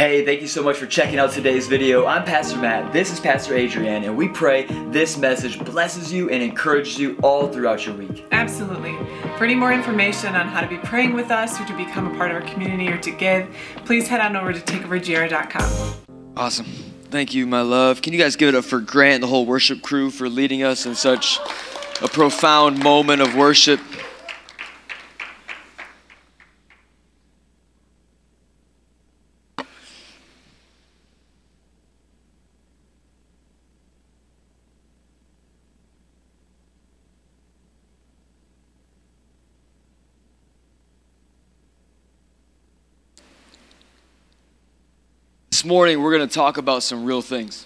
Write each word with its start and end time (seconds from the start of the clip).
Hey, 0.00 0.24
thank 0.24 0.40
you 0.40 0.48
so 0.48 0.62
much 0.62 0.78
for 0.78 0.86
checking 0.86 1.18
out 1.18 1.30
today's 1.30 1.66
video. 1.66 2.06
I'm 2.06 2.24
Pastor 2.24 2.56
Matt, 2.56 2.90
this 2.90 3.12
is 3.12 3.20
Pastor 3.20 3.54
Adrienne, 3.54 4.04
and 4.04 4.16
we 4.16 4.28
pray 4.28 4.64
this 4.88 5.18
message 5.18 5.62
blesses 5.62 6.10
you 6.10 6.30
and 6.30 6.42
encourages 6.42 6.98
you 6.98 7.18
all 7.22 7.52
throughout 7.52 7.84
your 7.84 7.94
week. 7.94 8.24
Absolutely. 8.32 8.96
For 9.36 9.44
any 9.44 9.54
more 9.54 9.74
information 9.74 10.34
on 10.34 10.48
how 10.48 10.62
to 10.62 10.66
be 10.66 10.78
praying 10.78 11.12
with 11.12 11.30
us 11.30 11.60
or 11.60 11.66
to 11.66 11.76
become 11.76 12.06
a 12.06 12.16
part 12.16 12.30
of 12.30 12.38
our 12.38 12.48
community 12.48 12.88
or 12.88 12.96
to 12.96 13.10
give, 13.10 13.54
please 13.84 14.08
head 14.08 14.22
on 14.22 14.36
over 14.36 14.54
to 14.54 14.60
takeovergr.com. 14.60 15.94
Awesome. 16.34 16.64
Thank 17.10 17.34
you, 17.34 17.46
my 17.46 17.60
love. 17.60 18.00
Can 18.00 18.14
you 18.14 18.18
guys 18.18 18.36
give 18.36 18.48
it 18.48 18.54
up 18.54 18.64
for 18.64 18.80
Grant 18.80 19.16
and 19.16 19.22
the 19.22 19.28
whole 19.28 19.44
worship 19.44 19.82
crew 19.82 20.08
for 20.08 20.30
leading 20.30 20.62
us 20.62 20.86
in 20.86 20.94
such 20.94 21.38
a 22.00 22.08
profound 22.08 22.82
moment 22.82 23.20
of 23.20 23.34
worship? 23.34 23.80
Morning, 45.70 46.02
we're 46.02 46.10
going 46.10 46.28
to 46.28 46.34
talk 46.34 46.56
about 46.56 46.82
some 46.82 47.04
real 47.04 47.22
things. 47.22 47.64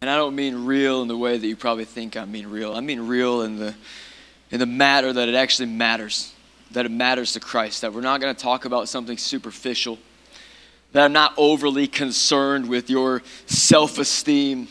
And 0.00 0.08
I 0.08 0.16
don't 0.16 0.34
mean 0.34 0.64
real 0.64 1.02
in 1.02 1.08
the 1.08 1.16
way 1.18 1.36
that 1.36 1.46
you 1.46 1.54
probably 1.54 1.84
think 1.84 2.16
I 2.16 2.24
mean 2.24 2.46
real. 2.46 2.72
I 2.72 2.80
mean 2.80 3.06
real 3.06 3.42
in 3.42 3.58
the, 3.58 3.74
in 4.50 4.60
the 4.60 4.64
matter 4.64 5.12
that 5.12 5.28
it 5.28 5.34
actually 5.34 5.68
matters, 5.68 6.32
that 6.70 6.86
it 6.86 6.90
matters 6.90 7.34
to 7.34 7.40
Christ, 7.40 7.82
that 7.82 7.92
we're 7.92 8.00
not 8.00 8.22
going 8.22 8.34
to 8.34 8.42
talk 8.42 8.64
about 8.64 8.88
something 8.88 9.18
superficial, 9.18 9.98
that 10.92 11.04
I'm 11.04 11.12
not 11.12 11.34
overly 11.36 11.86
concerned 11.86 12.66
with 12.70 12.88
your 12.88 13.22
self 13.44 13.98
esteem. 13.98 14.68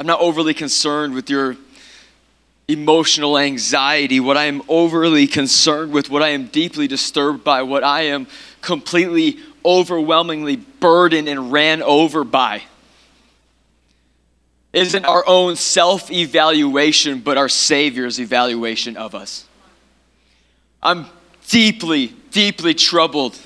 I'm 0.00 0.06
not 0.08 0.18
overly 0.18 0.52
concerned 0.52 1.14
with 1.14 1.30
your 1.30 1.56
emotional 2.68 3.38
anxiety, 3.38 4.20
what 4.20 4.36
I 4.36 4.44
am 4.44 4.62
overly 4.68 5.26
concerned 5.26 5.92
with, 5.92 6.10
what 6.10 6.22
I 6.22 6.28
am 6.28 6.46
deeply 6.46 6.86
disturbed 6.86 7.44
by, 7.44 7.62
what 7.62 7.84
I 7.84 8.02
am 8.02 8.26
completely, 8.60 9.38
overwhelmingly 9.64 10.56
burdened 10.56 11.28
and 11.28 11.52
ran 11.52 11.82
over 11.82 12.24
by. 12.24 12.62
Isn't 14.72 15.04
our 15.04 15.24
own 15.26 15.56
self 15.56 16.10
evaluation, 16.10 17.20
but 17.20 17.36
our 17.36 17.48
Savior's 17.48 18.18
evaluation 18.18 18.96
of 18.96 19.14
us. 19.14 19.46
I'm 20.82 21.06
deeply, 21.48 22.14
deeply 22.30 22.74
troubled. 22.74 23.38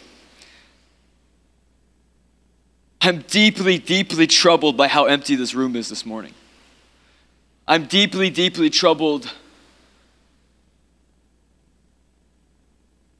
I'm 3.01 3.23
deeply, 3.23 3.79
deeply 3.79 4.27
troubled 4.27 4.77
by 4.77 4.89
how 4.89 5.05
empty 5.05 5.35
this 5.37 5.55
room 5.55 5.77
is 5.77 5.89
this 5.89 6.07
morning. 6.07 6.33
I'm 7.69 7.87
deeply, 7.87 8.31
deeply 8.31 8.71
troubled 8.71 9.33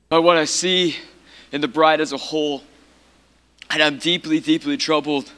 by 0.09 0.19
what 0.19 0.37
I 0.37 0.45
see 0.45 0.97
in 1.51 1.61
the 1.61 1.69
bride 1.69 2.01
as 2.01 2.13
a 2.13 2.17
whole. 2.17 2.63
And 3.71 3.83
I'm 3.83 3.99
deeply, 3.99 4.39
deeply 4.39 4.77
troubled. 4.77 5.33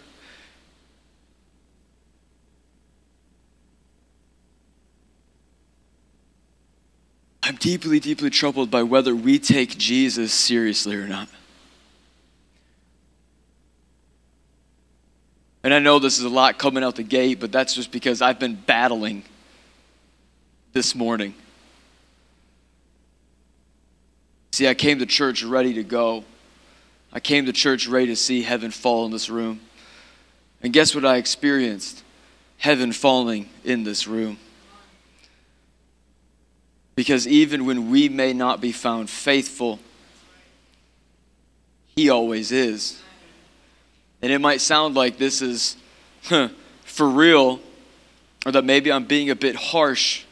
I'm 7.43 7.57
deeply, 7.57 7.99
deeply 7.99 8.29
troubled 8.29 8.71
by 8.71 8.83
whether 8.83 9.17
we 9.17 9.39
take 9.39 9.79
Jesus 9.79 10.35
seriously 10.35 10.97
or 10.97 11.07
not. 11.07 11.29
And 15.63 15.75
I 15.75 15.79
know 15.81 15.99
this 15.99 16.19
is 16.19 16.25
a 16.25 16.29
lot 16.29 16.59
coming 16.59 16.85
out 16.85 16.97
the 16.97 17.03
gate, 17.03 17.41
but 17.41 17.51
that's 17.51 17.75
just 17.75 17.91
because 17.91 18.23
I've 18.23 18.39
been 18.39 18.55
battling 18.55 19.25
this 20.73 20.95
morning. 20.95 21.35
See, 24.53 24.69
I 24.69 24.75
came 24.75 24.99
to 25.01 25.07
church 25.07 25.43
ready 25.43 25.75
to 25.75 25.85
go. 25.85 26.25
I 27.13 27.21
came 27.21 27.47
to 27.47 27.53
church 27.53 27.89
ready 27.89 28.07
to 28.07 28.17
see 28.17 28.43
heaven 28.43 28.71
fall 28.71 29.07
in 29.07 29.13
this 29.13 29.29
room. 29.29 29.61
And 30.63 30.73
guess 30.73 30.95
what 30.95 31.05
I 31.05 31.17
experienced? 31.17 32.03
Heaven 32.59 32.93
falling 32.93 33.49
in 33.65 33.85
this 33.85 34.07
room. 34.07 34.39
Because 36.97 37.29
even 37.29 37.65
when 37.65 37.91
we 37.91 38.09
may 38.09 38.33
not 38.33 38.61
be 38.61 38.73
found 38.73 39.09
faithful, 39.09 39.79
He 41.95 42.11
always 42.11 42.51
is. 42.51 43.01
And 44.21 44.33
it 44.33 44.41
might 44.41 44.61
sound 44.61 44.95
like 44.95 45.19
this 45.19 45.43
is 45.43 45.77
huh, 46.25 46.49
for 46.85 47.09
real, 47.09 47.61
or 48.45 48.53
that 48.53 48.65
maybe 48.65 48.91
I'm 48.91 49.05
being 49.05 49.31
a 49.31 49.37
bit 49.37 49.55
harsh. 49.55 50.25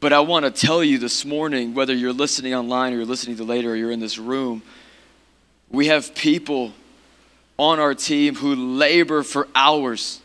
But 0.00 0.12
I 0.12 0.20
want 0.20 0.44
to 0.44 0.50
tell 0.50 0.82
you 0.82 0.98
this 0.98 1.24
morning, 1.24 1.74
whether 1.74 1.94
you're 1.94 2.12
listening 2.12 2.54
online 2.54 2.92
or 2.92 2.96
you're 2.96 3.06
listening 3.06 3.36
to 3.36 3.44
later 3.44 3.72
or 3.72 3.76
you're 3.76 3.90
in 3.90 4.00
this 4.00 4.18
room, 4.18 4.62
we 5.70 5.86
have 5.86 6.14
people 6.14 6.72
on 7.58 7.78
our 7.78 7.94
team 7.94 8.34
who 8.34 8.54
labor 8.54 9.22
for 9.22 9.48
hours, 9.54 10.20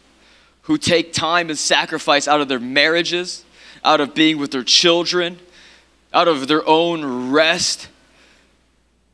who 0.63 0.77
take 0.77 1.13
time 1.13 1.49
and 1.49 1.57
sacrifice 1.57 2.27
out 2.27 2.41
of 2.41 2.47
their 2.47 2.59
marriages, 2.59 3.45
out 3.83 4.01
of 4.01 4.13
being 4.13 4.37
with 4.37 4.51
their 4.51 4.63
children, 4.63 5.39
out 6.13 6.27
of 6.27 6.47
their 6.47 6.67
own 6.67 7.31
rest, 7.31 7.87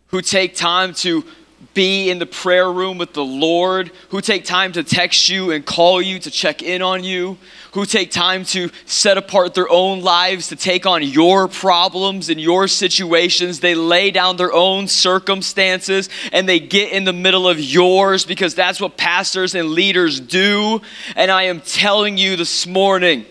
who 0.08 0.22
take 0.22 0.56
time 0.56 0.94
to 0.94 1.26
be 1.74 2.10
in 2.10 2.20
the 2.20 2.26
prayer 2.26 2.72
room 2.72 2.98
with 2.98 3.14
the 3.14 3.24
Lord, 3.24 3.92
who 4.10 4.22
take 4.22 4.46
time 4.46 4.72
to 4.74 4.84
text 4.84 5.30
you 5.30 5.52
and 5.52 5.66
call 5.66 6.02
you 6.02 6.20
to 6.20 6.32
check 6.32 6.62
in 6.62 6.82
on 6.82 7.04
you, 7.04 7.38
who 7.74 7.86
take 7.86 8.12
time 8.12 8.46
to 8.46 8.70
set 8.86 9.18
apart 9.18 9.54
their 9.54 9.70
own 9.70 10.02
lives 10.02 10.48
to 10.50 10.56
take 10.56 10.86
on 10.86 11.04
your 11.04 11.48
problems 11.48 12.30
and 12.30 12.40
your 12.40 12.68
situations. 12.68 13.60
They 13.60 13.76
lay 13.76 14.12
down 14.12 14.38
their 14.38 14.54
own 14.54 14.88
circumstances 14.88 16.10
and 16.32 16.48
they 16.48 16.60
get 16.60 16.92
in 16.92 17.04
the 17.04 17.14
middle 17.14 17.48
of 17.48 17.60
yours 17.60 18.26
because 18.26 18.56
that's 18.56 18.80
what 18.80 18.98
pastors 18.98 19.56
and 19.56 19.70
leaders 19.70 20.20
do. 20.20 20.82
And 21.16 21.30
I 21.30 21.44
am 21.44 21.62
telling 21.62 22.18
you 22.18 22.36
this 22.36 22.66
morning, 22.66 23.26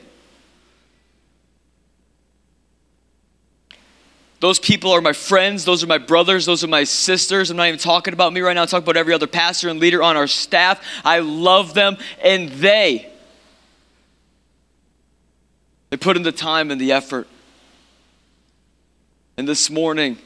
Those 4.44 4.58
people 4.58 4.92
are 4.92 5.00
my 5.00 5.14
friends. 5.14 5.64
Those 5.64 5.82
are 5.82 5.86
my 5.86 5.96
brothers. 5.96 6.44
Those 6.44 6.62
are 6.62 6.68
my 6.68 6.84
sisters. 6.84 7.50
I'm 7.50 7.56
not 7.56 7.66
even 7.68 7.80
talking 7.80 8.12
about 8.12 8.30
me 8.30 8.42
right 8.42 8.52
now. 8.52 8.60
I'm 8.60 8.68
talking 8.68 8.84
about 8.84 8.98
every 8.98 9.14
other 9.14 9.26
pastor 9.26 9.70
and 9.70 9.80
leader 9.80 10.02
on 10.02 10.18
our 10.18 10.26
staff. 10.26 10.82
I 11.02 11.20
love 11.20 11.72
them, 11.72 11.96
and 12.22 12.50
they 12.50 13.10
they 15.88 15.96
put 15.96 16.18
in 16.18 16.24
the 16.24 16.30
time 16.30 16.70
and 16.70 16.78
the 16.78 16.92
effort. 16.92 17.26
And 19.38 19.48
this 19.48 19.70
morning, 19.70 20.18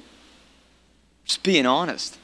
just 1.25 1.45
being 1.45 1.65
honest. 1.65 2.19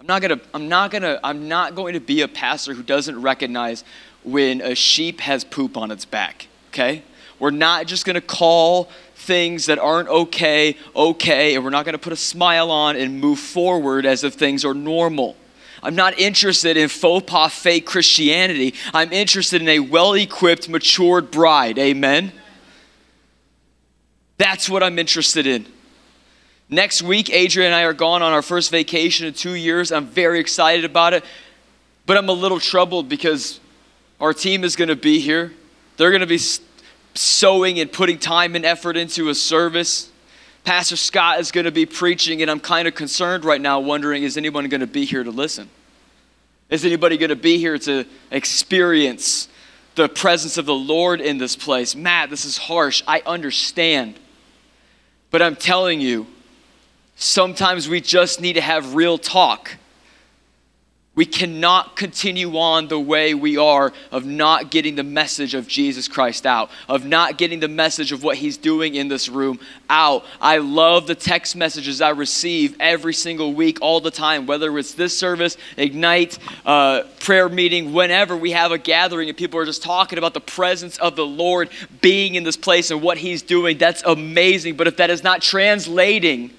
I'm 0.00 0.06
not 0.06 0.20
gonna, 0.20 0.40
I'm 0.52 0.68
not 0.68 0.90
gonna, 0.90 1.18
I'm 1.24 1.48
not 1.48 1.74
going 1.74 1.94
to 1.94 2.00
be 2.00 2.20
a 2.20 2.28
pastor 2.28 2.74
who 2.74 2.82
doesn't 2.82 3.22
recognize 3.22 3.84
when 4.22 4.60
a 4.60 4.74
sheep 4.74 5.20
has 5.20 5.44
poop 5.44 5.78
on 5.78 5.90
its 5.92 6.04
back, 6.04 6.48
okay? 6.68 7.04
We're 7.38 7.52
not 7.52 7.86
just 7.86 8.04
gonna 8.04 8.20
call 8.20 8.90
things 9.30 9.66
that 9.66 9.78
aren't 9.78 10.08
okay, 10.08 10.76
okay, 10.96 11.54
and 11.54 11.62
we're 11.62 11.70
not 11.70 11.84
going 11.84 11.92
to 11.92 12.00
put 12.00 12.12
a 12.12 12.16
smile 12.16 12.68
on 12.68 12.96
and 12.96 13.20
move 13.20 13.38
forward 13.38 14.04
as 14.04 14.24
if 14.24 14.34
things 14.34 14.64
are 14.64 14.74
normal. 14.74 15.36
I'm 15.84 15.94
not 15.94 16.18
interested 16.18 16.76
in 16.76 16.88
faux 16.88 17.24
pas 17.30 17.54
fake 17.54 17.86
Christianity. 17.86 18.74
I'm 18.92 19.12
interested 19.12 19.62
in 19.62 19.68
a 19.68 19.78
well 19.78 20.14
equipped, 20.14 20.68
matured 20.68 21.30
bride. 21.30 21.78
Amen? 21.78 22.32
That's 24.36 24.68
what 24.68 24.82
I'm 24.82 24.98
interested 24.98 25.46
in. 25.46 25.64
Next 26.68 27.00
week, 27.00 27.30
Adrian 27.30 27.68
and 27.68 27.76
I 27.76 27.84
are 27.84 27.92
gone 27.92 28.22
on 28.22 28.32
our 28.32 28.42
first 28.42 28.72
vacation 28.72 29.28
in 29.28 29.32
two 29.32 29.54
years. 29.54 29.92
I'm 29.92 30.06
very 30.06 30.40
excited 30.40 30.84
about 30.84 31.14
it, 31.14 31.24
but 32.04 32.16
I'm 32.16 32.28
a 32.28 32.32
little 32.32 32.58
troubled 32.58 33.08
because 33.08 33.60
our 34.20 34.34
team 34.34 34.64
is 34.64 34.74
going 34.74 34.88
to 34.88 34.96
be 34.96 35.20
here. 35.20 35.52
They're 35.98 36.10
going 36.10 36.20
to 36.20 36.26
be 36.26 36.40
sowing 37.14 37.80
and 37.80 37.92
putting 37.92 38.18
time 38.18 38.54
and 38.56 38.64
effort 38.64 38.96
into 38.96 39.28
a 39.28 39.34
service. 39.34 40.10
Pastor 40.64 40.96
Scott 40.96 41.40
is 41.40 41.50
going 41.52 41.64
to 41.64 41.72
be 41.72 41.86
preaching, 41.86 42.42
and 42.42 42.50
I'm 42.50 42.60
kind 42.60 42.86
of 42.86 42.94
concerned 42.94 43.44
right 43.44 43.60
now, 43.60 43.80
wondering 43.80 44.22
is 44.22 44.36
anyone 44.36 44.68
going 44.68 44.80
to 44.80 44.86
be 44.86 45.04
here 45.04 45.24
to 45.24 45.30
listen? 45.30 45.68
Is 46.68 46.84
anybody 46.84 47.16
going 47.16 47.30
to 47.30 47.36
be 47.36 47.58
here 47.58 47.78
to 47.78 48.04
experience 48.30 49.48
the 49.96 50.08
presence 50.08 50.56
of 50.56 50.66
the 50.66 50.74
Lord 50.74 51.20
in 51.20 51.38
this 51.38 51.56
place? 51.56 51.96
Matt, 51.96 52.30
this 52.30 52.44
is 52.44 52.56
harsh. 52.56 53.02
I 53.08 53.22
understand. 53.26 54.18
But 55.30 55.42
I'm 55.42 55.56
telling 55.56 56.00
you, 56.00 56.26
sometimes 57.16 57.88
we 57.88 58.00
just 58.00 58.40
need 58.40 58.52
to 58.52 58.60
have 58.60 58.94
real 58.94 59.18
talk. 59.18 59.72
We 61.20 61.26
cannot 61.26 61.96
continue 61.96 62.56
on 62.56 62.88
the 62.88 62.98
way 62.98 63.34
we 63.34 63.58
are 63.58 63.92
of 64.10 64.24
not 64.24 64.70
getting 64.70 64.94
the 64.94 65.02
message 65.02 65.52
of 65.52 65.68
Jesus 65.68 66.08
Christ 66.08 66.46
out, 66.46 66.70
of 66.88 67.04
not 67.04 67.36
getting 67.36 67.60
the 67.60 67.68
message 67.68 68.10
of 68.10 68.22
what 68.22 68.38
He's 68.38 68.56
doing 68.56 68.94
in 68.94 69.08
this 69.08 69.28
room 69.28 69.60
out. 69.90 70.24
I 70.40 70.56
love 70.56 71.06
the 71.06 71.14
text 71.14 71.56
messages 71.56 72.00
I 72.00 72.08
receive 72.08 72.74
every 72.80 73.12
single 73.12 73.52
week, 73.52 73.82
all 73.82 74.00
the 74.00 74.10
time, 74.10 74.46
whether 74.46 74.78
it's 74.78 74.94
this 74.94 75.14
service, 75.18 75.58
Ignite, 75.76 76.38
uh, 76.64 77.02
prayer 77.18 77.50
meeting, 77.50 77.92
whenever 77.92 78.34
we 78.34 78.52
have 78.52 78.72
a 78.72 78.78
gathering 78.78 79.28
and 79.28 79.36
people 79.36 79.60
are 79.60 79.66
just 79.66 79.82
talking 79.82 80.16
about 80.16 80.32
the 80.32 80.40
presence 80.40 80.96
of 80.96 81.16
the 81.16 81.26
Lord 81.26 81.68
being 82.00 82.34
in 82.34 82.44
this 82.44 82.56
place 82.56 82.90
and 82.90 83.02
what 83.02 83.18
He's 83.18 83.42
doing. 83.42 83.76
That's 83.76 84.02
amazing. 84.04 84.76
But 84.76 84.86
if 84.86 84.96
that 84.96 85.10
is 85.10 85.22
not 85.22 85.42
translating, 85.42 86.50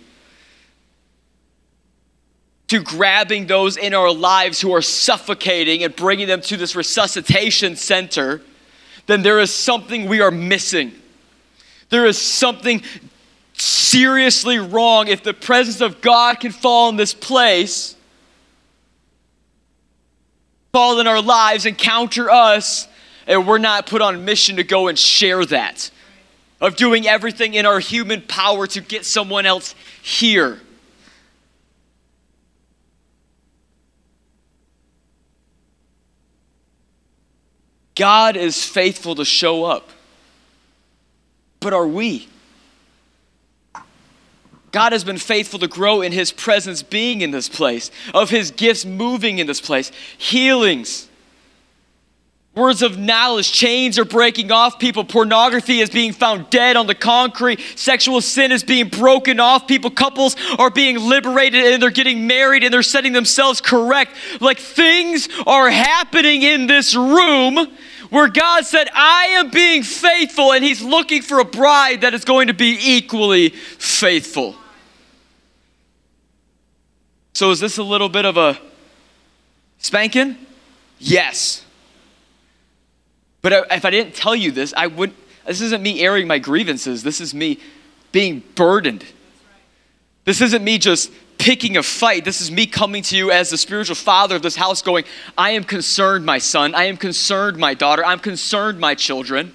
to 2.72 2.80
grabbing 2.80 3.48
those 3.48 3.76
in 3.76 3.94
our 3.94 4.14
lives 4.14 4.62
who 4.62 4.74
are 4.74 4.82
suffocating 4.82 5.84
and 5.84 5.94
bringing 5.94 6.26
them 6.26 6.40
to 6.40 6.56
this 6.56 6.74
resuscitation 6.74 7.76
center, 7.76 8.42
then 9.08 9.24
there 9.24 9.42
is 9.42 9.54
something 9.54 10.08
we 10.08 10.22
are 10.22 10.32
missing. 10.32 10.94
There 11.90 12.06
is 12.06 12.18
something 12.18 12.82
seriously 13.52 14.58
wrong 14.58 15.10
if 15.10 15.22
the 15.22 15.34
presence 15.34 15.82
of 15.82 16.00
God 16.00 16.40
can 16.40 16.54
fall 16.54 16.88
in 16.88 16.96
this 16.96 17.14
place, 17.14 17.98
fall 20.72 21.02
in 21.02 21.08
our 21.08 21.22
lives, 21.22 21.66
encounter 21.66 22.32
us, 22.32 22.88
and 23.28 23.46
we're 23.46 23.58
not 23.58 23.86
put 23.86 24.02
on 24.02 24.24
mission 24.24 24.56
to 24.56 24.64
go 24.64 24.88
and 24.88 24.98
share 24.98 25.44
that, 25.48 25.92
of 26.62 26.78
doing 26.78 27.06
everything 27.06 27.54
in 27.54 27.66
our 27.66 27.82
human 27.82 28.22
power 28.22 28.66
to 28.68 28.80
get 28.80 29.04
someone 29.04 29.46
else 29.46 29.76
here. 30.02 30.62
God 38.02 38.36
is 38.36 38.66
faithful 38.66 39.14
to 39.14 39.24
show 39.24 39.64
up. 39.64 39.92
But 41.60 41.72
are 41.72 41.86
we? 41.86 42.28
God 44.72 44.92
has 44.92 45.04
been 45.04 45.20
faithful 45.20 45.60
to 45.60 45.68
grow 45.68 46.02
in 46.02 46.12
His 46.12 46.32
presence 46.32 46.82
being 46.82 47.22
in 47.22 47.30
this 47.30 47.48
place, 47.48 47.92
of 48.12 48.32
His 48.32 48.50
gifts 48.50 48.86
moving 48.86 49.38
in 49.38 49.46
this 49.46 49.62
place, 49.62 49.92
healings, 50.18 51.10
words 52.56 52.82
of 52.82 52.98
knowledge, 52.98 53.52
chains 53.52 54.00
are 54.00 54.06
breaking 54.06 54.52
off 54.52 54.80
people, 54.80 55.04
pornography 55.04 55.80
is 55.80 55.92
being 55.92 56.12
found 56.12 56.50
dead 56.50 56.78
on 56.78 56.88
the 56.88 56.96
concrete, 56.96 57.60
sexual 57.76 58.20
sin 58.20 58.52
is 58.52 58.64
being 58.64 58.88
broken 58.88 59.40
off 59.40 59.68
people, 59.68 59.92
couples 59.92 60.36
are 60.58 60.72
being 60.72 60.98
liberated 60.98 61.64
and 61.64 61.84
they're 61.84 61.92
getting 61.92 62.26
married 62.26 62.64
and 62.64 62.74
they're 62.74 62.82
setting 62.82 63.14
themselves 63.14 63.62
correct. 63.62 64.16
Like 64.40 64.58
things 64.58 65.30
are 65.46 65.70
happening 65.70 66.42
in 66.42 66.66
this 66.66 66.96
room 66.96 67.68
where 68.12 68.28
God 68.28 68.66
said, 68.66 68.90
I 68.94 69.28
am 69.38 69.50
being 69.50 69.84
faithful, 69.84 70.52
and 70.52 70.64
He's 70.64 70.82
looking 70.82 71.22
for 71.22 71.40
a 71.40 71.46
bride 71.46 72.02
that 72.02 72.14
is 72.14 72.26
going 72.26 72.48
to 72.48 72.54
be 72.54 72.78
equally 72.80 73.50
faithful. 73.50 74.56
So, 77.34 77.50
is 77.52 77.62
this 77.62 77.78
a 77.78 77.84
little 77.84 78.10
bit 78.10 78.26
of 78.26 78.36
a 78.38 78.60
spanking? 79.80 80.38
Yes. 81.00 81.66
But 83.42 83.68
if 83.72 83.86
I 83.86 83.90
didn't 83.90 84.14
tell 84.14 84.36
you 84.36 84.52
this, 84.52 84.74
I 84.76 84.88
would. 84.88 85.14
This 85.48 85.62
isn't 85.62 85.82
me 85.82 86.02
airing 86.02 86.28
my 86.28 86.38
grievances. 86.38 87.04
This 87.04 87.22
is 87.22 87.34
me 87.34 87.60
being 88.12 88.44
burdened. 88.56 89.06
This 90.26 90.42
isn't 90.42 90.64
me 90.64 90.78
just 90.78 91.12
picking 91.42 91.76
a 91.76 91.82
fight. 91.82 92.24
This 92.24 92.40
is 92.40 92.52
me 92.52 92.68
coming 92.68 93.02
to 93.02 93.18
you 93.18 93.32
as 93.32 93.50
the 93.50 93.58
spiritual 93.58 93.96
father 93.96 94.36
of 94.36 94.44
this 94.44 94.56
house, 94.56 94.84
going, 94.84 95.06
I 95.36 95.52
am 95.52 95.64
concerned, 95.64 96.24
my 96.24 96.38
son. 96.38 96.76
I 96.76 96.84
am 96.84 96.98
concerned, 96.98 97.58
my 97.58 97.74
daughter. 97.74 98.06
I'm 98.06 98.20
concerned, 98.20 98.80
my 98.80 98.94
children. 98.94 99.52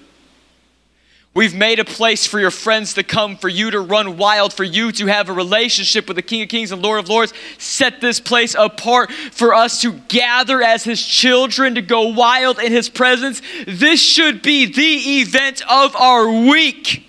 We've 1.33 1.55
made 1.55 1.79
a 1.79 1.85
place 1.85 2.27
for 2.27 2.41
your 2.41 2.51
friends 2.51 2.95
to 2.95 3.03
come, 3.03 3.37
for 3.37 3.47
you 3.47 3.71
to 3.71 3.79
run 3.79 4.17
wild, 4.17 4.51
for 4.51 4.65
you 4.65 4.91
to 4.91 5.05
have 5.05 5.29
a 5.29 5.33
relationship 5.33 6.09
with 6.09 6.17
the 6.17 6.21
King 6.21 6.41
of 6.41 6.49
Kings 6.49 6.73
and 6.73 6.81
Lord 6.81 6.99
of 6.99 7.07
Lords. 7.07 7.31
Set 7.57 8.01
this 8.01 8.19
place 8.19 8.53
apart 8.53 9.09
for 9.13 9.53
us 9.53 9.79
to 9.81 9.93
gather 10.09 10.61
as 10.61 10.83
His 10.83 11.01
children, 11.01 11.75
to 11.75 11.81
go 11.81 12.07
wild 12.07 12.59
in 12.59 12.73
His 12.73 12.89
presence. 12.89 13.41
This 13.65 14.01
should 14.01 14.41
be 14.41 14.65
the 14.65 15.21
event 15.21 15.61
of 15.69 15.95
our 15.95 16.29
week. 16.29 17.06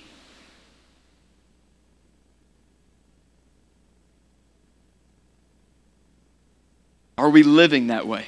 Are 7.18 7.28
we 7.28 7.42
living 7.42 7.88
that 7.88 8.06
way? 8.06 8.26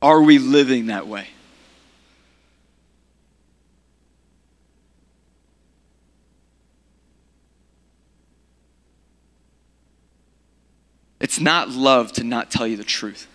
Are 0.00 0.22
we 0.22 0.38
living 0.38 0.86
that 0.86 1.06
way? 1.06 1.28
It's 11.20 11.38
not 11.38 11.68
love 11.68 12.12
to 12.12 12.24
not 12.24 12.50
tell 12.50 12.66
you 12.66 12.78
the 12.78 12.82
truth. 12.82 13.28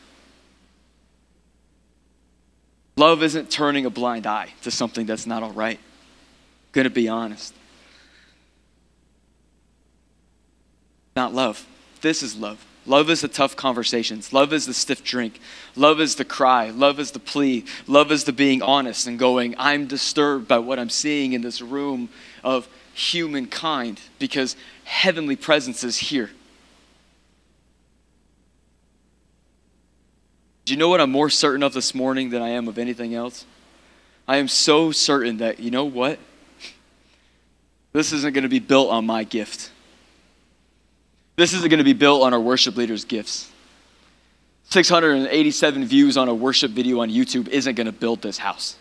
Love 2.97 3.21
isn't 3.21 3.51
turning 3.51 3.85
a 3.85 3.91
blind 3.91 4.25
eye 4.25 4.51
to 4.63 4.71
something 4.71 5.05
that's 5.05 5.27
not 5.27 5.43
all 5.43 5.51
right. 5.51 5.79
Gonna 6.71 6.89
be 6.89 7.07
honest. 7.07 7.53
Not 11.15 11.31
love. 11.31 11.63
This 12.05 12.21
is 12.21 12.35
love. 12.35 12.63
Love 12.85 13.09
is 13.09 13.21
the 13.21 13.27
tough 13.27 13.55
conversations. 13.55 14.31
Love 14.31 14.53
is 14.53 14.67
the 14.67 14.75
stiff 14.75 15.03
drink. 15.03 15.39
Love 15.75 15.99
is 15.99 16.13
the 16.17 16.23
cry. 16.23 16.69
Love 16.69 16.99
is 16.99 17.09
the 17.09 17.19
plea. 17.19 17.65
Love 17.87 18.11
is 18.11 18.25
the 18.25 18.31
being 18.31 18.61
honest 18.61 19.07
and 19.07 19.17
going, 19.17 19.55
I'm 19.57 19.87
disturbed 19.87 20.47
by 20.47 20.59
what 20.59 20.77
I'm 20.77 20.91
seeing 20.91 21.33
in 21.33 21.41
this 21.41 21.63
room 21.63 22.09
of 22.43 22.67
humankind 22.93 24.01
because 24.19 24.55
heavenly 24.83 25.35
presence 25.35 25.83
is 25.83 25.97
here. 25.97 26.29
Do 30.65 30.73
you 30.73 30.77
know 30.77 30.89
what 30.89 31.01
I'm 31.01 31.09
more 31.09 31.31
certain 31.31 31.63
of 31.63 31.73
this 31.73 31.95
morning 31.95 32.29
than 32.29 32.43
I 32.43 32.49
am 32.49 32.67
of 32.67 32.77
anything 32.77 33.15
else? 33.15 33.47
I 34.27 34.37
am 34.37 34.47
so 34.47 34.91
certain 34.91 35.37
that, 35.37 35.59
you 35.59 35.71
know 35.71 35.85
what? 35.85 36.19
This 37.93 38.13
isn't 38.13 38.33
going 38.33 38.43
to 38.43 38.47
be 38.47 38.59
built 38.59 38.91
on 38.91 39.07
my 39.07 39.23
gift. 39.23 39.71
This 41.35 41.53
isn't 41.53 41.69
going 41.69 41.79
to 41.79 41.83
be 41.83 41.93
built 41.93 42.23
on 42.23 42.33
our 42.33 42.39
worship 42.39 42.77
leaders' 42.77 43.05
gifts. 43.05 43.51
687 44.69 45.85
views 45.85 46.17
on 46.17 46.27
a 46.27 46.33
worship 46.33 46.71
video 46.71 47.01
on 47.01 47.09
YouTube 47.09 47.47
isn't 47.49 47.75
going 47.75 47.85
to 47.85 47.93
build 47.93 48.21
this 48.21 48.37
house. 48.37 48.77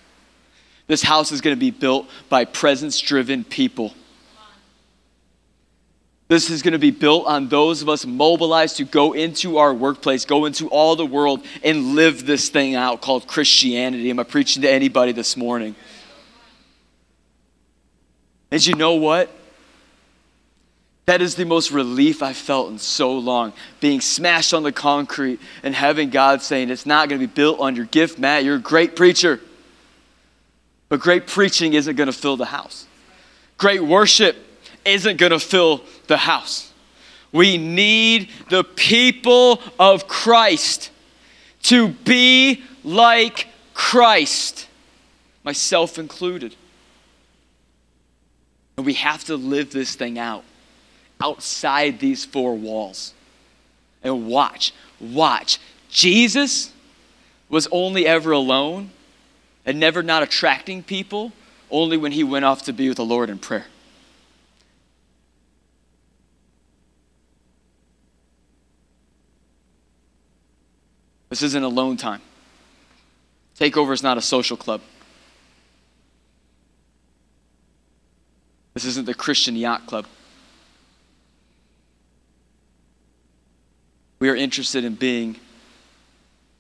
This 0.86 1.02
house 1.02 1.32
is 1.32 1.40
going 1.40 1.56
to 1.56 1.60
be 1.60 1.70
built 1.70 2.08
by 2.28 2.44
presence 2.44 2.98
driven 3.00 3.44
people. 3.44 3.94
This 6.28 6.48
is 6.48 6.62
going 6.62 6.72
to 6.72 6.78
be 6.78 6.90
built 6.90 7.26
on 7.26 7.48
those 7.48 7.82
of 7.82 7.88
us 7.88 8.06
mobilized 8.06 8.78
to 8.78 8.84
go 8.84 9.12
into 9.12 9.58
our 9.58 9.74
workplace, 9.74 10.24
go 10.24 10.46
into 10.46 10.69
all 10.69 10.96
the 10.96 11.05
world, 11.05 11.44
and 11.62 11.94
live 11.94 12.24
this 12.24 12.48
thing 12.48 12.74
out 12.74 13.02
called 13.02 13.26
Christianity. 13.26 14.08
Am 14.08 14.19
I 14.19 14.22
preaching 14.22 14.62
to 14.62 14.70
anybody 14.70 15.12
this 15.12 15.36
morning? 15.36 15.74
And 18.50 18.67
you 18.67 18.74
know 18.74 18.94
what? 18.94 19.31
That 21.06 21.20
is 21.20 21.34
the 21.34 21.44
most 21.44 21.70
relief 21.70 22.23
I 22.23 22.32
felt 22.32 22.70
in 22.70 22.79
so 22.79 23.13
long. 23.13 23.53
Being 23.81 24.01
smashed 24.01 24.55
on 24.55 24.63
the 24.63 24.73
concrete 24.73 25.39
and 25.63 25.75
having 25.75 26.08
God 26.08 26.41
saying, 26.41 26.70
It's 26.70 26.87
not 26.87 27.08
going 27.08 27.20
to 27.20 27.27
be 27.27 27.32
built 27.32 27.61
on 27.61 27.77
your 27.77 27.84
gift, 27.87 28.19
Matt. 28.19 28.44
You're 28.44 28.56
a 28.56 28.61
great 28.61 28.96
preacher. 28.96 29.41
But 30.89 31.01
great 31.01 31.27
preaching 31.27 31.75
isn't 31.75 31.96
going 31.96 32.06
to 32.06 32.13
fill 32.13 32.37
the 32.37 32.46
house. 32.46 32.87
Great 33.58 33.82
worship 33.82 34.37
isn't 34.84 35.19
going 35.19 35.32
to 35.32 35.41
fill 35.41 35.82
the 36.06 36.17
house. 36.17 36.73
We 37.32 37.58
need 37.58 38.31
the 38.49 38.65
people 38.65 39.61
of 39.79 40.06
Christ 40.06 40.91
to 41.65 41.89
be 41.89 42.63
like 42.82 43.49
Christ, 43.75 44.69
myself 45.43 45.99
included. 45.99 46.55
And 48.77 48.87
we 48.87 48.94
have 48.94 49.25
to 49.25 49.37
live 49.37 49.73
this 49.73 49.94
thing 49.94 50.19
out 50.19 50.44
outside 51.20 51.98
these 51.98 52.24
four 52.24 52.54
walls. 52.54 53.14
And 54.02 54.26
watch, 54.26 54.72
watch. 55.00 55.58
Jesus 55.88 56.72
was 57.48 57.68
only 57.70 58.06
ever 58.06 58.32
alone 58.32 58.90
and 59.64 59.80
never 59.80 60.02
not 60.02 60.22
attracting 60.22 60.82
people, 60.82 61.32
only 61.70 61.96
when 61.96 62.12
he 62.12 62.22
went 62.22 62.44
off 62.44 62.62
to 62.64 62.72
be 62.72 62.88
with 62.88 62.96
the 62.96 63.04
Lord 63.04 63.30
in 63.30 63.38
prayer. 63.38 63.66
This 71.30 71.42
isn't 71.42 71.62
alone 71.62 71.96
time. 71.96 72.20
Takeover 73.58 73.92
is 73.92 74.02
not 74.02 74.18
a 74.18 74.20
social 74.20 74.56
club. 74.56 74.80
This 78.74 78.84
isn't 78.84 79.06
the 79.06 79.14
Christian 79.14 79.56
yacht 79.56 79.86
club. 79.86 80.06
We 84.24 84.31
are 84.31 84.36
interested 84.36 84.86
in 84.86 84.94
being 84.94 85.36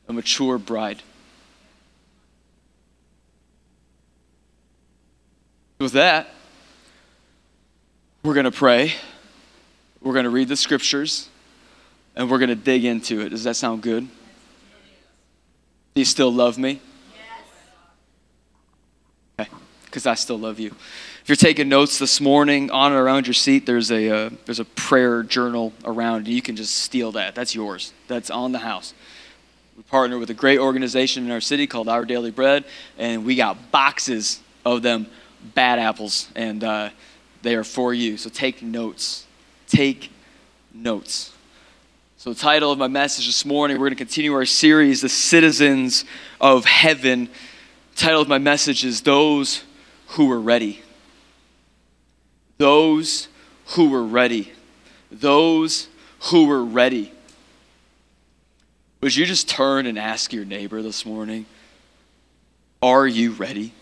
a 0.06 0.12
mature 0.12 0.58
bride. 0.58 1.02
With 5.80 5.92
that, 5.92 6.28
we're 8.22 8.34
going 8.34 8.44
to 8.44 8.50
pray. 8.50 8.92
We're 10.02 10.12
going 10.12 10.24
to 10.24 10.30
read 10.30 10.48
the 10.48 10.56
scriptures 10.56 11.30
and 12.14 12.30
we're 12.30 12.36
going 12.36 12.50
to 12.50 12.54
dig 12.54 12.84
into 12.84 13.22
it. 13.22 13.30
Does 13.30 13.44
that 13.44 13.56
sound 13.56 13.80
good? 13.80 14.06
Do 15.94 16.00
you 16.02 16.04
still 16.04 16.30
love 16.30 16.58
me? 16.58 16.82
Yes. 19.38 19.46
Okay, 19.46 19.50
because 19.86 20.06
I 20.06 20.16
still 20.16 20.38
love 20.38 20.60
you. 20.60 20.74
If 21.24 21.30
you're 21.30 21.36
taking 21.36 21.70
notes 21.70 21.98
this 21.98 22.20
morning, 22.20 22.70
on 22.70 22.92
and 22.92 23.00
around 23.00 23.26
your 23.26 23.32
seat, 23.32 23.64
there's 23.64 23.90
a 23.90 24.10
uh, 24.10 24.30
there's 24.44 24.60
a 24.60 24.66
prayer 24.66 25.22
journal 25.22 25.72
around. 25.82 26.28
You 26.28 26.42
can 26.42 26.54
just 26.54 26.74
steal 26.74 27.12
that. 27.12 27.34
That's 27.34 27.54
yours. 27.54 27.94
That's 28.08 28.28
on 28.28 28.52
the 28.52 28.58
house. 28.58 28.92
We 29.74 29.84
partner 29.84 30.18
with 30.18 30.28
a 30.28 30.34
great 30.34 30.58
organization 30.58 31.24
in 31.24 31.30
our 31.30 31.40
city 31.40 31.66
called 31.66 31.88
Our 31.88 32.04
Daily 32.04 32.30
Bread, 32.30 32.66
and 32.98 33.24
we 33.24 33.36
got 33.36 33.70
boxes 33.70 34.42
of 34.66 34.82
them 34.82 35.06
bad 35.54 35.78
apples, 35.78 36.28
and 36.34 36.62
uh, 36.62 36.90
they 37.40 37.54
are 37.54 37.64
for 37.64 37.94
you. 37.94 38.18
So 38.18 38.28
take 38.28 38.60
notes. 38.62 39.26
Take 39.66 40.10
notes. 40.74 41.32
So, 42.18 42.34
the 42.34 42.38
title 42.38 42.70
of 42.70 42.76
my 42.78 42.88
message 42.88 43.24
this 43.24 43.46
morning, 43.46 43.78
we're 43.78 43.86
going 43.86 43.96
to 43.96 44.04
continue 44.04 44.34
our 44.34 44.44
series, 44.44 45.00
The 45.00 45.08
Citizens 45.08 46.04
of 46.38 46.66
Heaven. 46.66 47.30
The 47.94 47.96
title 47.96 48.20
of 48.20 48.28
my 48.28 48.36
message 48.36 48.84
is 48.84 49.00
Those 49.00 49.64
Who 50.08 50.26
Were 50.26 50.38
Ready. 50.38 50.83
Those 52.58 53.28
who 53.68 53.90
were 53.90 54.04
ready. 54.04 54.52
Those 55.10 55.88
who 56.30 56.46
were 56.46 56.64
ready. 56.64 57.12
Would 59.00 59.14
you 59.14 59.26
just 59.26 59.48
turn 59.48 59.86
and 59.86 59.98
ask 59.98 60.32
your 60.32 60.44
neighbor 60.44 60.80
this 60.80 61.04
morning, 61.04 61.46
Are 62.80 63.06
you 63.06 63.32
ready? 63.32 63.72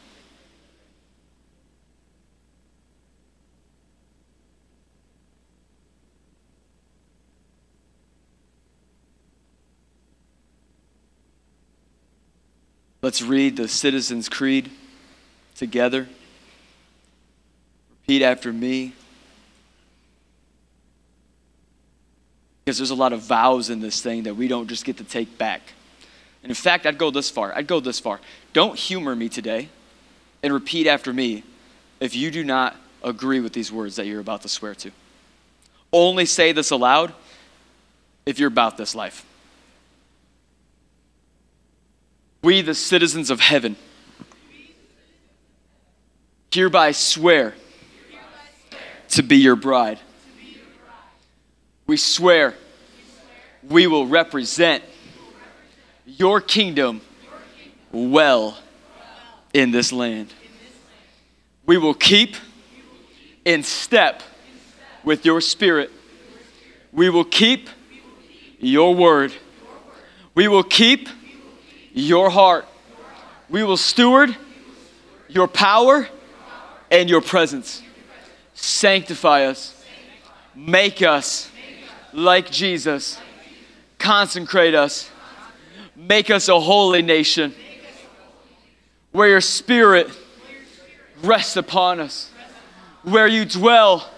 Let's 13.03 13.21
read 13.21 13.57
the 13.57 13.67
Citizens' 13.67 14.29
Creed 14.29 14.71
together. 15.57 16.09
Repeat 18.03 18.23
after 18.23 18.53
me. 18.53 18.93
Because 22.65 22.79
there's 22.79 22.91
a 22.91 22.95
lot 22.95 23.13
of 23.13 23.21
vows 23.21 23.71
in 23.71 23.81
this 23.81 24.01
thing 24.01 24.25
that 24.25 24.35
we 24.35 24.49
don't 24.49 24.69
just 24.69 24.85
get 24.85 24.99
to 24.99 25.05
take 25.05 25.39
back. 25.39 25.63
And 26.43 26.51
in 26.51 26.55
fact, 26.55 26.87
I'd 26.87 26.99
go 26.99 27.11
this 27.11 27.31
far. 27.31 27.55
I'd 27.55 27.67
go 27.67 27.81
this 27.81 28.01
far. 28.01 28.21
Don't 28.53 28.79
humor 28.79 29.15
me 29.15 29.29
today 29.29 29.69
and 30.43 30.53
repeat 30.53 30.87
after 30.87 31.13
me 31.13 31.45
if 32.01 32.15
you 32.17 32.31
do 32.31 32.45
not 32.45 32.77
agree 33.03 33.41
with 33.41 33.53
these 33.53 33.73
words 33.73 33.97
that 33.97 34.07
you're 34.07 34.21
about 34.21 34.43
to 34.43 34.49
swear 34.49 34.75
to. 34.77 34.91
Only 35.93 36.27
say 36.27 36.53
this 36.53 36.71
aloud 36.71 37.13
if 38.27 38.39
you're 38.39 38.49
about 38.49 38.77
this 38.77 38.95
life. 38.95 39.25
We, 42.43 42.61
the 42.61 42.75
citizens 42.75 43.31
of 43.31 43.41
heaven, 43.41 43.77
hereby 46.51 46.93
swear 46.93 47.55
to 49.13 49.23
be 49.23 49.37
your 49.37 49.57
bride. 49.57 49.99
We 51.87 51.97
swear 51.97 52.55
we 53.69 53.87
will 53.87 54.07
represent 54.07 54.83
your 56.07 56.41
kingdom 56.41 57.01
well 57.93 58.59
in 59.53 59.71
this 59.71 59.93
land. 59.93 60.33
We 61.67 61.77
will 61.77 61.95
keep 61.95 62.37
in 63.45 63.63
step 63.63 64.23
with 65.05 65.25
your 65.25 65.41
spirit. 65.41 65.91
We 66.93 67.11
will 67.11 67.25
keep 67.25 67.69
your 68.59 68.95
word. 68.95 69.33
We 70.35 70.49
will 70.49 70.65
keep 70.65 71.09
your 71.93 72.31
heart. 72.31 72.67
We 73.51 73.63
will 73.63 73.77
steward 73.77 74.35
your 75.29 75.49
power 75.49 76.09
and 76.91 77.11
your 77.11 77.21
presence. 77.21 77.83
Sanctify 78.63 79.47
us. 79.47 79.85
Make 80.55 81.03
us 81.03 81.51
like 82.13 82.51
Jesus. 82.51 83.19
Consecrate 83.99 84.75
us. 84.75 85.11
Make 85.97 86.31
us 86.31 86.49
a 86.49 86.59
holy 86.59 87.03
nation 87.03 87.55
where 89.11 89.29
your 89.29 89.41
spirit 89.41 90.09
rests 91.23 91.57
upon 91.57 92.01
us, 92.01 92.31
where 93.03 93.27
you 93.27 93.45
dwell 93.45 94.09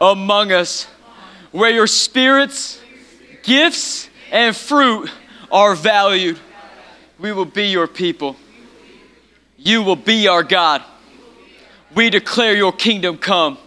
among 0.00 0.52
us, 0.52 0.84
where 1.52 1.70
your 1.70 1.86
spirit's 1.86 2.80
gifts 3.42 4.08
and 4.30 4.54
fruit 4.54 5.10
are 5.50 5.74
valued 5.74 6.38
we 7.20 7.32
will 7.32 7.44
be 7.44 7.66
your 7.66 7.86
people. 7.86 8.36
You 9.58 9.82
will 9.82 9.96
be 9.96 10.26
our 10.26 10.42
God. 10.42 10.82
We 11.94 12.10
declare 12.10 12.54
your 12.54 12.72
kingdom 12.72 13.18
come 13.18 13.58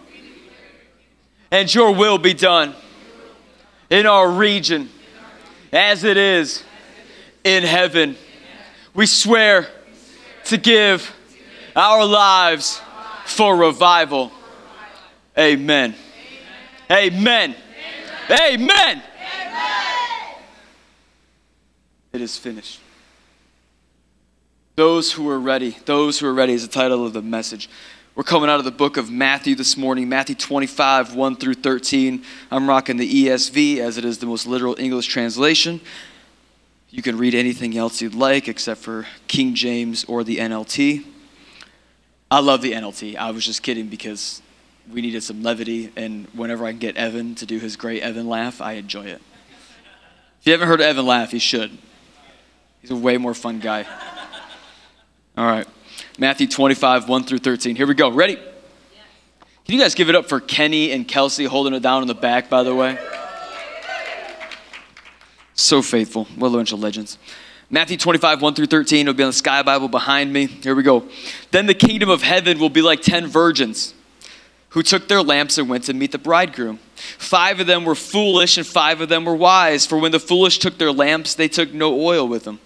and 1.50 1.72
your 1.72 1.94
will 1.94 2.18
be 2.18 2.34
done 2.34 2.74
in 3.90 4.06
our 4.06 4.30
region 4.30 4.88
as 5.72 6.04
it 6.04 6.16
is 6.16 6.64
in 7.44 7.62
heaven. 7.62 8.16
We 8.94 9.06
swear 9.06 9.68
to 10.44 10.56
give 10.56 11.14
our 11.76 12.04
lives 12.04 12.80
for 13.26 13.56
revival. 13.56 14.32
Amen. 15.38 15.94
Amen. 16.90 17.54
Amen. 18.30 19.02
It 22.12 22.20
is 22.20 22.38
finished. 22.38 22.80
Those 24.76 25.12
who 25.12 25.28
are 25.28 25.38
ready. 25.38 25.76
Those 25.84 26.18
who 26.18 26.26
are 26.26 26.34
ready 26.34 26.52
is 26.52 26.66
the 26.66 26.72
title 26.72 27.04
of 27.04 27.12
the 27.12 27.22
message. 27.22 27.68
We're 28.16 28.22
coming 28.22 28.48
out 28.48 28.60
of 28.60 28.64
the 28.64 28.70
book 28.70 28.96
of 28.96 29.10
Matthew 29.10 29.56
this 29.56 29.76
morning, 29.76 30.08
Matthew 30.08 30.36
25, 30.36 31.16
1 31.16 31.34
through 31.34 31.54
13. 31.54 32.22
I'm 32.48 32.68
rocking 32.68 32.96
the 32.96 33.26
ESV 33.26 33.78
as 33.78 33.98
it 33.98 34.04
is 34.04 34.18
the 34.18 34.26
most 34.26 34.46
literal 34.46 34.76
English 34.78 35.06
translation. 35.08 35.80
You 36.90 37.02
can 37.02 37.18
read 37.18 37.34
anything 37.34 37.76
else 37.76 38.00
you'd 38.00 38.14
like 38.14 38.46
except 38.46 38.82
for 38.82 39.08
King 39.26 39.56
James 39.56 40.04
or 40.04 40.22
the 40.22 40.36
NLT. 40.36 41.04
I 42.30 42.38
love 42.38 42.62
the 42.62 42.70
NLT. 42.70 43.16
I 43.16 43.32
was 43.32 43.44
just 43.44 43.64
kidding 43.64 43.88
because 43.88 44.40
we 44.88 45.00
needed 45.00 45.24
some 45.24 45.42
levity, 45.42 45.90
and 45.96 46.28
whenever 46.34 46.64
I 46.64 46.70
can 46.70 46.78
get 46.78 46.96
Evan 46.96 47.34
to 47.34 47.46
do 47.46 47.58
his 47.58 47.74
great 47.74 48.00
Evan 48.00 48.28
laugh, 48.28 48.60
I 48.60 48.74
enjoy 48.74 49.06
it. 49.06 49.22
If 50.40 50.46
you 50.46 50.52
haven't 50.52 50.68
heard 50.68 50.80
Evan 50.80 51.04
laugh, 51.04 51.32
you 51.32 51.40
should. 51.40 51.76
He's 52.80 52.92
a 52.92 52.96
way 52.96 53.16
more 53.16 53.34
fun 53.34 53.58
guy. 53.58 53.84
All 55.36 55.46
right. 55.46 55.66
Matthew 56.18 56.46
25, 56.46 57.08
1 57.08 57.24
through 57.24 57.38
13. 57.38 57.74
Here 57.74 57.86
we 57.86 57.94
go. 57.94 58.10
Ready? 58.10 58.36
Can 58.36 59.74
you 59.74 59.80
guys 59.80 59.94
give 59.94 60.08
it 60.08 60.14
up 60.14 60.28
for 60.28 60.40
Kenny 60.40 60.92
and 60.92 61.08
Kelsey 61.08 61.44
holding 61.44 61.74
it 61.74 61.80
down 61.80 62.02
in 62.02 62.08
the 62.08 62.14
back, 62.14 62.48
by 62.48 62.62
the 62.62 62.74
way? 62.74 62.98
So 65.54 65.82
faithful. 65.82 66.26
What 66.36 66.48
a 66.48 66.50
bunch 66.50 66.72
of 66.72 66.80
legends. 66.80 67.18
Matthew 67.70 67.96
25, 67.96 68.42
1 68.42 68.54
through 68.54 68.66
13. 68.66 69.00
It'll 69.00 69.14
be 69.14 69.24
on 69.24 69.30
the 69.30 69.32
Sky 69.32 69.62
Bible 69.62 69.88
behind 69.88 70.32
me. 70.32 70.46
Here 70.46 70.74
we 70.74 70.82
go. 70.84 71.08
Then 71.50 71.66
the 71.66 71.74
kingdom 71.74 72.10
of 72.10 72.22
heaven 72.22 72.60
will 72.60 72.70
be 72.70 72.82
like 72.82 73.00
ten 73.00 73.26
virgins 73.26 73.94
who 74.70 74.82
took 74.82 75.08
their 75.08 75.22
lamps 75.22 75.56
and 75.58 75.68
went 75.68 75.84
to 75.84 75.94
meet 75.94 76.12
the 76.12 76.18
bridegroom. 76.18 76.78
Five 76.96 77.60
of 77.60 77.66
them 77.66 77.84
were 77.84 77.94
foolish 77.94 78.58
and 78.58 78.66
five 78.66 79.00
of 79.00 79.08
them 79.08 79.24
were 79.24 79.34
wise. 79.34 79.86
For 79.86 79.98
when 79.98 80.12
the 80.12 80.20
foolish 80.20 80.58
took 80.58 80.78
their 80.78 80.92
lamps, 80.92 81.34
they 81.34 81.48
took 81.48 81.72
no 81.72 82.00
oil 82.00 82.28
with 82.28 82.44
them. 82.44 82.60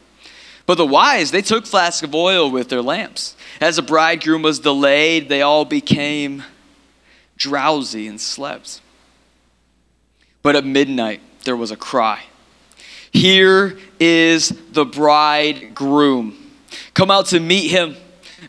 But 0.68 0.76
the 0.76 0.84
wise, 0.84 1.30
they 1.30 1.40
took 1.40 1.64
flasks 1.64 2.02
of 2.02 2.14
oil 2.14 2.50
with 2.50 2.68
their 2.68 2.82
lamps. 2.82 3.34
As 3.58 3.76
the 3.76 3.82
bridegroom 3.82 4.42
was 4.42 4.58
delayed, 4.58 5.30
they 5.30 5.40
all 5.40 5.64
became 5.64 6.42
drowsy 7.38 8.06
and 8.06 8.20
slept. 8.20 8.82
But 10.42 10.56
at 10.56 10.66
midnight, 10.66 11.22
there 11.44 11.56
was 11.56 11.70
a 11.70 11.76
cry 11.76 12.22
Here 13.10 13.78
is 13.98 14.50
the 14.72 14.84
bridegroom. 14.84 16.36
Come 16.92 17.10
out 17.10 17.26
to 17.28 17.40
meet 17.40 17.70
him. 17.70 17.96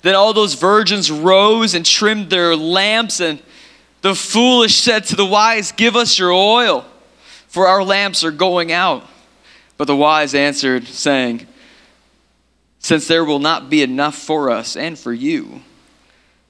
Then 0.01 0.15
all 0.15 0.33
those 0.33 0.55
virgins 0.55 1.09
rose 1.09 1.73
and 1.73 1.85
trimmed 1.85 2.29
their 2.29 2.53
lamps, 2.53 3.21
and 3.21 3.41
the 4.01 4.13
foolish 4.13 4.75
said 4.75 5.05
to 5.05 5.15
the 5.15 5.25
wise, 5.25 5.71
Give 5.71 5.95
us 5.95 6.19
your 6.19 6.33
oil, 6.33 6.83
for 7.47 7.65
our 7.65 7.81
lamps 7.81 8.25
are 8.25 8.31
going 8.31 8.73
out. 8.73 9.07
But 9.77 9.85
the 9.85 9.95
wise 9.95 10.35
answered, 10.35 10.85
saying, 10.85 11.47
since 12.79 13.07
there 13.07 13.25
will 13.25 13.39
not 13.39 13.69
be 13.69 13.83
enough 13.83 14.15
for 14.15 14.49
us 14.49 14.75
and 14.75 14.97
for 14.97 15.13
you. 15.13 15.61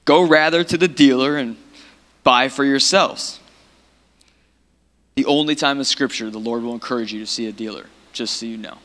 Go 0.06 0.22
rather 0.22 0.64
to 0.64 0.78
the 0.78 0.88
dealer 0.88 1.38
and 1.38 1.58
buy 2.24 2.50
for 2.50 2.64
yourselves. 2.64 3.40
the 5.16 5.26
only 5.26 5.54
time 5.54 5.80
in 5.80 5.84
Scripture 5.84 6.30
the 6.30 6.40
Lord 6.40 6.64
will 6.64 6.74
encourage 6.74 7.12
you 7.12 7.20
to 7.20 7.26
see 7.26 7.48
a 7.48 7.52
dealer, 7.52 7.88
just 8.14 8.38
so 8.38 8.46
you 8.46 8.58
know. 8.58 8.78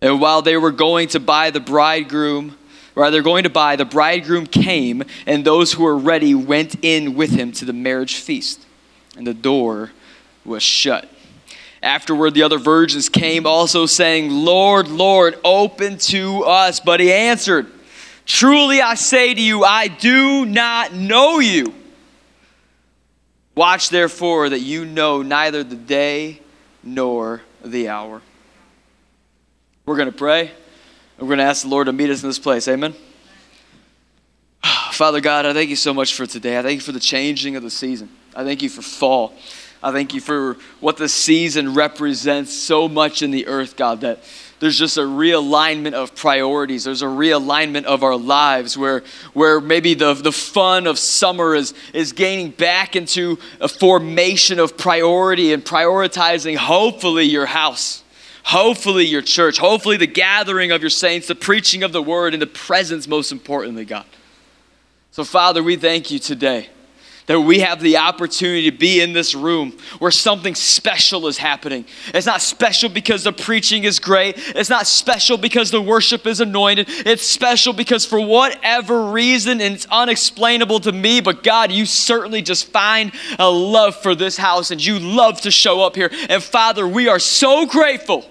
And 0.00 0.20
while 0.20 0.42
they 0.42 0.56
were 0.56 0.70
going 0.70 1.08
to 1.08 1.20
buy 1.20 1.50
the 1.50 1.60
bridegroom, 1.60 2.56
or 2.94 3.10
they're 3.10 3.22
going 3.22 3.44
to 3.44 3.50
buy, 3.50 3.76
the 3.76 3.84
bridegroom 3.84 4.46
came, 4.46 5.02
and 5.26 5.44
those 5.44 5.72
who 5.72 5.82
were 5.82 5.96
ready 5.96 6.34
went 6.34 6.76
in 6.84 7.14
with 7.14 7.30
him 7.30 7.52
to 7.52 7.64
the 7.64 7.72
marriage 7.72 8.16
feast, 8.16 8.64
and 9.16 9.26
the 9.26 9.34
door 9.34 9.92
was 10.44 10.62
shut. 10.62 11.08
Afterward, 11.82 12.34
the 12.34 12.44
other 12.44 12.58
virgins 12.58 13.08
came 13.08 13.44
also 13.44 13.86
saying, 13.86 14.30
Lord, 14.30 14.88
Lord, 14.88 15.38
open 15.44 15.98
to 15.98 16.44
us. 16.44 16.78
But 16.78 17.00
he 17.00 17.12
answered, 17.12 17.66
Truly 18.24 18.80
I 18.80 18.94
say 18.94 19.34
to 19.34 19.40
you, 19.40 19.64
I 19.64 19.88
do 19.88 20.46
not 20.46 20.94
know 20.94 21.40
you. 21.40 21.74
Watch 23.54 23.90
therefore 23.90 24.48
that 24.48 24.60
you 24.60 24.84
know 24.84 25.22
neither 25.22 25.64
the 25.64 25.76
day 25.76 26.40
nor 26.82 27.42
the 27.64 27.88
hour. 27.88 28.22
We're 29.84 29.96
going 29.96 30.10
to 30.10 30.16
pray. 30.16 30.52
We're 31.18 31.26
going 31.26 31.38
to 31.38 31.44
ask 31.44 31.62
the 31.62 31.68
Lord 31.68 31.86
to 31.86 31.92
meet 31.92 32.10
us 32.10 32.22
in 32.22 32.28
this 32.28 32.38
place. 32.38 32.68
Amen. 32.68 32.94
Father 34.92 35.20
God, 35.20 35.46
I 35.46 35.52
thank 35.52 35.68
you 35.68 35.76
so 35.76 35.92
much 35.92 36.14
for 36.14 36.26
today. 36.26 36.58
I 36.58 36.62
thank 36.62 36.76
you 36.76 36.80
for 36.80 36.92
the 36.92 37.00
changing 37.00 37.56
of 37.56 37.62
the 37.62 37.70
season. 37.70 38.08
I 38.34 38.44
thank 38.44 38.62
you 38.62 38.68
for 38.68 38.82
fall. 38.82 39.34
I 39.82 39.90
thank 39.90 40.14
you 40.14 40.20
for 40.20 40.56
what 40.80 40.96
the 40.96 41.08
season 41.08 41.74
represents 41.74 42.52
so 42.52 42.88
much 42.88 43.22
in 43.22 43.32
the 43.32 43.48
earth, 43.48 43.76
God, 43.76 44.02
that 44.02 44.22
there's 44.60 44.78
just 44.78 44.96
a 44.96 45.00
realignment 45.00 45.94
of 45.94 46.14
priorities. 46.14 46.84
There's 46.84 47.02
a 47.02 47.06
realignment 47.06 47.82
of 47.82 48.04
our 48.04 48.16
lives 48.16 48.78
where, 48.78 49.02
where 49.32 49.60
maybe 49.60 49.94
the, 49.94 50.14
the 50.14 50.30
fun 50.30 50.86
of 50.86 51.00
summer 51.00 51.56
is, 51.56 51.74
is 51.92 52.12
gaining 52.12 52.50
back 52.50 52.94
into 52.94 53.40
a 53.60 53.66
formation 53.66 54.60
of 54.60 54.78
priority 54.78 55.52
and 55.52 55.64
prioritizing, 55.64 56.54
hopefully, 56.54 57.24
your 57.24 57.46
house, 57.46 58.04
hopefully, 58.44 59.04
your 59.04 59.20
church, 59.22 59.58
hopefully, 59.58 59.96
the 59.96 60.06
gathering 60.06 60.70
of 60.70 60.80
your 60.80 60.90
saints, 60.90 61.26
the 61.26 61.34
preaching 61.34 61.82
of 61.82 61.90
the 61.90 62.02
word, 62.02 62.32
and 62.32 62.40
the 62.40 62.46
presence, 62.46 63.08
most 63.08 63.32
importantly, 63.32 63.84
God. 63.84 64.06
So, 65.10 65.24
Father, 65.24 65.60
we 65.60 65.74
thank 65.74 66.12
you 66.12 66.20
today 66.20 66.68
that 67.26 67.40
we 67.40 67.60
have 67.60 67.80
the 67.80 67.98
opportunity 67.98 68.70
to 68.70 68.76
be 68.76 69.00
in 69.00 69.12
this 69.12 69.34
room 69.34 69.72
where 69.98 70.10
something 70.10 70.54
special 70.54 71.26
is 71.26 71.38
happening. 71.38 71.84
It's 72.12 72.26
not 72.26 72.42
special 72.42 72.88
because 72.88 73.24
the 73.24 73.32
preaching 73.32 73.84
is 73.84 74.00
great. 74.00 74.34
It's 74.38 74.70
not 74.70 74.86
special 74.86 75.36
because 75.36 75.70
the 75.70 75.80
worship 75.80 76.26
is 76.26 76.40
anointed. 76.40 76.86
It's 76.88 77.22
special 77.22 77.72
because 77.72 78.04
for 78.04 78.20
whatever 78.20 79.10
reason, 79.10 79.60
and 79.60 79.74
it's 79.74 79.86
unexplainable 79.90 80.80
to 80.80 80.92
me, 80.92 81.20
but 81.20 81.42
God, 81.42 81.70
you 81.70 81.86
certainly 81.86 82.42
just 82.42 82.66
find 82.66 83.12
a 83.38 83.50
love 83.50 83.94
for 83.96 84.14
this 84.14 84.36
house 84.36 84.70
and 84.70 84.84
you 84.84 84.98
love 84.98 85.40
to 85.42 85.50
show 85.50 85.82
up 85.82 85.94
here. 85.94 86.10
And 86.28 86.42
Father, 86.42 86.86
we 86.86 87.08
are 87.08 87.18
so 87.18 87.66
grateful 87.66 88.28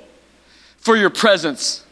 for 0.78 0.98
your 0.98 1.10
presence. 1.10 1.86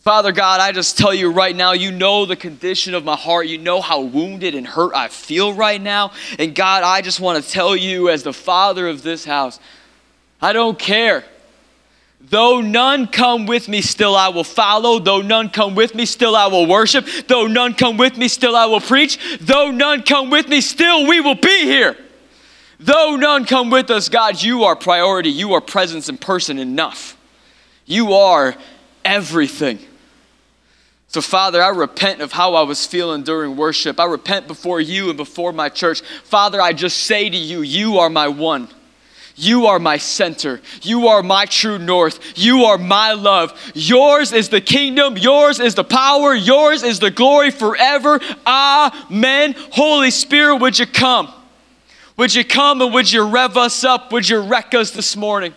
Father 0.00 0.32
God, 0.32 0.60
I 0.62 0.72
just 0.72 0.96
tell 0.96 1.12
you 1.12 1.30
right 1.30 1.54
now, 1.54 1.72
you 1.72 1.92
know 1.92 2.24
the 2.24 2.34
condition 2.34 2.94
of 2.94 3.04
my 3.04 3.16
heart. 3.16 3.46
You 3.46 3.58
know 3.58 3.82
how 3.82 4.00
wounded 4.00 4.54
and 4.54 4.66
hurt 4.66 4.94
I 4.94 5.08
feel 5.08 5.52
right 5.52 5.80
now. 5.80 6.12
And 6.38 6.54
God, 6.54 6.82
I 6.82 7.02
just 7.02 7.20
want 7.20 7.44
to 7.44 7.50
tell 7.50 7.76
you, 7.76 8.08
as 8.08 8.22
the 8.22 8.32
father 8.32 8.88
of 8.88 9.02
this 9.02 9.26
house, 9.26 9.60
I 10.40 10.54
don't 10.54 10.78
care. 10.78 11.22
Though 12.22 12.62
none 12.62 13.08
come 13.08 13.44
with 13.44 13.68
me, 13.68 13.82
still 13.82 14.16
I 14.16 14.28
will 14.28 14.44
follow. 14.44 14.98
Though 15.00 15.20
none 15.20 15.50
come 15.50 15.74
with 15.74 15.94
me, 15.94 16.06
still 16.06 16.34
I 16.34 16.46
will 16.46 16.66
worship. 16.66 17.06
Though 17.28 17.46
none 17.46 17.74
come 17.74 17.98
with 17.98 18.16
me, 18.16 18.28
still 18.28 18.56
I 18.56 18.66
will 18.66 18.80
preach. 18.80 19.38
Though 19.38 19.70
none 19.70 20.02
come 20.02 20.30
with 20.30 20.48
me, 20.48 20.62
still 20.62 21.06
we 21.06 21.20
will 21.20 21.34
be 21.34 21.64
here. 21.64 21.96
Though 22.78 23.16
none 23.16 23.44
come 23.44 23.68
with 23.68 23.90
us, 23.90 24.08
God, 24.08 24.42
you 24.42 24.64
are 24.64 24.76
priority. 24.76 25.30
You 25.30 25.52
are 25.52 25.60
presence 25.60 26.08
in 26.08 26.16
person 26.16 26.58
enough. 26.58 27.18
You 27.84 28.14
are 28.14 28.54
everything. 29.04 29.78
So, 31.10 31.20
Father, 31.20 31.60
I 31.60 31.70
repent 31.70 32.20
of 32.20 32.30
how 32.30 32.54
I 32.54 32.62
was 32.62 32.86
feeling 32.86 33.24
during 33.24 33.56
worship. 33.56 33.98
I 33.98 34.04
repent 34.04 34.46
before 34.46 34.80
you 34.80 35.08
and 35.08 35.16
before 35.16 35.52
my 35.52 35.68
church. 35.68 36.02
Father, 36.22 36.60
I 36.60 36.72
just 36.72 36.98
say 36.98 37.28
to 37.28 37.36
you, 37.36 37.62
you 37.62 37.98
are 37.98 38.08
my 38.08 38.28
one. 38.28 38.68
You 39.34 39.66
are 39.66 39.80
my 39.80 39.96
center. 39.96 40.60
You 40.82 41.08
are 41.08 41.24
my 41.24 41.46
true 41.46 41.80
north. 41.80 42.38
You 42.38 42.66
are 42.66 42.78
my 42.78 43.14
love. 43.14 43.72
Yours 43.74 44.32
is 44.32 44.50
the 44.50 44.60
kingdom. 44.60 45.16
Yours 45.16 45.58
is 45.58 45.74
the 45.74 45.82
power. 45.82 46.32
Yours 46.32 46.84
is 46.84 47.00
the 47.00 47.10
glory 47.10 47.50
forever. 47.50 48.20
Amen. 48.46 49.56
Holy 49.72 50.12
Spirit, 50.12 50.58
would 50.58 50.78
you 50.78 50.86
come? 50.86 51.34
Would 52.18 52.36
you 52.36 52.44
come 52.44 52.82
and 52.82 52.94
would 52.94 53.10
you 53.10 53.26
rev 53.26 53.56
us 53.56 53.82
up? 53.82 54.12
Would 54.12 54.28
you 54.28 54.38
wreck 54.38 54.74
us 54.74 54.92
this 54.92 55.16
morning? 55.16 55.54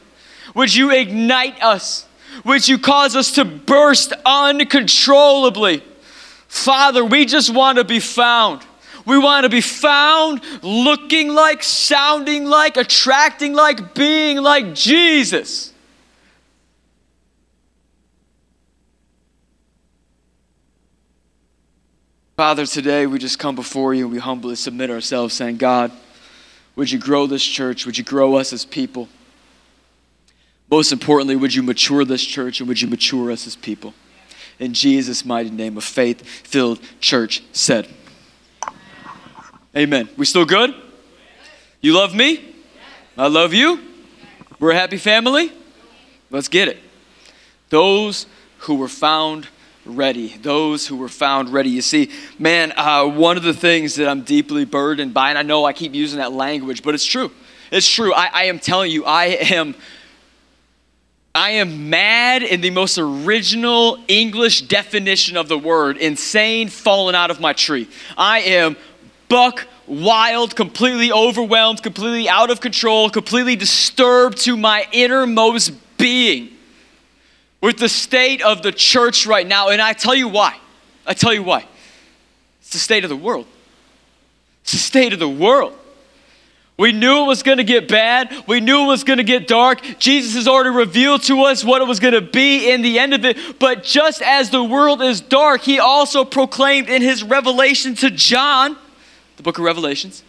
Would 0.55 0.73
you 0.73 0.89
ignite 0.89 1.61
us? 1.61 2.07
Would 2.45 2.67
you 2.67 2.77
cause 2.77 3.15
us 3.15 3.33
to 3.33 3.45
burst 3.45 4.13
uncontrollably? 4.25 5.83
Father, 6.47 7.03
we 7.03 7.25
just 7.25 7.53
want 7.53 7.77
to 7.77 7.83
be 7.83 7.99
found. 7.99 8.61
We 9.05 9.17
want 9.17 9.43
to 9.43 9.49
be 9.49 9.61
found 9.61 10.41
looking 10.61 11.29
like, 11.29 11.63
sounding 11.63 12.45
like, 12.45 12.77
attracting 12.77 13.53
like, 13.53 13.93
being 13.93 14.37
like 14.37 14.73
Jesus. 14.73 15.73
Father, 22.37 22.65
today 22.65 23.05
we 23.05 23.19
just 23.19 23.37
come 23.37 23.55
before 23.55 23.93
you 23.93 24.05
and 24.05 24.13
we 24.13 24.19
humbly 24.19 24.55
submit 24.55 24.89
ourselves, 24.89 25.33
saying, 25.33 25.57
God, 25.57 25.91
would 26.75 26.89
you 26.89 26.97
grow 26.97 27.27
this 27.27 27.43
church? 27.43 27.85
Would 27.85 27.97
you 27.97 28.03
grow 28.03 28.35
us 28.35 28.53
as 28.53 28.65
people? 28.65 29.07
Most 30.73 30.91
importantly, 30.91 31.35
would 31.35 31.53
you 31.53 31.61
mature 31.61 32.03
this 32.03 32.25
church 32.25 32.59
and 32.59 32.67
would 32.67 32.81
you 32.81 32.87
mature 32.87 33.29
us 33.29 33.45
as 33.45 33.55
people? 33.55 33.93
In 34.57 34.73
Jesus' 34.73 35.23
mighty 35.23 35.51
name, 35.51 35.77
a 35.77 35.81
faith 35.81 36.25
filled 36.25 36.79
church 36.99 37.43
said. 37.51 37.87
Amen. 39.77 40.09
We 40.17 40.25
still 40.25 40.45
good? 40.45 40.73
You 41.79 41.93
love 41.93 42.15
me? 42.15 42.55
I 43.15 43.27
love 43.27 43.53
you. 43.53 43.81
We're 44.59 44.71
a 44.71 44.75
happy 44.75 44.97
family. 44.97 45.51
Let's 46.31 46.47
get 46.47 46.67
it. 46.67 46.79
Those 47.69 48.25
who 48.61 48.73
were 48.73 48.87
found 48.87 49.49
ready. 49.85 50.29
Those 50.37 50.87
who 50.87 50.95
were 50.95 51.07
found 51.07 51.49
ready. 51.49 51.69
You 51.69 51.83
see, 51.83 52.09
man, 52.39 52.73
uh, 52.75 53.05
one 53.05 53.37
of 53.37 53.43
the 53.43 53.53
things 53.53 53.93
that 53.97 54.09
I'm 54.09 54.23
deeply 54.23 54.65
burdened 54.65 55.13
by, 55.13 55.29
and 55.29 55.37
I 55.37 55.43
know 55.43 55.65
I 55.65 55.73
keep 55.73 55.93
using 55.93 56.17
that 56.17 56.31
language, 56.31 56.81
but 56.81 56.95
it's 56.95 57.05
true. 57.05 57.29
It's 57.71 57.87
true. 57.87 58.11
I, 58.11 58.31
I 58.33 58.43
am 58.45 58.57
telling 58.57 58.91
you, 58.91 59.05
I 59.05 59.25
am 59.25 59.75
I 61.35 61.51
am 61.51 61.89
mad 61.89 62.43
in 62.43 62.61
the 62.61 62.69
most 62.69 62.99
original 62.99 63.97
English 64.07 64.61
definition 64.63 65.35
of 65.35 65.47
the 65.47 65.57
word 65.57 65.97
insane, 65.97 66.69
fallen 66.69 67.15
out 67.15 67.31
of 67.31 67.39
my 67.39 67.53
tree. 67.53 67.87
I 68.15 68.41
am 68.41 68.77
buck 69.29 69.67
wild, 69.87 70.55
completely 70.55 71.11
overwhelmed, 71.11 71.81
completely 71.81 72.29
out 72.29 72.51
of 72.51 72.61
control, 72.61 73.09
completely 73.09 73.55
disturbed 73.55 74.37
to 74.39 74.55
my 74.55 74.85
innermost 74.91 75.73
being 75.97 76.51
with 77.61 77.77
the 77.77 77.89
state 77.89 78.43
of 78.43 78.61
the 78.61 78.71
church 78.71 79.25
right 79.25 79.47
now. 79.47 79.69
And 79.69 79.81
I 79.81 79.93
tell 79.93 80.13
you 80.13 80.27
why. 80.27 80.55
I 81.07 81.15
tell 81.15 81.33
you 81.33 81.41
why. 81.41 81.65
It's 82.61 82.73
the 82.73 82.77
state 82.77 83.03
of 83.03 83.09
the 83.09 83.15
world. 83.15 83.47
It's 84.61 84.73
the 84.73 84.77
state 84.77 85.13
of 85.13 85.19
the 85.19 85.27
world. 85.27 85.75
We 86.75 86.91
knew 86.91 87.23
it 87.23 87.27
was 87.27 87.43
going 87.43 87.59
to 87.59 87.63
get 87.63 87.87
bad. 87.87 88.33
We 88.47 88.59
knew 88.59 88.85
it 88.85 88.87
was 88.87 89.03
going 89.03 89.17
to 89.17 89.23
get 89.23 89.47
dark. 89.47 89.81
Jesus 89.99 90.33
has 90.33 90.47
already 90.47 90.71
revealed 90.71 91.21
to 91.23 91.43
us 91.43 91.63
what 91.63 91.81
it 91.81 91.87
was 91.87 91.99
going 91.99 92.15
to 92.15 92.21
be 92.21 92.71
in 92.71 92.81
the 92.81 92.97
end 92.97 93.13
of 93.13 93.23
it. 93.25 93.59
But 93.59 93.83
just 93.83 94.21
as 94.23 94.49
the 94.49 94.63
world 94.63 95.01
is 95.01 95.21
dark, 95.21 95.61
he 95.61 95.79
also 95.79 96.25
proclaimed 96.25 96.89
in 96.89 97.03
his 97.03 97.23
revelation 97.23 97.93
to 97.95 98.09
John, 98.09 98.75
the 99.37 99.43
book 99.43 99.59
of 99.59 99.65
Revelations, 99.65 100.23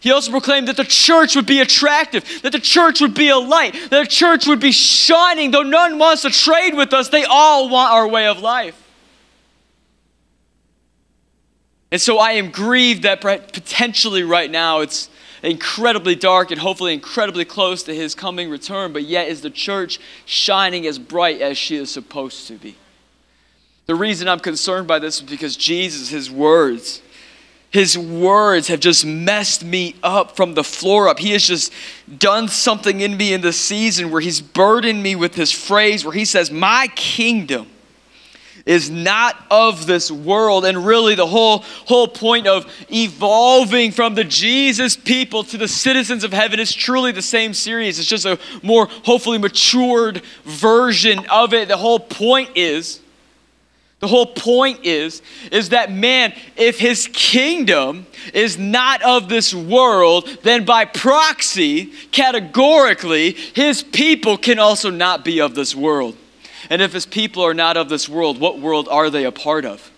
he 0.00 0.12
also 0.12 0.30
proclaimed 0.30 0.68
that 0.68 0.76
the 0.76 0.84
church 0.84 1.34
would 1.34 1.46
be 1.46 1.60
attractive, 1.60 2.42
that 2.42 2.52
the 2.52 2.60
church 2.60 3.00
would 3.00 3.14
be 3.14 3.30
a 3.30 3.36
light, 3.36 3.72
that 3.90 4.04
the 4.04 4.06
church 4.06 4.46
would 4.46 4.60
be 4.60 4.70
shining. 4.70 5.50
Though 5.50 5.62
none 5.62 5.98
wants 5.98 6.22
to 6.22 6.30
trade 6.30 6.74
with 6.74 6.92
us, 6.92 7.08
they 7.08 7.24
all 7.24 7.68
want 7.68 7.92
our 7.92 8.06
way 8.06 8.28
of 8.28 8.38
life. 8.38 8.80
And 11.90 12.00
so 12.00 12.18
I 12.18 12.32
am 12.32 12.50
grieved 12.50 13.02
that 13.02 13.20
potentially 13.20 14.22
right 14.22 14.50
now 14.50 14.80
it's 14.80 15.08
incredibly 15.42 16.14
dark 16.14 16.50
and 16.50 16.60
hopefully 16.60 16.94
incredibly 16.94 17.44
close 17.44 17.82
to 17.84 17.94
his 17.94 18.14
coming 18.14 18.50
return, 18.50 18.92
but 18.92 19.04
yet 19.04 19.28
is 19.28 19.40
the 19.40 19.50
church 19.50 19.98
shining 20.24 20.86
as 20.86 20.98
bright 20.98 21.40
as 21.40 21.56
she 21.56 21.76
is 21.76 21.90
supposed 21.90 22.46
to 22.48 22.54
be? 22.54 22.76
The 23.86 23.94
reason 23.94 24.28
I'm 24.28 24.40
concerned 24.40 24.86
by 24.86 24.98
this 24.98 25.16
is 25.16 25.22
because 25.22 25.56
Jesus, 25.56 26.10
his 26.10 26.30
words, 26.30 27.00
his 27.70 27.98
words 27.98 28.68
have 28.68 28.80
just 28.80 29.04
messed 29.04 29.64
me 29.64 29.96
up 30.02 30.36
from 30.36 30.54
the 30.54 30.64
floor 30.64 31.08
up. 31.08 31.18
He 31.18 31.32
has 31.32 31.46
just 31.46 31.72
done 32.18 32.48
something 32.48 33.00
in 33.00 33.16
me 33.16 33.32
in 33.32 33.40
the 33.40 33.52
season 33.52 34.10
where 34.10 34.20
he's 34.20 34.40
burdened 34.40 35.02
me 35.02 35.14
with 35.16 35.34
his 35.34 35.52
phrase 35.52 36.04
where 36.04 36.14
he 36.14 36.24
says, 36.24 36.50
My 36.50 36.88
kingdom 36.94 37.68
is 38.68 38.90
not 38.90 39.42
of 39.50 39.86
this 39.86 40.10
world. 40.10 40.64
And 40.66 40.84
really 40.86 41.14
the 41.14 41.26
whole 41.26 41.64
whole 41.86 42.06
point 42.06 42.46
of 42.46 42.70
evolving 42.92 43.90
from 43.90 44.14
the 44.14 44.24
Jesus 44.24 44.94
people 44.94 45.42
to 45.44 45.56
the 45.56 45.66
citizens 45.66 46.22
of 46.22 46.32
heaven 46.32 46.60
is 46.60 46.72
truly 46.72 47.10
the 47.10 47.22
same 47.22 47.54
series. 47.54 47.98
It's 47.98 48.06
just 48.06 48.26
a 48.26 48.38
more 48.62 48.86
hopefully 48.86 49.38
matured 49.38 50.22
version 50.44 51.26
of 51.30 51.54
it. 51.54 51.68
The 51.68 51.78
whole 51.78 51.98
point 51.98 52.50
is 52.54 53.00
the 54.00 54.06
whole 54.06 54.26
point 54.26 54.80
is 54.84 55.22
is 55.50 55.70
that 55.70 55.90
man 55.90 56.34
if 56.56 56.78
his 56.78 57.08
kingdom 57.12 58.06
is 58.34 58.58
not 58.58 59.02
of 59.02 59.28
this 59.30 59.54
world 59.54 60.28
then 60.42 60.64
by 60.64 60.84
proxy 60.84 61.86
categorically 62.12 63.32
his 63.32 63.82
people 63.82 64.36
can 64.36 64.58
also 64.58 64.90
not 64.90 65.24
be 65.24 65.40
of 65.40 65.54
this 65.56 65.74
world 65.74 66.16
and 66.70 66.82
if 66.82 66.92
his 66.92 67.06
people 67.06 67.42
are 67.42 67.54
not 67.54 67.76
of 67.76 67.88
this 67.88 68.08
world 68.08 68.38
what 68.38 68.58
world 68.58 68.88
are 68.88 69.10
they 69.10 69.24
a 69.24 69.32
part 69.32 69.64
of? 69.64 69.90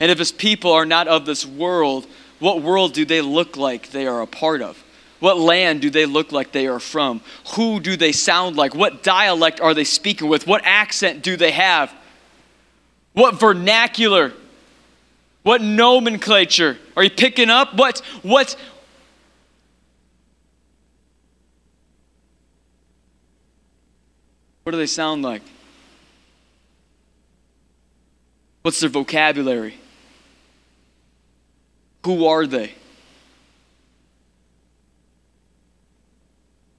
And 0.00 0.10
if 0.10 0.18
his 0.18 0.32
people 0.32 0.72
are 0.72 0.86
not 0.86 1.08
of 1.08 1.26
this 1.26 1.44
world 1.44 2.06
what 2.38 2.62
world 2.62 2.92
do 2.92 3.04
they 3.04 3.20
look 3.20 3.56
like 3.56 3.90
they 3.90 4.06
are 4.06 4.20
a 4.20 4.26
part 4.26 4.62
of? 4.62 4.82
What 5.20 5.38
land 5.38 5.80
do 5.80 5.90
they 5.90 6.06
look 6.06 6.30
like 6.30 6.52
they 6.52 6.68
are 6.68 6.78
from? 6.78 7.20
Who 7.56 7.80
do 7.80 7.96
they 7.96 8.12
sound 8.12 8.56
like? 8.56 8.74
What 8.74 9.02
dialect 9.02 9.60
are 9.60 9.74
they 9.74 9.84
speaking 9.84 10.28
with? 10.28 10.46
What 10.46 10.62
accent 10.64 11.22
do 11.22 11.36
they 11.36 11.50
have? 11.50 11.92
What 13.14 13.40
vernacular? 13.40 14.32
What 15.42 15.60
nomenclature? 15.60 16.78
Are 16.96 17.02
you 17.02 17.10
picking 17.10 17.50
up? 17.50 17.74
What 17.74 17.98
what? 18.22 18.54
What 24.62 24.72
do 24.72 24.78
they 24.78 24.86
sound 24.86 25.22
like? 25.22 25.42
What's 28.62 28.80
their 28.80 28.90
vocabulary? 28.90 29.78
Who 32.04 32.26
are 32.26 32.46
they? 32.46 32.74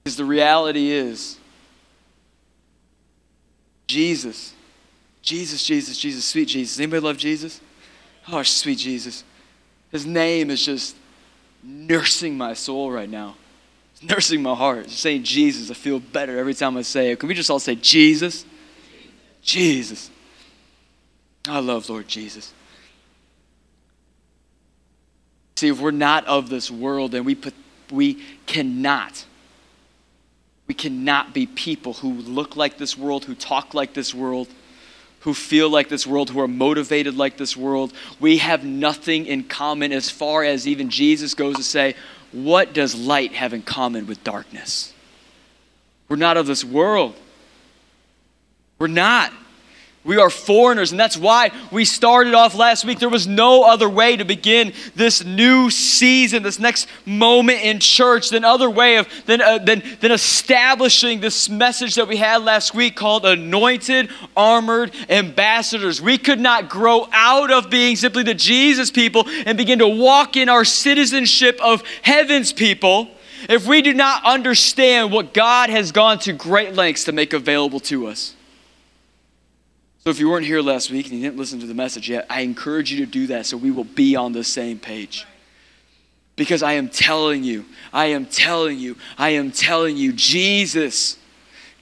Because 0.03 0.17
the 0.17 0.25
reality 0.25 0.91
is, 0.91 1.37
Jesus 3.87 4.53
Jesus, 5.21 5.63
Jesus, 5.63 5.97
Jesus, 5.97 6.25
sweet 6.25 6.47
Jesus. 6.47 6.79
Anybody 6.79 7.01
love 7.01 7.17
Jesus? 7.17 7.61
Oh, 8.31 8.41
sweet 8.43 8.77
Jesus. 8.77 9.23
His 9.91 10.05
name 10.05 10.49
is 10.49 10.65
just 10.65 10.95
nursing 11.61 12.37
my 12.37 12.53
soul 12.53 12.91
right 12.91 13.09
now. 13.09 13.35
It's 13.93 14.03
nursing 14.03 14.41
my 14.41 14.55
heart. 14.55 14.87
Just 14.87 15.01
saying 15.01 15.23
Jesus, 15.23 15.69
I 15.69 15.73
feel 15.73 15.99
better 15.99 16.37
every 16.37 16.53
time 16.53 16.77
I 16.77 16.83
say 16.83 17.11
it. 17.11 17.19
Can 17.19 17.27
we 17.27 17.35
just 17.35 17.49
all 17.49 17.59
say 17.59 17.75
Jesus? 17.75 18.45
Jesus. 19.41 20.09
I 21.47 21.59
love 21.59 21.89
Lord 21.89 22.07
Jesus. 22.07 22.53
See, 25.55 25.69
if 25.69 25.79
we're 25.79 25.91
not 25.91 26.25
of 26.25 26.49
this 26.49 26.71
world, 26.71 27.11
then 27.11 27.25
we 27.25 27.35
put, 27.35 27.53
we 27.91 28.23
cannot 28.45 29.25
we 30.69 30.75
cannot 30.75 31.33
be 31.33 31.47
people 31.47 31.93
who 31.93 32.13
look 32.13 32.55
like 32.55 32.77
this 32.77 32.95
world, 32.95 33.25
who 33.25 33.33
talk 33.33 33.73
like 33.73 33.95
this 33.95 34.13
world, 34.13 34.47
who 35.21 35.33
feel 35.33 35.67
like 35.67 35.89
this 35.89 36.05
world, 36.05 36.29
who 36.29 36.39
are 36.39 36.47
motivated 36.47 37.17
like 37.17 37.37
this 37.37 37.57
world. 37.57 37.91
We 38.19 38.37
have 38.37 38.63
nothing 38.63 39.25
in 39.25 39.45
common 39.45 39.91
as 39.91 40.11
far 40.11 40.43
as 40.43 40.67
even 40.67 40.91
Jesus 40.91 41.33
goes 41.33 41.55
to 41.55 41.63
say, 41.63 41.95
What 42.31 42.73
does 42.73 42.93
light 42.93 43.33
have 43.33 43.51
in 43.51 43.63
common 43.63 44.05
with 44.05 44.23
darkness? 44.23 44.93
We're 46.07 46.17
not 46.17 46.37
of 46.37 46.45
this 46.45 46.63
world. 46.63 47.15
We're 48.77 48.87
not. 48.87 49.33
We 50.09 50.17
are 50.17 50.31
foreigners, 50.31 50.89
and 50.89 50.99
that's 50.99 51.17
why 51.17 51.51
we 51.71 51.85
started 51.85 52.33
off 52.33 52.55
last 52.55 52.83
week. 52.83 52.97
There 52.97 53.09
was 53.09 53.27
no 53.27 53.63
other 53.63 53.87
way 53.87 54.17
to 54.17 54.25
begin 54.25 54.73
this 54.95 55.23
new 55.23 55.69
season, 55.69 56.41
this 56.41 56.57
next 56.57 56.87
moment 57.05 57.61
in 57.61 57.79
church, 57.79 58.29
than 58.31 58.43
other 58.43 58.71
way 58.71 58.95
of 58.95 59.07
than, 59.27 59.39
uh, 59.39 59.59
than, 59.59 59.83
than 59.99 60.11
establishing 60.11 61.19
this 61.19 61.47
message 61.47 61.93
that 61.93 62.07
we 62.07 62.17
had 62.17 62.41
last 62.41 62.73
week 62.73 62.95
called 62.95 63.23
anointed, 63.23 64.09
armored 64.35 64.95
ambassadors. 65.09 66.01
We 66.01 66.17
could 66.17 66.39
not 66.39 66.69
grow 66.69 67.07
out 67.11 67.51
of 67.51 67.69
being 67.69 67.95
simply 67.95 68.23
the 68.23 68.33
Jesus 68.33 68.89
people 68.89 69.25
and 69.45 69.59
begin 69.59 69.77
to 69.77 69.87
walk 69.87 70.35
in 70.35 70.49
our 70.49 70.65
citizenship 70.65 71.59
of 71.61 71.83
heaven's 72.01 72.51
people 72.51 73.11
if 73.47 73.67
we 73.67 73.83
do 73.83 73.93
not 73.93 74.25
understand 74.25 75.11
what 75.11 75.35
God 75.35 75.69
has 75.69 75.91
gone 75.91 76.17
to 76.21 76.33
great 76.33 76.73
lengths 76.73 77.03
to 77.03 77.11
make 77.11 77.33
available 77.33 77.79
to 77.81 78.07
us. 78.07 78.33
So 80.03 80.09
if 80.09 80.19
you 80.19 80.29
weren't 80.29 80.45
here 80.45 80.61
last 80.61 80.91
week 80.91 81.07
and 81.07 81.15
you 81.15 81.21
didn't 81.21 81.37
listen 81.37 81.59
to 81.59 81.67
the 81.67 81.73
message 81.73 82.09
yet, 82.09 82.25
I 82.29 82.41
encourage 82.41 82.91
you 82.91 83.05
to 83.05 83.11
do 83.11 83.27
that 83.27 83.45
so 83.45 83.57
we 83.57 83.69
will 83.69 83.83
be 83.83 84.15
on 84.15 84.31
the 84.31 84.43
same 84.43 84.79
page. 84.79 85.27
Because 86.37 86.63
I 86.63 86.73
am 86.73 86.87
telling 86.87 87.43
you, 87.43 87.65
I 87.91 88.07
am 88.07 88.25
telling 88.25 88.79
you, 88.79 88.95
I 89.17 89.31
am 89.31 89.51
telling 89.51 89.97
you, 89.97 90.13
Jesus 90.13 91.18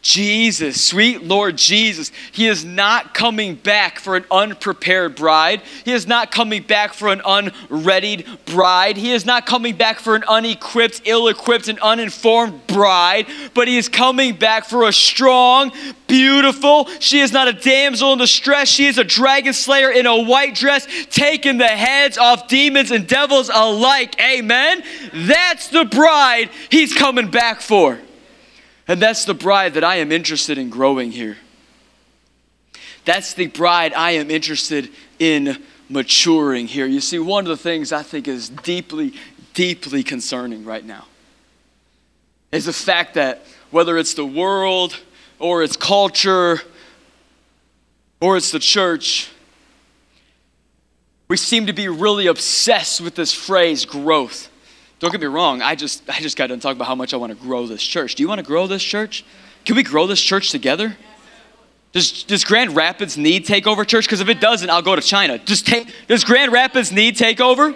Jesus, 0.01 0.81
sweet 0.81 1.23
Lord 1.23 1.57
Jesus, 1.57 2.11
He 2.31 2.47
is 2.47 2.63
not 2.63 3.13
coming 3.13 3.55
back 3.55 3.99
for 3.99 4.15
an 4.15 4.25
unprepared 4.31 5.15
bride. 5.15 5.61
He 5.83 5.91
is 5.91 6.07
not 6.07 6.31
coming 6.31 6.63
back 6.63 6.93
for 6.93 7.09
an 7.09 7.21
unreadied 7.25 8.25
bride. 8.45 8.95
He 8.95 9.11
is 9.11 9.25
not 9.25 9.45
coming 9.45 9.75
back 9.75 9.99
for 9.99 10.15
an 10.15 10.23
unequipped, 10.27 11.01
ill 11.05 11.27
equipped, 11.27 11.67
and 11.67 11.79
uninformed 11.79 12.67
bride, 12.67 13.27
but 13.53 13.67
He 13.67 13.77
is 13.77 13.89
coming 13.89 14.35
back 14.35 14.65
for 14.65 14.87
a 14.87 14.93
strong, 14.93 15.71
beautiful. 16.07 16.87
She 16.99 17.19
is 17.19 17.33
not 17.33 17.47
a 17.47 17.53
damsel 17.53 18.13
in 18.13 18.19
distress. 18.19 18.69
She 18.69 18.85
is 18.85 18.97
a 18.97 19.03
dragon 19.03 19.53
slayer 19.53 19.91
in 19.91 20.05
a 20.05 20.23
white 20.23 20.55
dress, 20.55 20.87
taking 21.09 21.57
the 21.57 21.67
heads 21.67 22.17
off 22.17 22.47
demons 22.47 22.91
and 22.91 23.07
devils 23.07 23.49
alike. 23.53 24.15
Amen. 24.21 24.83
That's 25.13 25.67
the 25.67 25.85
bride 25.85 26.49
He's 26.69 26.93
coming 26.93 27.29
back 27.29 27.61
for. 27.61 27.99
And 28.87 29.01
that's 29.01 29.25
the 29.25 29.33
bride 29.33 29.73
that 29.73 29.83
I 29.83 29.97
am 29.97 30.11
interested 30.11 30.57
in 30.57 30.69
growing 30.69 31.11
here. 31.11 31.37
That's 33.05 33.33
the 33.33 33.47
bride 33.47 33.93
I 33.93 34.11
am 34.11 34.31
interested 34.31 34.89
in 35.19 35.61
maturing 35.89 36.67
here. 36.67 36.85
You 36.85 37.01
see, 37.01 37.19
one 37.19 37.45
of 37.45 37.49
the 37.49 37.57
things 37.57 37.91
I 37.91 38.03
think 38.03 38.27
is 38.27 38.49
deeply, 38.49 39.13
deeply 39.53 40.03
concerning 40.03 40.65
right 40.65 40.85
now 40.85 41.05
is 42.51 42.65
the 42.65 42.73
fact 42.73 43.15
that 43.15 43.45
whether 43.71 43.97
it's 43.97 44.13
the 44.13 44.25
world 44.25 44.97
or 45.39 45.63
it's 45.63 45.75
culture 45.75 46.61
or 48.21 48.37
it's 48.37 48.51
the 48.51 48.59
church, 48.59 49.29
we 51.27 51.37
seem 51.37 51.65
to 51.67 51.73
be 51.73 51.89
really 51.89 52.27
obsessed 52.27 53.01
with 53.01 53.15
this 53.15 53.33
phrase 53.33 53.85
growth. 53.85 54.49
Don't 54.99 55.11
get 55.11 55.21
me 55.21 55.27
wrong, 55.27 55.61
I 55.61 55.75
just 55.75 56.09
I 56.09 56.19
just 56.19 56.37
got 56.37 56.47
done 56.47 56.59
talking 56.59 56.77
about 56.77 56.87
how 56.87 56.95
much 56.95 57.13
I 57.13 57.17
want 57.17 57.31
to 57.31 57.37
grow 57.37 57.67
this 57.67 57.83
church. 57.83 58.15
Do 58.15 58.23
you 58.23 58.29
want 58.29 58.39
to 58.39 58.45
grow 58.45 58.67
this 58.67 58.83
church? 58.83 59.23
Can 59.65 59.75
we 59.75 59.83
grow 59.83 60.07
this 60.07 60.21
church 60.21 60.51
together? 60.51 60.97
Does, 61.91 62.23
does 62.23 62.43
Grand 62.43 62.75
Rapids 62.75 63.17
need 63.17 63.45
takeover 63.45 63.85
church? 63.85 64.05
Because 64.05 64.21
if 64.21 64.29
it 64.29 64.39
doesn't, 64.39 64.69
I'll 64.69 64.81
go 64.81 64.95
to 64.95 65.01
China. 65.01 65.39
Does, 65.39 65.61
take, 65.61 65.91
does 66.07 66.23
Grand 66.23 66.51
Rapids 66.51 66.91
need 66.91 67.15
takeover? 67.15 67.75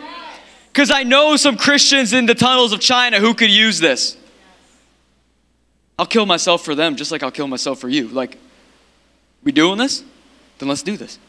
Because 0.72 0.92
I 0.92 1.04
know 1.04 1.36
some 1.38 1.58
Christians 1.58 2.14
in 2.14 2.26
the 2.26 2.36
tunnels 2.36 2.72
of 2.72 2.80
China 2.80 3.20
who 3.20 3.34
could 3.34 3.50
use 3.50 3.80
this. 3.80 4.18
I'll 5.98 6.06
kill 6.06 6.26
myself 6.26 6.64
for 6.64 6.76
them 6.76 6.96
just 6.96 7.12
like 7.12 7.24
I'll 7.24 7.32
kill 7.32 7.48
myself 7.48 7.80
for 7.80 7.90
you. 7.90 8.08
Like, 8.10 8.38
we 9.44 9.52
doing 9.52 9.78
this? 9.78 10.04
Then 10.60 10.70
let's 10.70 10.84
do 10.84 10.98
this. 10.98 11.20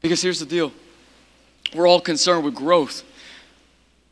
Because 0.00 0.22
here's 0.22 0.40
the 0.40 0.46
deal 0.46 0.72
we're 1.74 1.86
all 1.86 2.00
concerned 2.00 2.44
with 2.44 2.54
growth. 2.54 3.02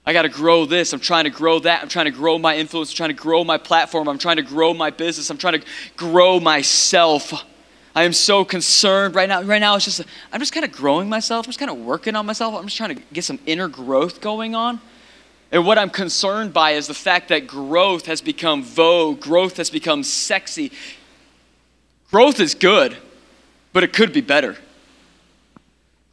I 0.06 0.12
got 0.12 0.22
to 0.22 0.28
grow 0.28 0.66
this. 0.66 0.92
I'm 0.92 1.00
trying 1.00 1.24
to 1.24 1.30
grow 1.30 1.58
that. 1.60 1.82
I'm 1.82 1.88
trying 1.88 2.04
to 2.04 2.10
grow 2.10 2.38
my 2.38 2.56
influence. 2.56 2.90
I'm 2.92 2.96
trying 2.96 3.08
to 3.10 3.14
grow 3.14 3.42
my 3.42 3.56
platform. 3.56 4.08
I'm 4.08 4.18
trying 4.18 4.36
to 4.36 4.42
grow 4.42 4.74
my 4.74 4.90
business. 4.90 5.30
I'm 5.30 5.38
trying 5.38 5.60
to 5.60 5.66
grow 5.96 6.40
myself. 6.40 7.44
I 7.94 8.02
am 8.02 8.12
so 8.12 8.44
concerned 8.44 9.14
right 9.14 9.28
now. 9.28 9.42
Right 9.42 9.60
now, 9.60 9.76
it's 9.76 9.84
just, 9.84 10.02
I'm 10.32 10.40
just 10.40 10.52
kind 10.52 10.64
of 10.64 10.72
growing 10.72 11.08
myself. 11.08 11.46
I'm 11.46 11.50
just 11.50 11.58
kind 11.58 11.70
of 11.70 11.78
working 11.78 12.16
on 12.16 12.26
myself. 12.26 12.54
I'm 12.54 12.64
just 12.64 12.76
trying 12.76 12.96
to 12.96 13.02
get 13.12 13.24
some 13.24 13.38
inner 13.46 13.68
growth 13.68 14.20
going 14.20 14.54
on. 14.54 14.80
And 15.50 15.64
what 15.64 15.78
I'm 15.78 15.90
concerned 15.90 16.52
by 16.52 16.72
is 16.72 16.88
the 16.88 16.94
fact 16.94 17.28
that 17.28 17.46
growth 17.46 18.06
has 18.06 18.20
become 18.20 18.62
vogue, 18.62 19.20
growth 19.20 19.56
has 19.58 19.70
become 19.70 20.02
sexy. 20.02 20.72
Growth 22.10 22.40
is 22.40 22.54
good, 22.54 22.96
but 23.72 23.84
it 23.84 23.92
could 23.92 24.12
be 24.12 24.20
better. 24.20 24.56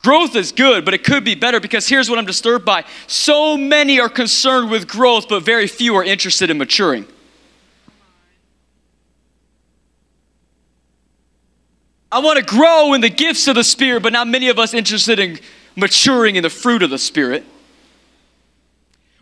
Growth 0.03 0.35
is 0.35 0.51
good, 0.51 0.83
but 0.83 0.93
it 0.93 1.03
could 1.03 1.23
be 1.23 1.35
better 1.35 1.59
because 1.59 1.87
here's 1.87 2.09
what 2.09 2.17
I'm 2.17 2.25
disturbed 2.25 2.65
by. 2.65 2.85
So 3.05 3.55
many 3.55 3.99
are 3.99 4.09
concerned 4.09 4.71
with 4.71 4.87
growth, 4.87 5.29
but 5.29 5.43
very 5.43 5.67
few 5.67 5.95
are 5.95 6.03
interested 6.03 6.49
in 6.49 6.57
maturing. 6.57 7.05
I 12.11 12.19
want 12.19 12.39
to 12.39 12.43
grow 12.43 12.93
in 12.93 13.01
the 13.01 13.09
gifts 13.09 13.47
of 13.47 13.55
the 13.55 13.63
Spirit, 13.63 14.03
but 14.03 14.11
not 14.11 14.27
many 14.27 14.49
of 14.49 14.59
us 14.59 14.73
interested 14.73 15.19
in 15.19 15.39
maturing 15.75 16.35
in 16.35 16.43
the 16.43 16.49
fruit 16.49 16.83
of 16.83 16.89
the 16.89 16.97
Spirit. 16.97 17.45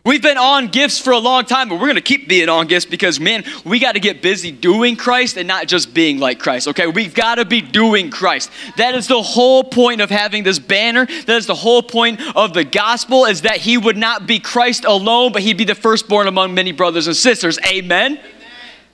We've 0.02 0.22
been 0.22 0.38
on 0.38 0.68
gifts 0.68 0.98
for 0.98 1.10
a 1.10 1.18
long 1.18 1.44
time, 1.44 1.68
but 1.68 1.74
we're 1.74 1.86
going 1.86 1.96
to 1.96 2.00
keep 2.00 2.26
being 2.26 2.48
on 2.48 2.68
gifts 2.68 2.86
because, 2.86 3.20
man, 3.20 3.44
we 3.66 3.78
got 3.78 3.92
to 3.92 4.00
get 4.00 4.22
busy 4.22 4.50
doing 4.50 4.96
Christ 4.96 5.36
and 5.36 5.46
not 5.46 5.66
just 5.66 5.92
being 5.92 6.18
like 6.18 6.38
Christ, 6.38 6.68
okay? 6.68 6.86
We've 6.86 7.12
got 7.12 7.34
to 7.34 7.44
be 7.44 7.60
doing 7.60 8.10
Christ. 8.10 8.50
That 8.78 8.94
is 8.94 9.08
the 9.08 9.20
whole 9.20 9.62
point 9.62 10.00
of 10.00 10.08
having 10.08 10.42
this 10.42 10.58
banner. 10.58 11.04
That 11.04 11.36
is 11.36 11.46
the 11.46 11.54
whole 11.54 11.82
point 11.82 12.18
of 12.34 12.54
the 12.54 12.64
gospel 12.64 13.26
is 13.26 13.42
that 13.42 13.58
he 13.58 13.76
would 13.76 13.98
not 13.98 14.26
be 14.26 14.38
Christ 14.38 14.86
alone, 14.86 15.32
but 15.32 15.42
he'd 15.42 15.58
be 15.58 15.64
the 15.64 15.74
firstborn 15.74 16.28
among 16.28 16.54
many 16.54 16.72
brothers 16.72 17.06
and 17.06 17.14
sisters. 17.14 17.58
Amen? 17.66 18.12
Amen. 18.12 18.24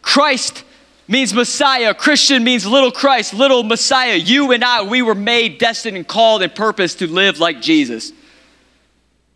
Christ 0.03 0.65
means 1.07 1.33
Messiah. 1.33 1.95
Christian 1.95 2.43
means 2.43 2.67
little 2.67 2.91
Christ, 2.91 3.33
little 3.33 3.63
Messiah. 3.63 4.17
You 4.17 4.51
and 4.51 4.65
I, 4.65 4.83
we 4.83 5.03
were 5.03 5.15
made, 5.15 5.59
destined, 5.59 5.97
and 5.97 6.07
called 6.07 6.43
and 6.43 6.53
purposed 6.53 6.99
to 6.99 7.07
live 7.07 7.39
like 7.39 7.63
Jesus. 7.63 8.13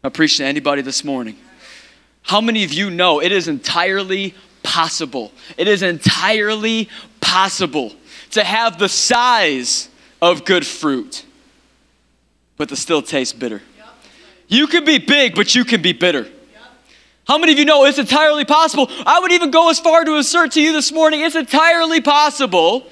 I'm 0.02 0.11
preaching 0.11 0.42
to 0.42 0.48
anybody 0.48 0.83
this 0.83 1.04
morning. 1.04 1.37
How 2.22 2.40
many 2.40 2.64
of 2.64 2.72
you 2.72 2.90
know 2.90 3.20
it 3.20 3.33
is 3.33 3.48
entirely 3.48 4.35
possible? 4.62 5.33
It 5.56 5.68
is 5.68 5.83
entirely 5.83 6.88
possible 7.20 7.92
to 8.30 8.44
have 8.44 8.78
the 8.78 8.88
size 8.88 9.88
of 10.22 10.44
good 10.44 10.66
fruit, 10.66 11.24
but 12.56 12.68
to 12.68 12.76
still 12.76 13.02
taste 13.02 13.38
bitter. 13.38 13.62
You 14.48 14.66
can 14.66 14.85
be 14.85 14.98
big, 14.98 15.35
but 15.35 15.54
you 15.54 15.64
can 15.64 15.80
be 15.80 15.92
bitter. 15.92 16.26
How 17.26 17.38
many 17.38 17.52
of 17.52 17.59
you 17.59 17.64
know 17.64 17.85
it's 17.85 17.98
entirely 17.98 18.44
possible? 18.44 18.88
I 19.06 19.20
would 19.20 19.30
even 19.30 19.52
go 19.52 19.70
as 19.70 19.78
far 19.78 20.04
to 20.04 20.16
assert 20.16 20.52
to 20.52 20.61
you 20.61 20.72
this 20.72 20.90
morning 20.90 21.20
it's 21.20 21.37
entirely 21.37 22.00
possible 22.00 22.87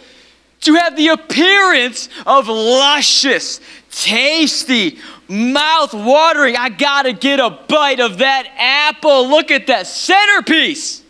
to 0.60 0.74
have 0.74 0.96
the 0.96 1.08
appearance 1.08 2.08
of 2.26 2.48
luscious, 2.48 3.60
tasty, 3.90 4.98
mouth 5.28 5.94
watering. 5.94 6.56
I 6.56 6.68
gotta 6.68 7.12
get 7.12 7.40
a 7.40 7.50
bite 7.50 8.00
of 8.00 8.18
that 8.18 8.48
apple. 8.56 9.28
Look 9.28 9.50
at 9.50 9.66
that 9.68 9.86
centerpiece. 9.86 11.02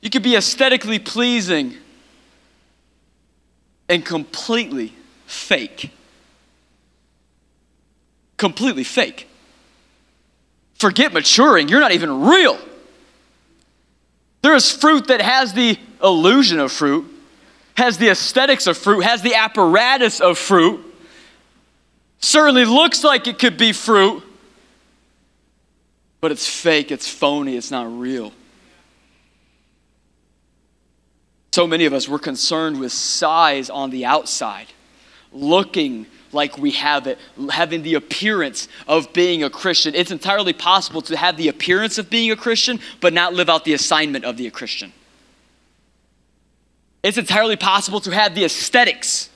You 0.00 0.10
could 0.10 0.22
be 0.22 0.36
aesthetically 0.36 0.98
pleasing 0.98 1.74
and 3.88 4.04
completely 4.04 4.92
fake. 5.26 5.90
Completely 8.36 8.84
fake. 8.84 9.28
Forget 10.74 11.12
maturing, 11.12 11.68
you're 11.68 11.80
not 11.80 11.92
even 11.92 12.20
real. 12.20 12.58
There 14.42 14.54
is 14.54 14.70
fruit 14.70 15.08
that 15.08 15.20
has 15.20 15.54
the 15.54 15.78
illusion 16.02 16.60
of 16.60 16.70
fruit, 16.70 17.06
has 17.76 17.98
the 17.98 18.08
aesthetics 18.08 18.66
of 18.66 18.76
fruit, 18.76 19.00
has 19.00 19.22
the 19.22 19.34
apparatus 19.34 20.20
of 20.20 20.38
fruit, 20.38 20.84
certainly 22.18 22.64
looks 22.64 23.04
like 23.04 23.26
it 23.26 23.38
could 23.38 23.56
be 23.56 23.72
fruit, 23.72 24.22
but 26.20 26.32
it's 26.32 26.48
fake, 26.48 26.90
it's 26.90 27.08
phony, 27.08 27.56
it's 27.56 27.70
not 27.70 27.86
real. 27.98 28.32
So 31.52 31.66
many 31.66 31.86
of 31.86 31.92
us, 31.92 32.08
we're 32.08 32.18
concerned 32.18 32.80
with 32.80 32.92
size 32.92 33.70
on 33.70 33.90
the 33.90 34.04
outside, 34.04 34.66
looking 35.32 36.06
like 36.32 36.58
we 36.58 36.72
have 36.72 37.06
it, 37.06 37.18
having 37.50 37.82
the 37.82 37.94
appearance 37.94 38.68
of 38.86 39.12
being 39.12 39.42
a 39.42 39.50
Christian. 39.50 39.94
It's 39.94 40.10
entirely 40.10 40.52
possible 40.52 41.00
to 41.02 41.16
have 41.16 41.36
the 41.36 41.48
appearance 41.48 41.98
of 41.98 42.10
being 42.10 42.30
a 42.30 42.36
Christian, 42.36 42.80
but 43.00 43.12
not 43.12 43.32
live 43.32 43.48
out 43.48 43.64
the 43.64 43.72
assignment 43.72 44.24
of 44.24 44.36
the 44.36 44.50
Christian. 44.50 44.92
It's 47.02 47.18
entirely 47.18 47.56
possible 47.56 48.00
to 48.00 48.10
have 48.10 48.34
the 48.34 48.44
aesthetics 48.44 49.30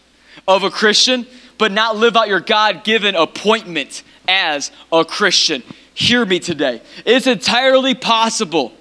of 0.48 0.62
a 0.62 0.70
Christian, 0.70 1.26
but 1.58 1.72
not 1.72 1.96
live 1.96 2.16
out 2.16 2.28
your 2.28 2.40
God 2.40 2.84
given 2.84 3.14
appointment 3.14 4.02
as 4.26 4.70
a 4.92 5.04
Christian. 5.04 5.62
Hear 5.94 6.24
me 6.24 6.40
today. 6.40 6.82
It's 7.04 7.26
entirely 7.26 7.94
possible 7.94 8.72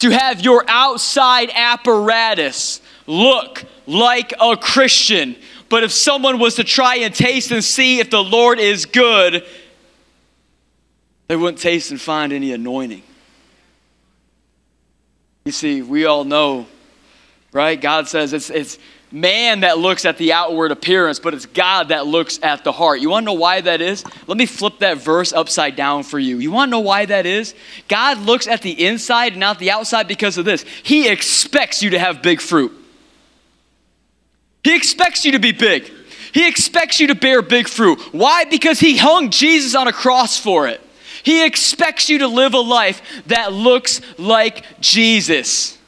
to 0.00 0.10
have 0.10 0.40
your 0.40 0.64
outside 0.66 1.50
apparatus 1.54 2.80
look 3.06 3.64
like 3.86 4.32
a 4.40 4.56
Christian, 4.56 5.36
but 5.68 5.84
if 5.84 5.92
someone 5.92 6.38
was 6.38 6.56
to 6.56 6.64
try 6.64 6.96
and 6.96 7.14
taste 7.14 7.52
and 7.52 7.62
see 7.62 8.00
if 8.00 8.10
the 8.10 8.22
Lord 8.22 8.58
is 8.58 8.84
good, 8.84 9.46
they 11.28 11.36
wouldn't 11.36 11.62
taste 11.62 11.92
and 11.92 12.00
find 12.00 12.32
any 12.32 12.52
anointing. 12.52 13.02
You 15.44 15.52
see, 15.52 15.82
we 15.82 16.04
all 16.04 16.24
know, 16.24 16.66
right? 17.52 17.80
God 17.80 18.08
says 18.08 18.32
it's, 18.32 18.50
it's 18.50 18.78
man 19.12 19.60
that 19.60 19.78
looks 19.78 20.04
at 20.04 20.16
the 20.16 20.32
outward 20.32 20.72
appearance, 20.72 21.18
but 21.18 21.34
it's 21.34 21.46
God 21.46 21.88
that 21.88 22.06
looks 22.06 22.40
at 22.42 22.64
the 22.64 22.72
heart. 22.72 23.00
You 23.00 23.10
want 23.10 23.24
to 23.24 23.26
know 23.26 23.32
why 23.34 23.60
that 23.60 23.80
is? 23.80 24.04
Let 24.26 24.38
me 24.38 24.46
flip 24.46 24.78
that 24.78 24.98
verse 24.98 25.32
upside 25.32 25.76
down 25.76 26.02
for 26.02 26.18
you. 26.18 26.38
You 26.38 26.50
want 26.50 26.68
to 26.68 26.70
know 26.70 26.80
why 26.80 27.04
that 27.06 27.26
is? 27.26 27.54
God 27.88 28.18
looks 28.18 28.46
at 28.46 28.62
the 28.62 28.86
inside 28.86 29.32
and 29.32 29.40
not 29.40 29.58
the 29.58 29.70
outside 29.70 30.08
because 30.08 30.38
of 30.38 30.44
this. 30.44 30.64
He 30.82 31.08
expects 31.08 31.82
you 31.82 31.90
to 31.90 31.98
have 31.98 32.22
big 32.22 32.40
fruit. 32.40 32.72
He 34.64 34.74
expects 34.74 35.24
you 35.24 35.32
to 35.32 35.38
be 35.38 35.52
big. 35.52 35.90
He 36.32 36.48
expects 36.48 36.98
you 36.98 37.08
to 37.08 37.14
bear 37.14 37.42
big 37.42 37.68
fruit. 37.68 38.00
Why? 38.12 38.44
Because 38.44 38.80
He 38.80 38.96
hung 38.96 39.30
Jesus 39.30 39.74
on 39.74 39.86
a 39.86 39.92
cross 39.92 40.38
for 40.38 40.66
it. 40.66 40.80
He 41.22 41.44
expects 41.44 42.08
you 42.08 42.18
to 42.18 42.26
live 42.26 42.54
a 42.54 42.60
life 42.60 43.02
that 43.26 43.52
looks 43.52 44.00
like 44.18 44.64
Jesus. 44.80 45.78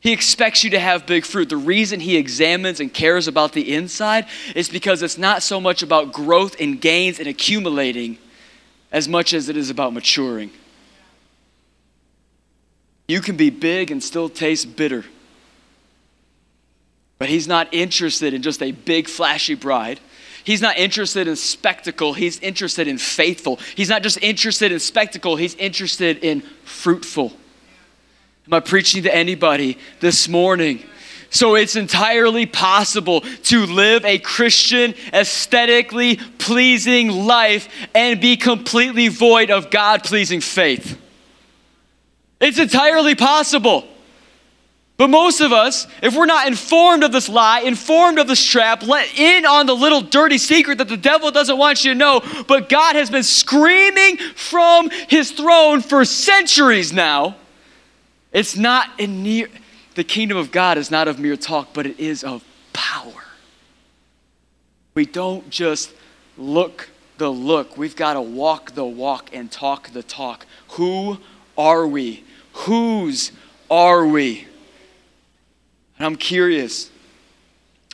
He 0.00 0.12
expects 0.12 0.62
you 0.62 0.70
to 0.70 0.78
have 0.78 1.06
big 1.06 1.24
fruit. 1.24 1.48
The 1.48 1.56
reason 1.56 2.00
he 2.00 2.16
examines 2.16 2.78
and 2.78 2.92
cares 2.92 3.26
about 3.26 3.52
the 3.52 3.74
inside 3.74 4.26
is 4.54 4.68
because 4.68 5.02
it's 5.02 5.18
not 5.18 5.42
so 5.42 5.60
much 5.60 5.82
about 5.82 6.12
growth 6.12 6.60
and 6.60 6.80
gains 6.80 7.18
and 7.18 7.26
accumulating 7.26 8.18
as 8.92 9.08
much 9.08 9.34
as 9.34 9.48
it 9.48 9.56
is 9.56 9.70
about 9.70 9.92
maturing. 9.92 10.50
You 13.08 13.20
can 13.20 13.36
be 13.36 13.50
big 13.50 13.90
and 13.90 14.02
still 14.02 14.28
taste 14.28 14.76
bitter. 14.76 15.04
But 17.18 17.28
he's 17.28 17.48
not 17.48 17.72
interested 17.74 18.34
in 18.34 18.42
just 18.42 18.62
a 18.62 18.70
big, 18.70 19.08
flashy 19.08 19.54
bride. 19.54 19.98
He's 20.44 20.62
not 20.62 20.78
interested 20.78 21.26
in 21.26 21.34
spectacle. 21.34 22.12
He's 22.12 22.38
interested 22.38 22.86
in 22.86 22.98
faithful. 22.98 23.58
He's 23.74 23.88
not 23.88 24.02
just 24.02 24.22
interested 24.22 24.70
in 24.70 24.78
spectacle, 24.78 25.36
he's 25.36 25.56
interested 25.56 26.18
in 26.18 26.42
fruitful. 26.64 27.32
Am 28.48 28.54
I 28.54 28.60
preaching 28.60 29.02
to 29.02 29.14
anybody 29.14 29.76
this 30.00 30.26
morning? 30.26 30.82
So 31.28 31.54
it's 31.54 31.76
entirely 31.76 32.46
possible 32.46 33.20
to 33.20 33.66
live 33.66 34.06
a 34.06 34.18
Christian, 34.18 34.94
aesthetically 35.12 36.16
pleasing 36.16 37.10
life 37.10 37.68
and 37.94 38.18
be 38.18 38.38
completely 38.38 39.08
void 39.08 39.50
of 39.50 39.70
God 39.70 40.02
pleasing 40.02 40.40
faith. 40.40 40.98
It's 42.40 42.58
entirely 42.58 43.14
possible. 43.14 43.86
But 44.96 45.08
most 45.10 45.42
of 45.42 45.52
us, 45.52 45.86
if 46.02 46.16
we're 46.16 46.24
not 46.24 46.48
informed 46.48 47.04
of 47.04 47.12
this 47.12 47.28
lie, 47.28 47.60
informed 47.60 48.18
of 48.18 48.28
this 48.28 48.42
trap, 48.42 48.82
let 48.82 49.14
in 49.18 49.44
on 49.44 49.66
the 49.66 49.76
little 49.76 50.00
dirty 50.00 50.38
secret 50.38 50.78
that 50.78 50.88
the 50.88 50.96
devil 50.96 51.30
doesn't 51.30 51.58
want 51.58 51.84
you 51.84 51.92
to 51.92 51.98
know, 51.98 52.22
but 52.48 52.70
God 52.70 52.96
has 52.96 53.10
been 53.10 53.24
screaming 53.24 54.16
from 54.16 54.88
his 54.88 55.32
throne 55.32 55.82
for 55.82 56.06
centuries 56.06 56.94
now 56.94 57.36
it's 58.32 58.56
not 58.56 58.98
in 58.98 59.22
near, 59.22 59.48
the 59.94 60.04
kingdom 60.04 60.36
of 60.36 60.50
God 60.50 60.78
is 60.78 60.90
not 60.90 61.08
of 61.08 61.18
mere 61.18 61.36
talk, 61.36 61.72
but 61.72 61.86
it 61.86 61.98
is 61.98 62.24
of 62.24 62.44
power. 62.72 63.24
We 64.94 65.06
don't 65.06 65.48
just 65.50 65.92
look 66.36 66.88
the 67.18 67.28
look, 67.28 67.76
we've 67.76 67.96
got 67.96 68.14
to 68.14 68.20
walk 68.20 68.72
the 68.72 68.84
walk 68.84 69.30
and 69.32 69.50
talk 69.50 69.90
the 69.90 70.02
talk. 70.02 70.46
Who 70.70 71.18
are 71.56 71.86
we? 71.86 72.24
Whose 72.52 73.32
are 73.70 74.06
we? 74.06 74.46
And 75.98 76.06
I'm 76.06 76.16
curious. 76.16 76.90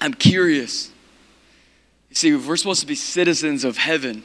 I'm 0.01 0.13
curious. 0.15 0.91
You 2.11 2.17
see, 2.17 2.37
we're 2.37 2.57
supposed 2.57 2.83
to 2.83 2.87
be 2.87 2.95
citizens 2.95 3.65
of 3.65 3.79
heaven, 3.79 4.25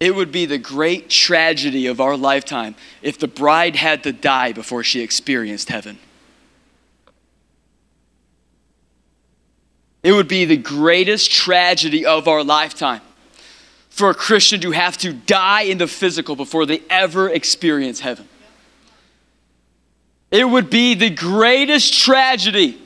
it 0.00 0.14
would 0.14 0.32
be 0.32 0.46
the 0.46 0.58
great 0.58 1.08
tragedy 1.08 1.86
of 1.86 2.00
our 2.00 2.16
lifetime 2.16 2.74
if 3.02 3.18
the 3.18 3.28
bride 3.28 3.76
had 3.76 4.02
to 4.04 4.12
die 4.12 4.52
before 4.52 4.82
she 4.82 5.00
experienced 5.00 5.68
heaven. 5.68 5.98
It 10.02 10.12
would 10.12 10.28
be 10.28 10.44
the 10.44 10.58
greatest 10.58 11.30
tragedy 11.30 12.04
of 12.04 12.28
our 12.28 12.44
lifetime 12.44 13.00
for 13.88 14.10
a 14.10 14.14
Christian 14.14 14.60
to 14.60 14.72
have 14.72 14.98
to 14.98 15.12
die 15.12 15.62
in 15.62 15.78
the 15.78 15.86
physical 15.86 16.36
before 16.36 16.66
they 16.66 16.82
ever 16.90 17.30
experience 17.30 18.00
heaven. 18.00 18.28
It 20.30 20.44
would 20.44 20.68
be 20.68 20.94
the 20.94 21.10
greatest 21.10 21.94
tragedy 21.94 22.76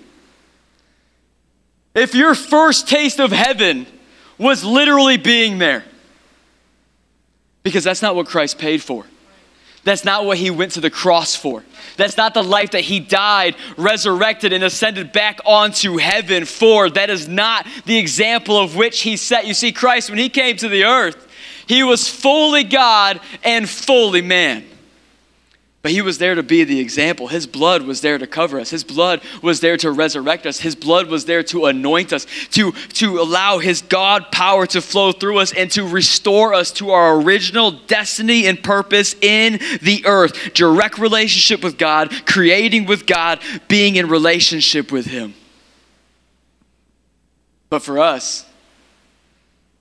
if 1.94 2.14
your 2.14 2.34
first 2.34 2.88
taste 2.88 3.18
of 3.18 3.32
heaven 3.32 3.86
was 4.36 4.62
literally 4.62 5.16
being 5.16 5.58
there. 5.58 5.84
Because 7.68 7.84
that's 7.84 8.02
not 8.02 8.16
what 8.16 8.26
Christ 8.26 8.58
paid 8.58 8.82
for. 8.82 9.04
That's 9.84 10.04
not 10.04 10.24
what 10.24 10.38
he 10.38 10.50
went 10.50 10.72
to 10.72 10.80
the 10.80 10.90
cross 10.90 11.34
for. 11.34 11.64
That's 11.96 12.16
not 12.16 12.34
the 12.34 12.42
life 12.42 12.72
that 12.72 12.82
he 12.82 13.00
died, 13.00 13.56
resurrected, 13.76 14.52
and 14.52 14.64
ascended 14.64 15.12
back 15.12 15.40
onto 15.44 15.96
heaven 15.96 16.44
for. 16.44 16.90
That 16.90 17.10
is 17.10 17.28
not 17.28 17.66
the 17.84 17.98
example 17.98 18.58
of 18.58 18.76
which 18.76 19.00
he 19.00 19.16
set. 19.16 19.46
You 19.46 19.54
see, 19.54 19.72
Christ, 19.72 20.10
when 20.10 20.18
he 20.18 20.28
came 20.28 20.56
to 20.58 20.68
the 20.68 20.84
earth, 20.84 21.26
He 21.66 21.82
was 21.82 22.08
fully 22.08 22.64
God 22.64 23.20
and 23.44 23.68
fully 23.68 24.22
man. 24.22 24.64
But 25.80 25.92
he 25.92 26.02
was 26.02 26.18
there 26.18 26.34
to 26.34 26.42
be 26.42 26.64
the 26.64 26.80
example. 26.80 27.28
His 27.28 27.46
blood 27.46 27.82
was 27.82 28.00
there 28.00 28.18
to 28.18 28.26
cover 28.26 28.58
us. 28.58 28.70
His 28.70 28.82
blood 28.82 29.22
was 29.42 29.60
there 29.60 29.76
to 29.76 29.92
resurrect 29.92 30.44
us. 30.44 30.58
His 30.58 30.74
blood 30.74 31.06
was 31.06 31.24
there 31.24 31.44
to 31.44 31.66
anoint 31.66 32.12
us, 32.12 32.26
to, 32.50 32.72
to 32.72 33.20
allow 33.20 33.58
his 33.58 33.82
God 33.82 34.32
power 34.32 34.66
to 34.66 34.80
flow 34.80 35.12
through 35.12 35.38
us 35.38 35.52
and 35.52 35.70
to 35.72 35.86
restore 35.86 36.52
us 36.52 36.72
to 36.72 36.90
our 36.90 37.20
original 37.20 37.70
destiny 37.70 38.46
and 38.46 38.60
purpose 38.60 39.14
in 39.20 39.60
the 39.80 40.02
earth. 40.04 40.52
Direct 40.52 40.98
relationship 40.98 41.62
with 41.62 41.78
God, 41.78 42.12
creating 42.26 42.86
with 42.86 43.06
God, 43.06 43.40
being 43.68 43.94
in 43.94 44.08
relationship 44.08 44.90
with 44.90 45.06
him. 45.06 45.34
But 47.70 47.82
for 47.82 48.00
us, 48.00 48.44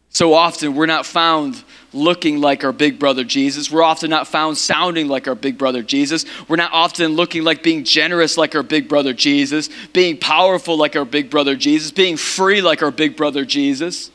so 0.10 0.34
often 0.34 0.76
we're 0.76 0.86
not 0.86 1.08
found 1.08 1.64
looking 1.98 2.40
like 2.40 2.64
our 2.64 2.72
big 2.72 3.00
brother 3.00 3.24
Jesus. 3.24 3.72
We're 3.72 3.84
often 3.84 4.10
not 4.10 4.28
found 4.28 4.58
sounding 4.58 5.08
like 5.08 5.28
our 5.28 5.36
big 5.36 5.58
brother 5.58 5.82
Jesus. 5.82 6.26
We're 6.48 6.56
not 6.56 6.72
often 6.72 7.14
looking 7.14 7.44
like 7.44 7.64
being 7.64 7.84
generous 7.84 8.38
like 8.38 8.56
our 8.56 8.64
big 8.64 8.88
brother 8.88 9.14
Jesus, 9.14 9.70
being 9.94 10.18
powerful 10.18 10.78
like 10.78 10.96
our 10.96 11.06
big 11.06 11.30
brother 11.30 11.56
Jesus, 11.56 11.92
being 11.92 12.16
free 12.16 12.62
like 12.62 12.82
our 12.82 12.92
big 12.92 13.18
brother 13.18 13.44
Jesus. 13.44 14.12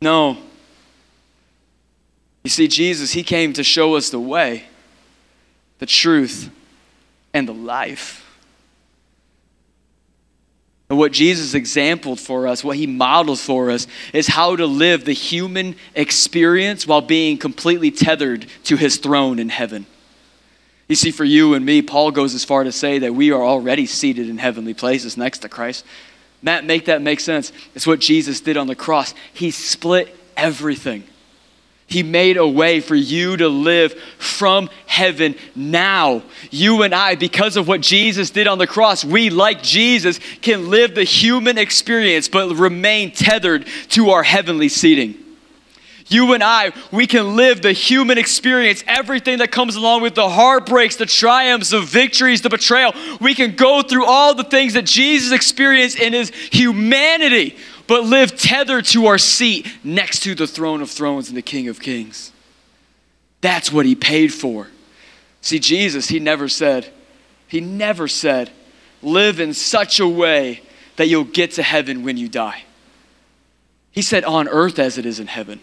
No. 0.00 0.38
You 2.42 2.50
see, 2.50 2.68
Jesus, 2.68 3.12
He 3.12 3.22
came 3.22 3.52
to 3.52 3.62
show 3.62 3.94
us 3.94 4.10
the 4.10 4.20
way, 4.20 4.64
the 5.78 5.86
truth, 5.86 6.50
and 7.32 7.48
the 7.48 7.54
life. 7.54 8.21
And 10.92 10.98
what 10.98 11.12
Jesus 11.12 11.54
exampled 11.54 12.20
for 12.20 12.46
us, 12.46 12.62
what 12.62 12.76
he 12.76 12.86
modeled 12.86 13.38
for 13.38 13.70
us, 13.70 13.86
is 14.12 14.26
how 14.26 14.56
to 14.56 14.66
live 14.66 15.06
the 15.06 15.14
human 15.14 15.74
experience 15.94 16.86
while 16.86 17.00
being 17.00 17.38
completely 17.38 17.90
tethered 17.90 18.44
to 18.64 18.76
his 18.76 18.98
throne 18.98 19.38
in 19.38 19.48
heaven. 19.48 19.86
You 20.88 20.96
see, 20.96 21.10
for 21.10 21.24
you 21.24 21.54
and 21.54 21.64
me, 21.64 21.80
Paul 21.80 22.10
goes 22.10 22.34
as 22.34 22.44
far 22.44 22.62
to 22.62 22.72
say 22.72 22.98
that 22.98 23.14
we 23.14 23.32
are 23.32 23.42
already 23.42 23.86
seated 23.86 24.28
in 24.28 24.36
heavenly 24.36 24.74
places 24.74 25.16
next 25.16 25.38
to 25.38 25.48
Christ. 25.48 25.86
Matt, 26.42 26.66
make 26.66 26.84
that 26.84 27.00
make 27.00 27.20
sense. 27.20 27.52
It's 27.74 27.86
what 27.86 27.98
Jesus 27.98 28.42
did 28.42 28.58
on 28.58 28.66
the 28.66 28.74
cross. 28.74 29.14
He 29.32 29.50
split 29.50 30.14
everything. 30.36 31.04
He 31.92 32.02
made 32.02 32.38
a 32.38 32.48
way 32.48 32.80
for 32.80 32.94
you 32.94 33.36
to 33.36 33.48
live 33.50 33.92
from 34.16 34.70
heaven 34.86 35.34
now. 35.54 36.22
You 36.50 36.84
and 36.84 36.94
I, 36.94 37.16
because 37.16 37.58
of 37.58 37.68
what 37.68 37.82
Jesus 37.82 38.30
did 38.30 38.46
on 38.46 38.56
the 38.56 38.66
cross, 38.66 39.04
we, 39.04 39.28
like 39.28 39.62
Jesus, 39.62 40.18
can 40.40 40.70
live 40.70 40.94
the 40.94 41.04
human 41.04 41.58
experience 41.58 42.28
but 42.28 42.56
remain 42.56 43.10
tethered 43.10 43.66
to 43.90 44.08
our 44.08 44.22
heavenly 44.22 44.70
seating. 44.70 45.22
You 46.06 46.32
and 46.32 46.42
I, 46.42 46.72
we 46.90 47.06
can 47.06 47.36
live 47.36 47.60
the 47.60 47.72
human 47.72 48.16
experience, 48.16 48.82
everything 48.86 49.38
that 49.38 49.52
comes 49.52 49.76
along 49.76 50.00
with 50.00 50.14
the 50.14 50.30
heartbreaks, 50.30 50.96
the 50.96 51.04
triumphs, 51.04 51.70
the 51.70 51.80
victories, 51.80 52.40
the 52.40 52.48
betrayal. 52.48 52.94
We 53.20 53.34
can 53.34 53.54
go 53.54 53.82
through 53.82 54.06
all 54.06 54.34
the 54.34 54.44
things 54.44 54.72
that 54.72 54.86
Jesus 54.86 55.30
experienced 55.30 55.98
in 55.98 56.14
his 56.14 56.30
humanity 56.30 57.56
but 57.86 58.04
live 58.04 58.36
tethered 58.36 58.84
to 58.86 59.06
our 59.06 59.18
seat 59.18 59.66
next 59.82 60.20
to 60.20 60.34
the 60.34 60.46
throne 60.46 60.82
of 60.82 60.90
thrones 60.90 61.28
and 61.28 61.36
the 61.36 61.42
King 61.42 61.68
of 61.68 61.80
kings. 61.80 62.32
That's 63.40 63.72
what 63.72 63.86
he 63.86 63.94
paid 63.94 64.32
for. 64.32 64.68
See, 65.40 65.58
Jesus, 65.58 66.08
he 66.08 66.20
never 66.20 66.48
said, 66.48 66.92
he 67.48 67.60
never 67.60 68.06
said, 68.08 68.50
live 69.02 69.40
in 69.40 69.52
such 69.52 69.98
a 69.98 70.06
way 70.06 70.62
that 70.96 71.08
you'll 71.08 71.24
get 71.24 71.52
to 71.52 71.62
heaven 71.62 72.04
when 72.04 72.16
you 72.16 72.28
die. 72.28 72.62
He 73.90 74.02
said, 74.02 74.24
on 74.24 74.48
earth 74.48 74.78
as 74.78 74.98
it 74.98 75.04
is 75.04 75.18
in 75.18 75.26
heaven 75.26 75.60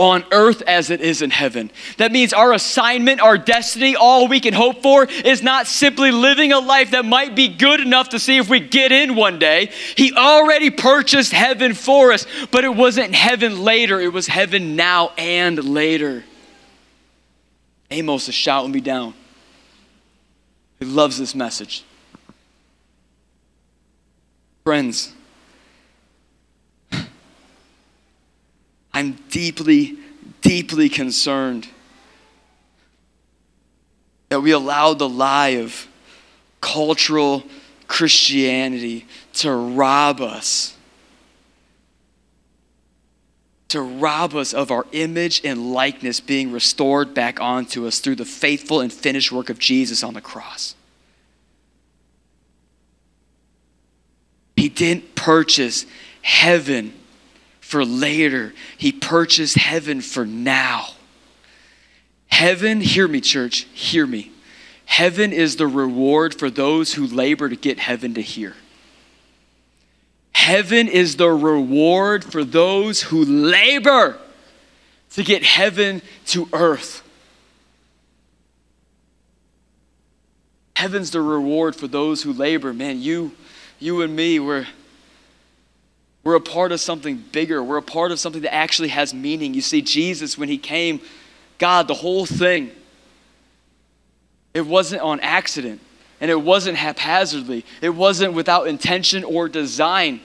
on 0.00 0.24
earth 0.32 0.62
as 0.62 0.88
it 0.88 1.02
is 1.02 1.20
in 1.20 1.28
heaven. 1.28 1.70
That 1.98 2.10
means 2.10 2.32
our 2.32 2.54
assignment, 2.54 3.20
our 3.20 3.36
destiny, 3.36 3.94
all 3.94 4.28
we 4.28 4.40
can 4.40 4.54
hope 4.54 4.82
for 4.82 5.04
is 5.04 5.42
not 5.42 5.66
simply 5.66 6.10
living 6.10 6.52
a 6.52 6.58
life 6.58 6.92
that 6.92 7.04
might 7.04 7.36
be 7.36 7.48
good 7.48 7.80
enough 7.80 8.08
to 8.08 8.18
see 8.18 8.38
if 8.38 8.48
we 8.48 8.60
get 8.60 8.92
in 8.92 9.14
one 9.14 9.38
day. 9.38 9.70
He 9.96 10.14
already 10.14 10.70
purchased 10.70 11.32
heaven 11.32 11.74
for 11.74 12.12
us, 12.12 12.26
but 12.50 12.64
it 12.64 12.74
wasn't 12.74 13.14
heaven 13.14 13.62
later, 13.62 14.00
it 14.00 14.12
was 14.12 14.26
heaven 14.26 14.74
now 14.74 15.12
and 15.18 15.62
later. 15.62 16.24
Amos 17.90 18.26
is 18.26 18.34
shouting 18.34 18.72
me 18.72 18.80
down. 18.80 19.12
He 20.78 20.86
loves 20.86 21.18
this 21.18 21.34
message. 21.34 21.84
Friends, 24.64 25.12
I'm 28.92 29.12
deeply, 29.30 29.98
deeply 30.40 30.88
concerned 30.88 31.68
that 34.30 34.40
we 34.40 34.52
allow 34.52 34.94
the 34.94 35.08
lie 35.08 35.48
of 35.48 35.86
cultural 36.60 37.44
Christianity 37.88 39.06
to 39.34 39.52
rob 39.52 40.20
us. 40.20 40.76
To 43.68 43.80
rob 43.80 44.34
us 44.34 44.52
of 44.52 44.70
our 44.70 44.86
image 44.92 45.42
and 45.44 45.72
likeness 45.72 46.20
being 46.20 46.52
restored 46.52 47.14
back 47.14 47.40
onto 47.40 47.86
us 47.86 48.00
through 48.00 48.16
the 48.16 48.24
faithful 48.24 48.80
and 48.80 48.92
finished 48.92 49.30
work 49.32 49.50
of 49.50 49.58
Jesus 49.58 50.02
on 50.02 50.14
the 50.14 50.20
cross. 50.20 50.74
He 54.56 54.68
didn't 54.68 55.14
purchase 55.14 55.86
heaven 56.22 56.92
for 57.70 57.84
later. 57.84 58.52
He 58.76 58.90
purchased 58.90 59.56
heaven 59.56 60.00
for 60.00 60.26
now. 60.26 60.88
Heaven, 62.26 62.80
hear 62.80 63.06
me, 63.06 63.20
church, 63.20 63.68
hear 63.72 64.08
me. 64.08 64.32
Heaven 64.86 65.32
is 65.32 65.54
the 65.54 65.68
reward 65.68 66.34
for 66.34 66.50
those 66.50 66.94
who 66.94 67.06
labor 67.06 67.48
to 67.48 67.54
get 67.54 67.78
heaven 67.78 68.12
to 68.14 68.22
here. 68.22 68.56
Heaven 70.32 70.88
is 70.88 71.14
the 71.14 71.30
reward 71.30 72.24
for 72.24 72.42
those 72.42 73.02
who 73.02 73.24
labor 73.24 74.18
to 75.10 75.22
get 75.22 75.44
heaven 75.44 76.02
to 76.26 76.48
earth. 76.52 77.04
Heaven's 80.74 81.12
the 81.12 81.20
reward 81.20 81.76
for 81.76 81.86
those 81.86 82.24
who 82.24 82.32
labor. 82.32 82.72
Man, 82.72 83.00
you, 83.00 83.30
you 83.78 84.02
and 84.02 84.16
me, 84.16 84.40
we're 84.40 84.66
we're 86.22 86.34
a 86.34 86.40
part 86.40 86.72
of 86.72 86.80
something 86.80 87.16
bigger. 87.32 87.62
We're 87.62 87.78
a 87.78 87.82
part 87.82 88.12
of 88.12 88.18
something 88.18 88.42
that 88.42 88.54
actually 88.54 88.88
has 88.88 89.14
meaning. 89.14 89.54
You 89.54 89.62
see, 89.62 89.80
Jesus, 89.80 90.36
when 90.36 90.48
he 90.48 90.58
came, 90.58 91.00
God, 91.58 91.88
the 91.88 91.94
whole 91.94 92.26
thing, 92.26 92.70
it 94.52 94.66
wasn't 94.66 95.02
on 95.02 95.20
accident 95.20 95.80
and 96.20 96.30
it 96.30 96.40
wasn't 96.40 96.76
haphazardly, 96.76 97.64
it 97.80 97.90
wasn't 97.90 98.34
without 98.34 98.66
intention 98.66 99.24
or 99.24 99.48
design. 99.48 100.20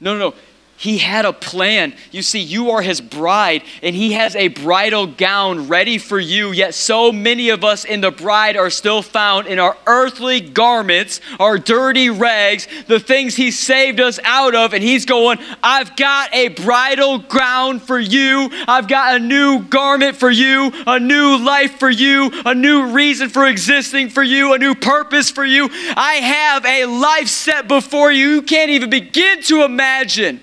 No, 0.00 0.16
no, 0.16 0.30
no. 0.30 0.36
He 0.76 0.98
had 0.98 1.24
a 1.24 1.32
plan. 1.32 1.94
You 2.10 2.22
see, 2.22 2.40
you 2.40 2.70
are 2.70 2.82
his 2.82 3.00
bride, 3.00 3.62
and 3.82 3.96
he 3.96 4.12
has 4.12 4.36
a 4.36 4.48
bridal 4.48 5.06
gown 5.06 5.68
ready 5.68 5.96
for 5.96 6.18
you. 6.18 6.52
Yet, 6.52 6.74
so 6.74 7.10
many 7.10 7.48
of 7.48 7.64
us 7.64 7.84
in 7.84 8.02
the 8.02 8.10
bride 8.10 8.56
are 8.56 8.68
still 8.68 9.00
found 9.00 9.46
in 9.46 9.58
our 9.58 9.76
earthly 9.86 10.40
garments, 10.40 11.20
our 11.40 11.58
dirty 11.58 12.10
rags, 12.10 12.68
the 12.86 13.00
things 13.00 13.36
he 13.36 13.50
saved 13.50 14.00
us 14.00 14.20
out 14.22 14.54
of. 14.54 14.74
And 14.74 14.82
he's 14.82 15.06
going, 15.06 15.38
I've 15.62 15.96
got 15.96 16.34
a 16.34 16.48
bridal 16.48 17.18
gown 17.18 17.80
for 17.80 17.98
you. 17.98 18.50
I've 18.68 18.86
got 18.86 19.16
a 19.16 19.18
new 19.18 19.60
garment 19.60 20.16
for 20.16 20.30
you, 20.30 20.72
a 20.86 21.00
new 21.00 21.38
life 21.38 21.78
for 21.78 21.90
you, 21.90 22.30
a 22.44 22.54
new 22.54 22.92
reason 22.92 23.30
for 23.30 23.46
existing 23.46 24.10
for 24.10 24.22
you, 24.22 24.52
a 24.52 24.58
new 24.58 24.74
purpose 24.74 25.30
for 25.30 25.44
you. 25.44 25.70
I 25.96 26.14
have 26.16 26.66
a 26.66 26.84
life 26.84 27.28
set 27.28 27.66
before 27.66 28.12
you 28.12 28.26
you 28.36 28.42
can't 28.42 28.70
even 28.70 28.90
begin 28.90 29.42
to 29.44 29.64
imagine. 29.64 30.40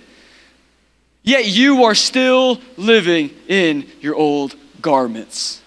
Yet 1.24 1.48
you 1.48 1.86
are 1.86 1.96
still 1.96 2.60
living 2.76 3.32
in 3.48 3.88
your 4.02 4.16
old 4.16 4.56
garments. 4.82 5.62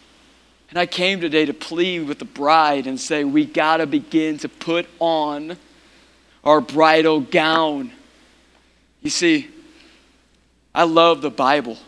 And 0.68 0.78
I 0.78 0.84
came 0.84 1.20
today 1.20 1.46
to 1.46 1.54
plead 1.54 2.06
with 2.06 2.18
the 2.18 2.26
bride 2.26 2.86
and 2.86 3.00
say, 3.00 3.24
we 3.24 3.46
got 3.46 3.78
to 3.78 3.86
begin 3.86 4.36
to 4.38 4.48
put 4.50 4.86
on 4.98 5.56
our 6.44 6.60
bridal 6.60 7.20
gown. 7.20 7.90
You 9.00 9.08
see, 9.08 9.48
I 10.74 10.84
love 10.84 11.22
the 11.22 11.30
Bible. 11.30 11.78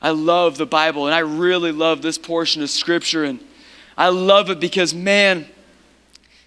I 0.00 0.10
love 0.10 0.58
the 0.58 0.66
Bible, 0.66 1.06
and 1.06 1.14
I 1.14 1.20
really 1.20 1.72
love 1.72 2.02
this 2.02 2.18
portion 2.18 2.62
of 2.62 2.70
Scripture. 2.70 3.24
And 3.24 3.40
I 3.96 4.10
love 4.10 4.50
it 4.50 4.60
because, 4.60 4.94
man, 4.94 5.46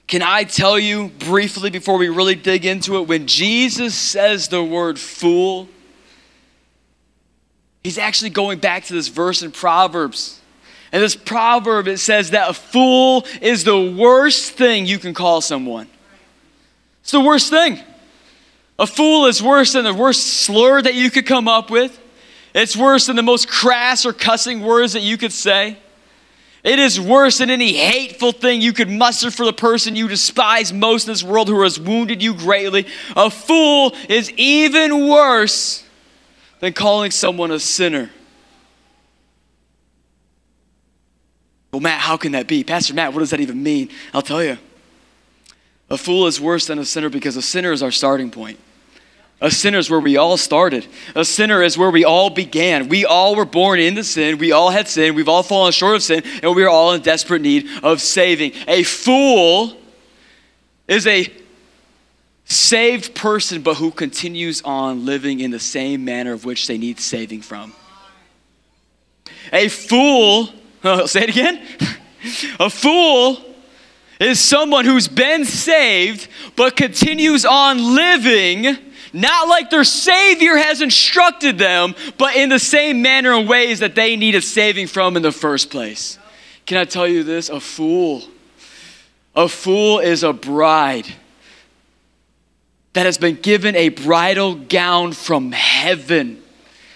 can 0.07 0.21
I 0.21 0.45
tell 0.45 0.79
you 0.79 1.09
briefly 1.09 1.69
before 1.69 1.97
we 1.97 2.07
really 2.07 2.35
dig 2.35 2.65
into 2.65 2.97
it? 2.97 3.07
When 3.07 3.27
Jesus 3.27 3.95
says 3.95 4.47
the 4.47 4.63
word 4.63 4.97
fool, 4.97 5.67
he's 7.87 7.97
actually 7.97 8.29
going 8.29 8.59
back 8.59 8.83
to 8.83 8.91
this 8.91 9.07
verse 9.07 9.41
in 9.41 9.49
Proverbs. 9.49 10.41
And 10.91 11.01
this 11.01 11.15
proverb, 11.15 11.87
it 11.87 11.99
says 11.99 12.31
that 12.31 12.49
a 12.49 12.53
fool 12.53 13.25
is 13.41 13.63
the 13.63 13.79
worst 13.79 14.51
thing 14.51 14.85
you 14.85 14.99
can 14.99 15.13
call 15.13 15.39
someone. 15.39 15.87
It's 17.01 17.11
the 17.11 17.21
worst 17.21 17.49
thing. 17.49 17.79
A 18.77 18.85
fool 18.85 19.25
is 19.27 19.41
worse 19.41 19.71
than 19.71 19.85
the 19.85 19.93
worst 19.93 20.27
slur 20.27 20.81
that 20.81 20.95
you 20.95 21.09
could 21.09 21.25
come 21.25 21.47
up 21.47 21.69
with. 21.69 21.97
It's 22.53 22.75
worse 22.75 23.05
than 23.05 23.15
the 23.15 23.23
most 23.23 23.47
crass 23.47 24.05
or 24.05 24.11
cussing 24.11 24.59
words 24.59 24.91
that 24.91 25.01
you 25.01 25.17
could 25.17 25.31
say. 25.31 25.77
It 26.65 26.79
is 26.79 26.99
worse 26.99 27.37
than 27.37 27.49
any 27.49 27.71
hateful 27.71 28.33
thing 28.33 28.59
you 28.59 28.73
could 28.73 28.89
muster 28.89 29.31
for 29.31 29.45
the 29.45 29.53
person 29.53 29.95
you 29.95 30.09
despise 30.09 30.73
most 30.73 31.07
in 31.07 31.13
this 31.13 31.23
world 31.23 31.47
who 31.47 31.61
has 31.63 31.79
wounded 31.79 32.21
you 32.21 32.33
greatly. 32.33 32.85
A 33.15 33.29
fool 33.29 33.95
is 34.09 34.29
even 34.31 35.07
worse 35.07 35.86
than 36.59 36.73
calling 36.73 37.11
someone 37.11 37.51
a 37.51 37.59
sinner. 37.59 38.09
Well, 41.71 41.81
Matt, 41.81 41.99
how 41.99 42.17
can 42.17 42.31
that 42.31 42.47
be? 42.47 42.63
Pastor 42.63 42.93
Matt, 42.93 43.13
what 43.13 43.19
does 43.19 43.29
that 43.31 43.39
even 43.39 43.61
mean? 43.61 43.89
I'll 44.13 44.21
tell 44.21 44.43
you. 44.43 44.57
A 45.89 45.97
fool 45.97 46.27
is 46.27 46.41
worse 46.41 46.67
than 46.67 46.79
a 46.79 46.85
sinner 46.85 47.09
because 47.09 47.37
a 47.37 47.41
sinner 47.41 47.71
is 47.71 47.81
our 47.83 47.91
starting 47.91 48.31
point. 48.31 48.59
A 49.39 49.51
sinner 49.51 49.77
is 49.77 49.89
where 49.89 49.99
we 49.99 50.17
all 50.17 50.35
started. 50.35 50.87
A 51.13 51.23
sinner 51.23 51.61
is 51.61 51.77
where 51.77 51.91
we 51.91 52.03
all 52.03 52.31
began. 52.31 52.89
We 52.89 53.05
all 53.05 53.35
were 53.35 53.45
born 53.45 53.79
into 53.79 54.03
sin. 54.03 54.39
We 54.39 54.51
all 54.51 54.71
had 54.71 54.87
sin. 54.87 55.13
We've 55.13 55.29
all 55.29 55.43
fallen 55.43 55.71
short 55.71 55.95
of 55.95 56.03
sin, 56.03 56.23
and 56.41 56.55
we 56.55 56.63
are 56.63 56.69
all 56.69 56.93
in 56.93 57.01
desperate 57.01 57.43
need 57.43 57.67
of 57.83 58.01
saving. 58.01 58.53
A 58.67 58.81
fool 58.81 59.77
is 60.87 61.05
a 61.05 61.31
saved 62.47 63.13
person, 63.13 63.61
but 63.61 63.75
who 63.75 63.91
continues 63.91 64.61
on 64.63 65.05
living 65.05 65.41
in 65.41 65.51
the 65.51 65.59
same 65.59 66.05
manner 66.05 66.31
of 66.33 66.45
which 66.45 66.67
they 66.67 66.77
need 66.77 66.99
saving 66.99 67.41
from. 67.41 67.73
A 69.51 69.67
fool, 69.67 70.49
oh, 70.83 71.05
say 71.07 71.23
it 71.23 71.29
again. 71.29 71.61
a 72.59 72.69
fool 72.69 73.37
is 74.19 74.39
someone 74.39 74.85
who's 74.85 75.07
been 75.07 75.45
saved, 75.45 76.27
but 76.55 76.75
continues 76.75 77.45
on 77.45 77.95
living 77.95 78.77
not 79.13 79.47
like 79.47 79.69
their 79.69 79.85
Savior 79.85 80.57
has 80.57 80.81
instructed 80.81 81.57
them, 81.57 81.95
but 82.17 82.35
in 82.35 82.49
the 82.49 82.59
same 82.59 83.01
manner 83.01 83.33
and 83.33 83.47
ways 83.47 83.79
that 83.79 83.95
they 83.95 84.15
needed 84.15 84.43
saving 84.43 84.87
from 84.87 85.15
in 85.15 85.23
the 85.23 85.31
first 85.31 85.69
place. 85.69 86.19
Can 86.65 86.77
I 86.77 86.85
tell 86.85 87.07
you 87.07 87.23
this? 87.23 87.49
A 87.49 87.59
fool. 87.59 88.21
A 89.33 89.47
fool 89.47 89.99
is 89.99 90.23
a 90.23 90.33
bride 90.33 91.07
that 92.97 93.05
has 93.05 93.19
been 93.19 93.35
given 93.35 93.75
a 93.75 93.89
bridal 93.89 94.55
gown 94.55 95.13
from 95.13 95.51
heaven 95.51 96.41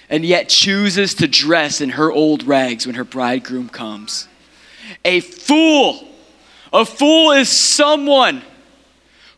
and 0.09 0.25
yet 0.25 0.49
chooses 0.49 1.13
to 1.13 1.27
dress 1.27 1.79
in 1.79 1.89
her 1.89 2.11
old 2.11 2.41
rags 2.41 2.87
when 2.87 2.95
her 2.95 3.03
bridegroom 3.03 3.69
comes. 3.69 4.27
A 5.05 5.19
fool. 5.19 6.07
A 6.73 6.85
fool 6.85 7.33
is 7.33 7.49
someone 7.49 8.41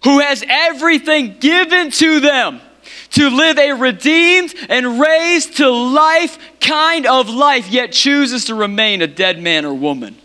who 0.05 0.19
has 0.19 0.41
everything 0.47 1.35
given 1.37 1.91
to 1.91 2.21
them 2.21 2.61
to 3.09 3.29
live 3.29 3.57
a 3.57 3.73
redeemed 3.73 4.55
and 4.69 5.01
raised 5.01 5.57
to 5.57 5.69
life 5.69 6.39
kind 6.61 7.05
of 7.05 7.27
life, 7.29 7.69
yet 7.69 7.91
chooses 7.91 8.45
to 8.45 8.55
remain 8.55 9.01
a 9.01 9.07
dead 9.07 9.37
man 9.37 9.65
or 9.65 9.73
woman. 9.73 10.15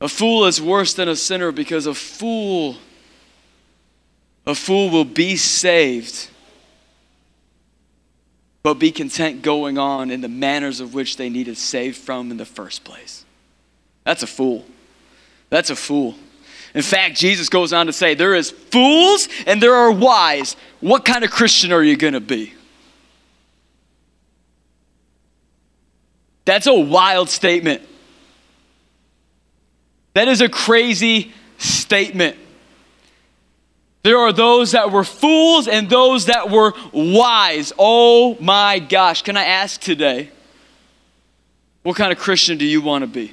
A 0.00 0.06
fool 0.06 0.44
is 0.44 0.62
worse 0.62 0.94
than 0.94 1.08
a 1.08 1.16
sinner 1.16 1.50
because 1.50 1.86
a 1.86 1.94
fool 1.94 2.76
a 4.46 4.54
fool 4.54 4.90
will 4.90 5.04
be 5.04 5.36
saved 5.36 6.28
but 8.62 8.74
be 8.74 8.92
content 8.92 9.42
going 9.42 9.76
on 9.76 10.10
in 10.10 10.20
the 10.20 10.28
manners 10.28 10.80
of 10.80 10.94
which 10.94 11.16
they 11.16 11.28
needed 11.28 11.56
saved 11.56 11.96
from 11.96 12.30
in 12.30 12.36
the 12.36 12.44
first 12.44 12.84
place. 12.84 13.24
That's 14.04 14.22
a 14.22 14.26
fool. 14.26 14.64
That's 15.50 15.70
a 15.70 15.76
fool. 15.76 16.14
In 16.74 16.82
fact, 16.82 17.16
Jesus 17.16 17.48
goes 17.48 17.72
on 17.72 17.86
to 17.86 17.92
say, 17.92 18.14
There 18.14 18.34
is 18.34 18.50
fools 18.50 19.28
and 19.46 19.60
there 19.60 19.74
are 19.74 19.90
wise. 19.90 20.56
What 20.80 21.04
kind 21.04 21.24
of 21.24 21.30
Christian 21.30 21.72
are 21.72 21.82
you 21.82 21.96
going 21.96 22.14
to 22.14 22.20
be? 22.20 22.54
That's 26.44 26.66
a 26.66 26.74
wild 26.74 27.28
statement. 27.28 27.82
That 30.14 30.28
is 30.28 30.40
a 30.40 30.48
crazy 30.48 31.32
statement. 31.58 32.36
There 34.02 34.18
are 34.18 34.32
those 34.32 34.72
that 34.72 34.90
were 34.90 35.04
fools 35.04 35.68
and 35.68 35.88
those 35.88 36.26
that 36.26 36.50
were 36.50 36.72
wise. 36.92 37.72
Oh 37.78 38.36
my 38.40 38.80
gosh. 38.80 39.22
Can 39.22 39.36
I 39.36 39.44
ask 39.44 39.80
today, 39.80 40.30
what 41.82 41.96
kind 41.96 42.10
of 42.10 42.18
Christian 42.18 42.58
do 42.58 42.64
you 42.64 42.80
want 42.80 43.02
to 43.02 43.06
be? 43.06 43.32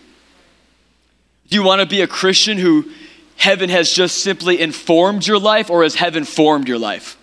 Do 1.50 1.56
you 1.56 1.64
want 1.64 1.82
to 1.82 1.88
be 1.88 2.02
a 2.02 2.08
Christian 2.08 2.60
who 2.60 2.92
heaven 3.36 3.70
has 3.70 3.92
just 3.92 4.24
simply 4.24 4.60
informed 4.62 5.26
your 5.26 5.40
life, 5.40 5.70
or 5.70 5.84
has 5.84 5.96
heaven 5.96 6.26
formed 6.26 6.68
your 6.68 6.78
life? 6.78 7.18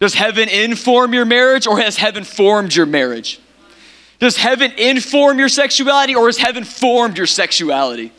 Does 0.00 0.14
heaven 0.14 0.48
inform 0.48 1.12
your 1.12 1.24
marriage, 1.24 1.66
or 1.66 1.78
has 1.78 1.96
heaven 1.96 2.24
formed 2.24 2.74
your 2.74 2.86
marriage? 2.86 3.38
Does 4.18 4.36
heaven 4.36 4.72
inform 4.72 5.38
your 5.38 5.48
sexuality, 5.48 6.16
or 6.16 6.26
has 6.26 6.38
heaven 6.38 6.64
formed 6.64 7.18
your 7.18 7.26
sexuality? 7.26 8.12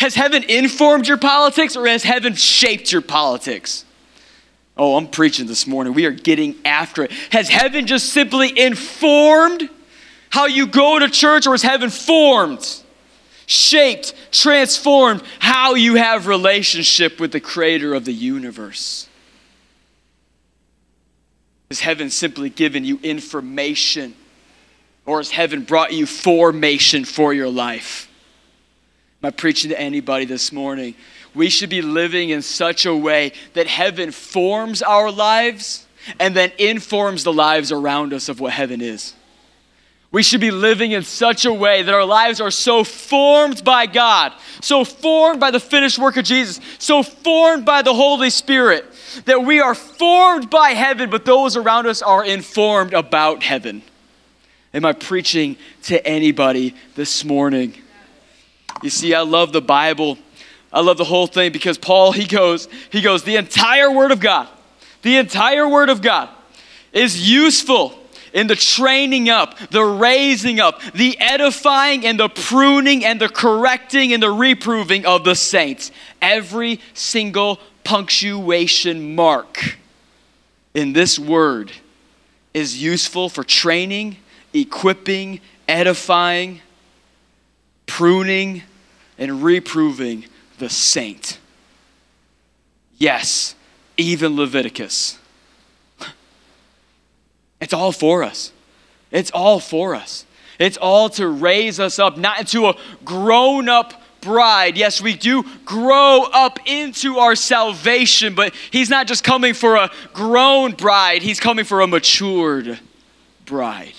Has 0.00 0.14
heaven 0.14 0.42
informed 0.44 1.06
your 1.06 1.18
politics, 1.18 1.76
or 1.76 1.86
has 1.86 2.02
heaven 2.02 2.34
shaped 2.34 2.90
your 2.90 3.02
politics? 3.02 3.84
Oh, 4.76 4.96
I'm 4.96 5.08
preaching 5.08 5.46
this 5.46 5.66
morning. 5.66 5.92
We 5.92 6.06
are 6.06 6.10
getting 6.10 6.56
after 6.64 7.04
it. 7.04 7.12
Has 7.32 7.48
heaven 7.48 7.86
just 7.86 8.10
simply 8.10 8.58
informed 8.58 9.68
how 10.30 10.46
you 10.46 10.66
go 10.66 10.98
to 10.98 11.08
church, 11.08 11.46
or 11.46 11.52
has 11.52 11.62
heaven 11.62 11.90
formed? 11.90 12.82
shaped, 13.50 14.14
transformed 14.30 15.22
how 15.40 15.74
you 15.74 15.96
have 15.96 16.28
relationship 16.28 17.18
with 17.18 17.32
the 17.32 17.40
creator 17.40 17.94
of 17.94 18.04
the 18.04 18.12
universe. 18.12 19.08
Has 21.68 21.80
heaven 21.80 22.10
simply 22.10 22.48
given 22.48 22.84
you 22.84 23.00
information 23.02 24.14
or 25.04 25.18
has 25.18 25.30
heaven 25.32 25.64
brought 25.64 25.92
you 25.92 26.06
formation 26.06 27.04
for 27.04 27.34
your 27.34 27.48
life? 27.48 28.09
Am 29.22 29.28
I 29.28 29.30
preaching 29.30 29.68
to 29.70 29.78
anybody 29.78 30.24
this 30.24 30.50
morning? 30.50 30.94
We 31.34 31.50
should 31.50 31.68
be 31.68 31.82
living 31.82 32.30
in 32.30 32.40
such 32.40 32.86
a 32.86 32.94
way 32.94 33.32
that 33.52 33.66
heaven 33.66 34.12
forms 34.12 34.80
our 34.80 35.10
lives 35.10 35.86
and 36.18 36.34
then 36.34 36.52
informs 36.58 37.22
the 37.24 37.32
lives 37.32 37.70
around 37.70 38.14
us 38.14 38.30
of 38.30 38.40
what 38.40 38.52
heaven 38.52 38.80
is. 38.80 39.14
We 40.10 40.22
should 40.22 40.40
be 40.40 40.50
living 40.50 40.92
in 40.92 41.04
such 41.04 41.44
a 41.44 41.52
way 41.52 41.82
that 41.82 41.94
our 41.94 42.04
lives 42.04 42.40
are 42.40 42.50
so 42.50 42.82
formed 42.82 43.62
by 43.62 43.86
God, 43.86 44.32
so 44.60 44.84
formed 44.84 45.38
by 45.38 45.50
the 45.50 45.60
finished 45.60 45.98
work 45.98 46.16
of 46.16 46.24
Jesus, 46.24 46.58
so 46.78 47.02
formed 47.02 47.64
by 47.64 47.82
the 47.82 47.94
Holy 47.94 48.30
Spirit, 48.30 48.86
that 49.26 49.44
we 49.44 49.60
are 49.60 49.74
formed 49.74 50.50
by 50.50 50.70
heaven, 50.70 51.10
but 51.10 51.26
those 51.26 51.56
around 51.56 51.86
us 51.86 52.00
are 52.00 52.24
informed 52.24 52.94
about 52.94 53.42
heaven. 53.42 53.82
Am 54.72 54.84
I 54.84 54.94
preaching 54.94 55.56
to 55.82 56.04
anybody 56.04 56.74
this 56.96 57.24
morning? 57.24 57.74
You 58.82 58.90
see, 58.90 59.14
I 59.14 59.20
love 59.20 59.52
the 59.52 59.60
Bible. 59.60 60.18
I 60.72 60.80
love 60.80 60.96
the 60.96 61.04
whole 61.04 61.26
thing 61.26 61.52
because 61.52 61.78
Paul, 61.78 62.12
he 62.12 62.26
goes, 62.26 62.68
he 62.90 63.00
goes, 63.00 63.24
the 63.24 63.36
entire 63.36 63.90
Word 63.90 64.12
of 64.12 64.20
God, 64.20 64.48
the 65.02 65.16
entire 65.16 65.68
Word 65.68 65.88
of 65.88 66.00
God 66.00 66.28
is 66.92 67.28
useful 67.28 67.98
in 68.32 68.46
the 68.46 68.54
training 68.54 69.28
up, 69.28 69.58
the 69.70 69.82
raising 69.82 70.60
up, 70.60 70.80
the 70.92 71.18
edifying 71.18 72.06
and 72.06 72.20
the 72.20 72.28
pruning 72.28 73.04
and 73.04 73.20
the 73.20 73.28
correcting 73.28 74.12
and 74.12 74.22
the 74.22 74.30
reproving 74.30 75.04
of 75.04 75.24
the 75.24 75.34
saints. 75.34 75.90
Every 76.22 76.80
single 76.94 77.58
punctuation 77.82 79.14
mark 79.16 79.76
in 80.74 80.92
this 80.92 81.18
word 81.18 81.72
is 82.54 82.80
useful 82.80 83.28
for 83.28 83.42
training, 83.42 84.16
equipping, 84.54 85.40
edifying, 85.68 86.60
pruning, 87.86 88.62
and 89.20 89.44
reproving 89.44 90.24
the 90.58 90.68
saint. 90.68 91.38
Yes, 92.98 93.54
even 93.96 94.34
Leviticus 94.34 95.18
it's 97.60 97.72
all 97.72 97.92
for 97.92 98.24
us. 98.24 98.52
It's 99.12 99.30
all 99.30 99.60
for 99.60 99.94
us. 99.94 100.24
It's 100.58 100.76
all 100.76 101.08
to 101.10 101.28
raise 101.28 101.80
us 101.80 101.98
up, 101.98 102.16
not 102.16 102.40
into 102.40 102.66
a 102.66 102.76
grown 103.04 103.68
up 103.68 103.94
bride. 104.20 104.76
Yes, 104.76 105.00
we 105.00 105.14
do 105.14 105.44
grow 105.64 106.24
up 106.32 106.58
into 106.66 107.18
our 107.18 107.34
salvation, 107.34 108.34
but 108.34 108.54
He's 108.70 108.90
not 108.90 109.06
just 109.06 109.24
coming 109.24 109.54
for 109.54 109.76
a 109.76 109.90
grown 110.12 110.72
bride, 110.72 111.22
He's 111.22 111.40
coming 111.40 111.64
for 111.64 111.80
a 111.80 111.86
matured 111.86 112.78
bride. 113.46 113.94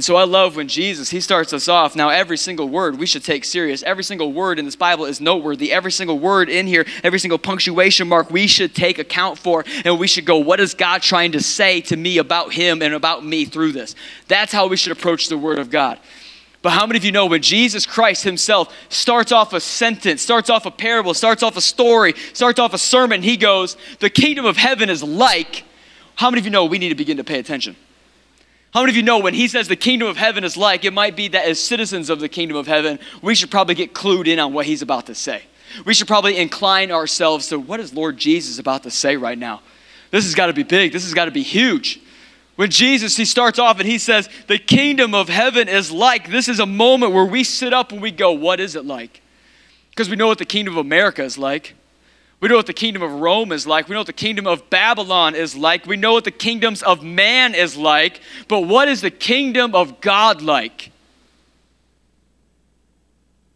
And 0.00 0.04
so 0.06 0.16
I 0.16 0.24
love 0.24 0.56
when 0.56 0.66
Jesus, 0.66 1.10
he 1.10 1.20
starts 1.20 1.52
us 1.52 1.68
off. 1.68 1.94
Now, 1.94 2.08
every 2.08 2.38
single 2.38 2.70
word 2.70 2.98
we 2.98 3.04
should 3.04 3.22
take 3.22 3.44
serious. 3.44 3.82
Every 3.82 4.02
single 4.02 4.32
word 4.32 4.58
in 4.58 4.64
this 4.64 4.74
Bible 4.74 5.04
is 5.04 5.20
noteworthy. 5.20 5.70
Every 5.70 5.92
single 5.92 6.18
word 6.18 6.48
in 6.48 6.66
here, 6.66 6.86
every 7.04 7.18
single 7.18 7.36
punctuation 7.36 8.08
mark 8.08 8.30
we 8.30 8.46
should 8.46 8.74
take 8.74 8.98
account 8.98 9.36
for. 9.36 9.62
And 9.84 9.98
we 9.98 10.06
should 10.06 10.24
go, 10.24 10.38
what 10.38 10.58
is 10.58 10.72
God 10.72 11.02
trying 11.02 11.32
to 11.32 11.42
say 11.42 11.82
to 11.82 11.98
me 11.98 12.16
about 12.16 12.54
him 12.54 12.80
and 12.80 12.94
about 12.94 13.26
me 13.26 13.44
through 13.44 13.72
this? 13.72 13.94
That's 14.26 14.52
how 14.52 14.68
we 14.68 14.78
should 14.78 14.92
approach 14.92 15.28
the 15.28 15.36
Word 15.36 15.58
of 15.58 15.68
God. 15.68 15.98
But 16.62 16.70
how 16.70 16.86
many 16.86 16.96
of 16.96 17.04
you 17.04 17.12
know 17.12 17.26
when 17.26 17.42
Jesus 17.42 17.84
Christ 17.84 18.24
himself 18.24 18.74
starts 18.88 19.32
off 19.32 19.52
a 19.52 19.60
sentence, 19.60 20.22
starts 20.22 20.48
off 20.48 20.64
a 20.64 20.70
parable, 20.70 21.12
starts 21.12 21.42
off 21.42 21.58
a 21.58 21.60
story, 21.60 22.14
starts 22.32 22.58
off 22.58 22.72
a 22.72 22.78
sermon, 22.78 23.20
he 23.20 23.36
goes, 23.36 23.76
The 23.98 24.08
kingdom 24.08 24.46
of 24.46 24.56
heaven 24.56 24.88
is 24.88 25.02
like. 25.02 25.64
How 26.14 26.30
many 26.30 26.38
of 26.38 26.46
you 26.46 26.52
know 26.52 26.64
we 26.64 26.78
need 26.78 26.88
to 26.88 26.94
begin 26.94 27.18
to 27.18 27.24
pay 27.24 27.38
attention? 27.38 27.76
How 28.72 28.80
many 28.80 28.92
of 28.92 28.96
you 28.96 29.02
know 29.02 29.18
when 29.18 29.34
he 29.34 29.48
says 29.48 29.66
the 29.66 29.76
kingdom 29.76 30.08
of 30.08 30.16
heaven 30.16 30.44
is 30.44 30.56
like, 30.56 30.84
it 30.84 30.92
might 30.92 31.16
be 31.16 31.28
that 31.28 31.44
as 31.44 31.58
citizens 31.58 32.08
of 32.08 32.20
the 32.20 32.28
kingdom 32.28 32.56
of 32.56 32.68
heaven, 32.68 33.00
we 33.20 33.34
should 33.34 33.50
probably 33.50 33.74
get 33.74 33.94
clued 33.94 34.28
in 34.28 34.38
on 34.38 34.52
what 34.52 34.66
he's 34.66 34.82
about 34.82 35.06
to 35.06 35.14
say. 35.14 35.42
We 35.84 35.94
should 35.94 36.06
probably 36.06 36.36
incline 36.36 36.92
ourselves 36.92 37.48
to 37.48 37.58
what 37.58 37.80
is 37.80 37.92
Lord 37.92 38.16
Jesus 38.16 38.58
about 38.58 38.84
to 38.84 38.90
say 38.90 39.16
right 39.16 39.38
now? 39.38 39.62
This 40.10 40.24
has 40.24 40.34
got 40.34 40.46
to 40.46 40.52
be 40.52 40.62
big. 40.62 40.92
This 40.92 41.04
has 41.04 41.14
got 41.14 41.26
to 41.26 41.30
be 41.30 41.42
huge. 41.42 42.00
When 42.56 42.70
Jesus, 42.70 43.16
he 43.16 43.24
starts 43.24 43.58
off 43.58 43.78
and 43.80 43.88
he 43.88 43.98
says, 43.98 44.28
The 44.46 44.58
kingdom 44.58 45.14
of 45.14 45.28
heaven 45.28 45.68
is 45.68 45.90
like. 45.90 46.30
This 46.30 46.48
is 46.48 46.58
a 46.58 46.66
moment 46.66 47.12
where 47.12 47.24
we 47.24 47.44
sit 47.44 47.72
up 47.72 47.92
and 47.92 48.02
we 48.02 48.10
go, 48.10 48.32
What 48.32 48.60
is 48.60 48.76
it 48.76 48.84
like? 48.84 49.22
Because 49.90 50.10
we 50.10 50.16
know 50.16 50.26
what 50.26 50.38
the 50.38 50.44
kingdom 50.44 50.74
of 50.74 50.84
America 50.84 51.22
is 51.22 51.38
like. 51.38 51.74
We 52.40 52.48
know 52.48 52.56
what 52.56 52.66
the 52.66 52.72
kingdom 52.72 53.02
of 53.02 53.12
Rome 53.12 53.52
is 53.52 53.66
like. 53.66 53.88
We 53.88 53.92
know 53.92 54.00
what 54.00 54.06
the 54.06 54.12
kingdom 54.14 54.46
of 54.46 54.70
Babylon 54.70 55.34
is 55.34 55.54
like. 55.54 55.84
We 55.84 55.96
know 55.96 56.14
what 56.14 56.24
the 56.24 56.30
kingdoms 56.30 56.82
of 56.82 57.02
man 57.02 57.54
is 57.54 57.76
like. 57.76 58.20
But 58.48 58.62
what 58.62 58.88
is 58.88 59.02
the 59.02 59.10
kingdom 59.10 59.74
of 59.74 60.00
God 60.00 60.40
like? 60.40 60.90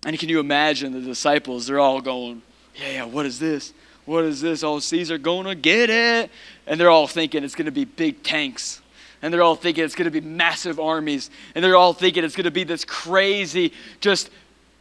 And 0.04 0.18
can 0.18 0.28
you 0.28 0.38
imagine 0.38 0.92
the 0.92 1.00
disciples? 1.00 1.66
They're 1.66 1.80
all 1.80 2.02
going, 2.02 2.42
Yeah, 2.74 2.90
yeah, 2.90 3.04
what 3.04 3.24
is 3.24 3.38
this? 3.38 3.72
What 4.04 4.24
is 4.24 4.42
this? 4.42 4.62
Oh, 4.62 4.78
Caesar 4.80 5.16
gonna 5.16 5.54
get 5.54 5.88
it. 5.88 6.30
And 6.66 6.78
they're 6.78 6.90
all 6.90 7.06
thinking 7.06 7.42
it's 7.42 7.54
gonna 7.54 7.70
be 7.70 7.86
big 7.86 8.22
tanks 8.22 8.82
and 9.24 9.32
they're 9.32 9.42
all 9.42 9.56
thinking 9.56 9.82
it's 9.82 9.94
to 9.94 10.10
be 10.10 10.20
massive 10.20 10.78
armies, 10.78 11.30
and 11.54 11.64
they're 11.64 11.76
all 11.76 11.94
thinking 11.94 12.24
it's 12.24 12.34
to 12.34 12.50
be 12.50 12.62
this 12.62 12.84
crazy, 12.84 13.72
just 14.02 14.28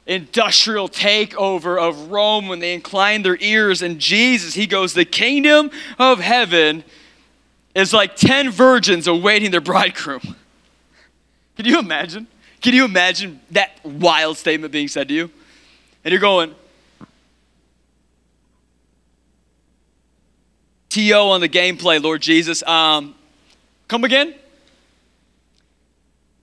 industrial 0.06 0.90
takeover 0.90 1.80
of 1.80 2.12
Rome 2.12 2.48
when 2.48 2.60
they 2.60 2.74
incline 2.74 3.22
their 3.24 3.38
ears. 3.40 3.82
And 3.82 4.00
Jesus, 4.00 4.54
he 4.54 4.68
goes, 4.68 4.94
The 4.94 5.06
kingdom 5.06 5.72
of 5.98 6.20
heaven 6.20 6.84
is 7.74 7.94
like 7.94 8.16
10 8.16 8.50
virgins 8.50 9.08
awaiting 9.08 9.52
their 9.52 9.62
bridegroom. 9.62 10.22
Can 11.56 11.66
you 11.66 11.80
imagine? 11.80 12.28
Can 12.62 12.74
you 12.74 12.86
imagine 12.86 13.40
that 13.52 13.80
wild 13.84 14.38
statement 14.38 14.72
being 14.72 14.88
said 14.88 15.08
to 15.10 15.14
you? 15.14 15.30
And 16.04 16.12
you're 16.12 16.22
going, 16.22 16.54
TO 20.90 21.14
on 21.14 21.42
the 21.42 21.50
gameplay, 21.50 22.02
Lord 22.02 22.22
Jesus. 22.22 22.62
Um, 22.64 23.16
Come 23.94 24.06
again? 24.06 24.34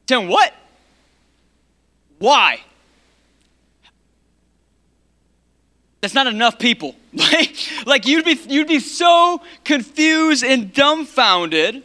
Ten 0.06 0.28
what? 0.28 0.54
Why? 2.18 2.60
That's 6.00 6.14
not 6.14 6.26
enough 6.26 6.58
people. 6.58 6.96
like 7.12 7.54
like 7.86 8.06
you'd 8.06 8.24
be 8.24 8.38
you'd 8.48 8.68
be 8.68 8.80
so 8.80 9.42
confused 9.64 10.44
and 10.44 10.72
dumbfounded 10.72 11.82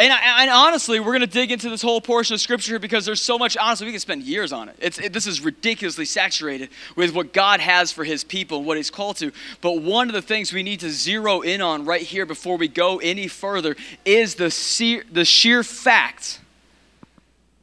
and, 0.00 0.12
and, 0.12 0.48
honestly, 0.48 1.00
we're 1.00 1.10
going 1.10 1.22
to 1.22 1.26
dig 1.26 1.50
into 1.50 1.68
this 1.68 1.82
whole 1.82 2.00
portion 2.00 2.32
of 2.34 2.40
Scripture 2.40 2.78
because 2.78 3.04
there's 3.04 3.20
so 3.20 3.36
much. 3.36 3.56
Honestly, 3.56 3.84
we 3.84 3.90
can 3.90 3.98
spend 3.98 4.22
years 4.22 4.52
on 4.52 4.68
it. 4.68 4.76
It's, 4.78 4.98
it. 5.00 5.12
This 5.12 5.26
is 5.26 5.40
ridiculously 5.40 6.04
saturated 6.04 6.68
with 6.94 7.12
what 7.16 7.32
God 7.32 7.58
has 7.58 7.90
for 7.90 8.04
His 8.04 8.22
people 8.22 8.58
and 8.58 8.66
what 8.66 8.76
He's 8.76 8.92
called 8.92 9.16
to. 9.16 9.32
But 9.60 9.82
one 9.82 10.06
of 10.06 10.14
the 10.14 10.22
things 10.22 10.52
we 10.52 10.62
need 10.62 10.80
to 10.80 10.90
zero 10.90 11.40
in 11.40 11.60
on 11.60 11.84
right 11.84 12.00
here 12.00 12.26
before 12.26 12.56
we 12.56 12.68
go 12.68 12.98
any 12.98 13.26
further 13.26 13.74
is 14.04 14.36
the, 14.36 15.04
the 15.10 15.24
sheer 15.24 15.64
fact 15.64 16.38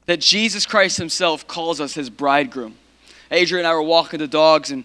that 0.06 0.20
Jesus 0.20 0.66
Christ 0.66 0.98
Himself 0.98 1.48
calls 1.48 1.80
us 1.80 1.94
His 1.94 2.10
bridegroom. 2.10 2.76
Adrian 3.32 3.66
and 3.66 3.72
I 3.72 3.76
were 3.76 3.82
walking 3.82 4.20
the 4.20 4.28
dogs 4.28 4.72
and 4.72 4.84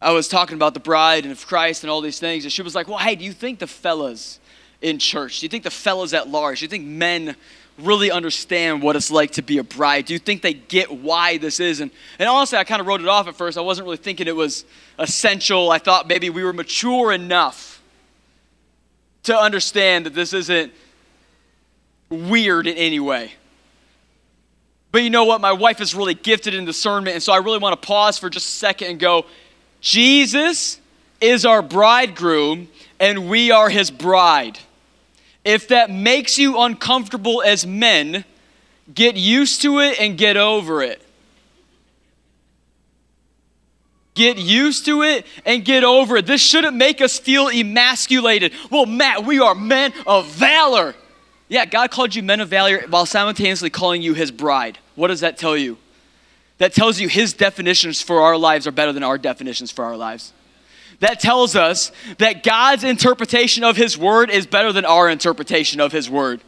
I 0.00 0.12
was 0.12 0.28
talking 0.28 0.54
about 0.56 0.74
the 0.74 0.80
bride 0.80 1.24
and 1.24 1.32
of 1.32 1.46
Christ 1.46 1.84
and 1.84 1.90
all 1.90 2.00
these 2.00 2.18
things. 2.18 2.44
And 2.44 2.52
she 2.52 2.62
was 2.62 2.74
like, 2.74 2.88
Well, 2.88 2.98
hey, 2.98 3.16
do 3.16 3.24
you 3.24 3.32
think 3.32 3.58
the 3.58 3.66
fellas 3.66 4.40
in 4.82 4.98
church? 4.98 5.40
Do 5.40 5.46
you 5.46 5.50
think 5.50 5.64
the 5.64 5.70
fellas 5.70 6.12
at 6.12 6.28
large, 6.28 6.60
do 6.60 6.64
you 6.64 6.68
think 6.68 6.84
men 6.84 7.36
really 7.78 8.10
understand 8.10 8.82
what 8.82 8.96
it's 8.96 9.10
like 9.10 9.32
to 9.32 9.42
be 9.42 9.58
a 9.58 9.64
bride? 9.64 10.06
Do 10.06 10.14
you 10.14 10.18
think 10.18 10.42
they 10.42 10.54
get 10.54 10.90
why 10.90 11.38
this 11.38 11.60
is? 11.60 11.80
And, 11.80 11.90
and 12.18 12.28
honestly, 12.28 12.58
I 12.58 12.64
kind 12.64 12.80
of 12.80 12.86
wrote 12.86 13.00
it 13.00 13.08
off 13.08 13.28
at 13.28 13.36
first. 13.36 13.58
I 13.58 13.60
wasn't 13.60 13.84
really 13.84 13.98
thinking 13.98 14.26
it 14.26 14.36
was 14.36 14.64
essential. 14.98 15.70
I 15.70 15.78
thought 15.78 16.08
maybe 16.08 16.30
we 16.30 16.42
were 16.42 16.52
mature 16.52 17.12
enough 17.12 17.82
to 19.24 19.36
understand 19.38 20.06
that 20.06 20.14
this 20.14 20.32
isn't 20.32 20.72
weird 22.08 22.66
in 22.66 22.76
any 22.76 23.00
way. 23.00 23.32
But 24.92 25.02
you 25.02 25.10
know 25.10 25.24
what? 25.24 25.40
My 25.40 25.52
wife 25.52 25.80
is 25.80 25.94
really 25.94 26.14
gifted 26.14 26.54
in 26.54 26.64
discernment, 26.64 27.14
and 27.14 27.22
so 27.22 27.32
I 27.32 27.38
really 27.38 27.58
want 27.58 27.80
to 27.80 27.86
pause 27.86 28.18
for 28.18 28.30
just 28.30 28.46
a 28.46 28.50
second 28.50 28.88
and 28.88 29.00
go, 29.00 29.26
Jesus 29.80 30.80
is 31.20 31.44
our 31.44 31.62
bridegroom, 31.62 32.68
and 32.98 33.28
we 33.28 33.50
are 33.50 33.68
his 33.68 33.90
bride. 33.90 34.58
If 35.44 35.68
that 35.68 35.90
makes 35.90 36.38
you 36.38 36.60
uncomfortable 36.60 37.42
as 37.42 37.66
men, 37.66 38.24
get 38.92 39.16
used 39.16 39.62
to 39.62 39.78
it 39.78 40.00
and 40.00 40.18
get 40.18 40.36
over 40.36 40.82
it. 40.82 41.00
Get 44.14 44.38
used 44.38 44.86
to 44.86 45.02
it 45.02 45.26
and 45.44 45.64
get 45.64 45.84
over 45.84 46.16
it. 46.16 46.26
This 46.26 46.40
shouldn't 46.40 46.74
make 46.74 47.02
us 47.02 47.18
feel 47.18 47.48
emasculated. 47.48 48.52
Well, 48.70 48.86
Matt, 48.86 49.24
we 49.26 49.40
are 49.40 49.54
men 49.54 49.92
of 50.06 50.26
valor. 50.28 50.94
Yeah, 51.48 51.66
God 51.66 51.90
called 51.90 52.14
you 52.14 52.22
men 52.22 52.40
of 52.40 52.48
valor 52.48 52.82
while 52.88 53.06
simultaneously 53.06 53.70
calling 53.70 54.00
you 54.00 54.14
his 54.14 54.30
bride. 54.30 54.78
What 54.94 55.08
does 55.08 55.20
that 55.20 55.36
tell 55.36 55.56
you? 55.56 55.76
That 56.58 56.72
tells 56.72 57.00
you 57.00 57.08
his 57.08 57.32
definitions 57.32 58.00
for 58.00 58.20
our 58.20 58.36
lives 58.36 58.66
are 58.66 58.72
better 58.72 58.92
than 58.92 59.02
our 59.02 59.18
definitions 59.18 59.70
for 59.70 59.84
our 59.84 59.96
lives 59.96 60.32
that 61.00 61.20
tells 61.20 61.56
us 61.56 61.92
that 62.18 62.42
God's 62.42 62.84
interpretation 62.84 63.64
of 63.64 63.76
His 63.76 63.98
Word 63.98 64.30
is 64.30 64.46
better 64.46 64.72
than 64.72 64.84
our 64.84 65.08
interpretation 65.08 65.80
of 65.80 65.92
His 65.92 66.08
Word. 66.08 66.40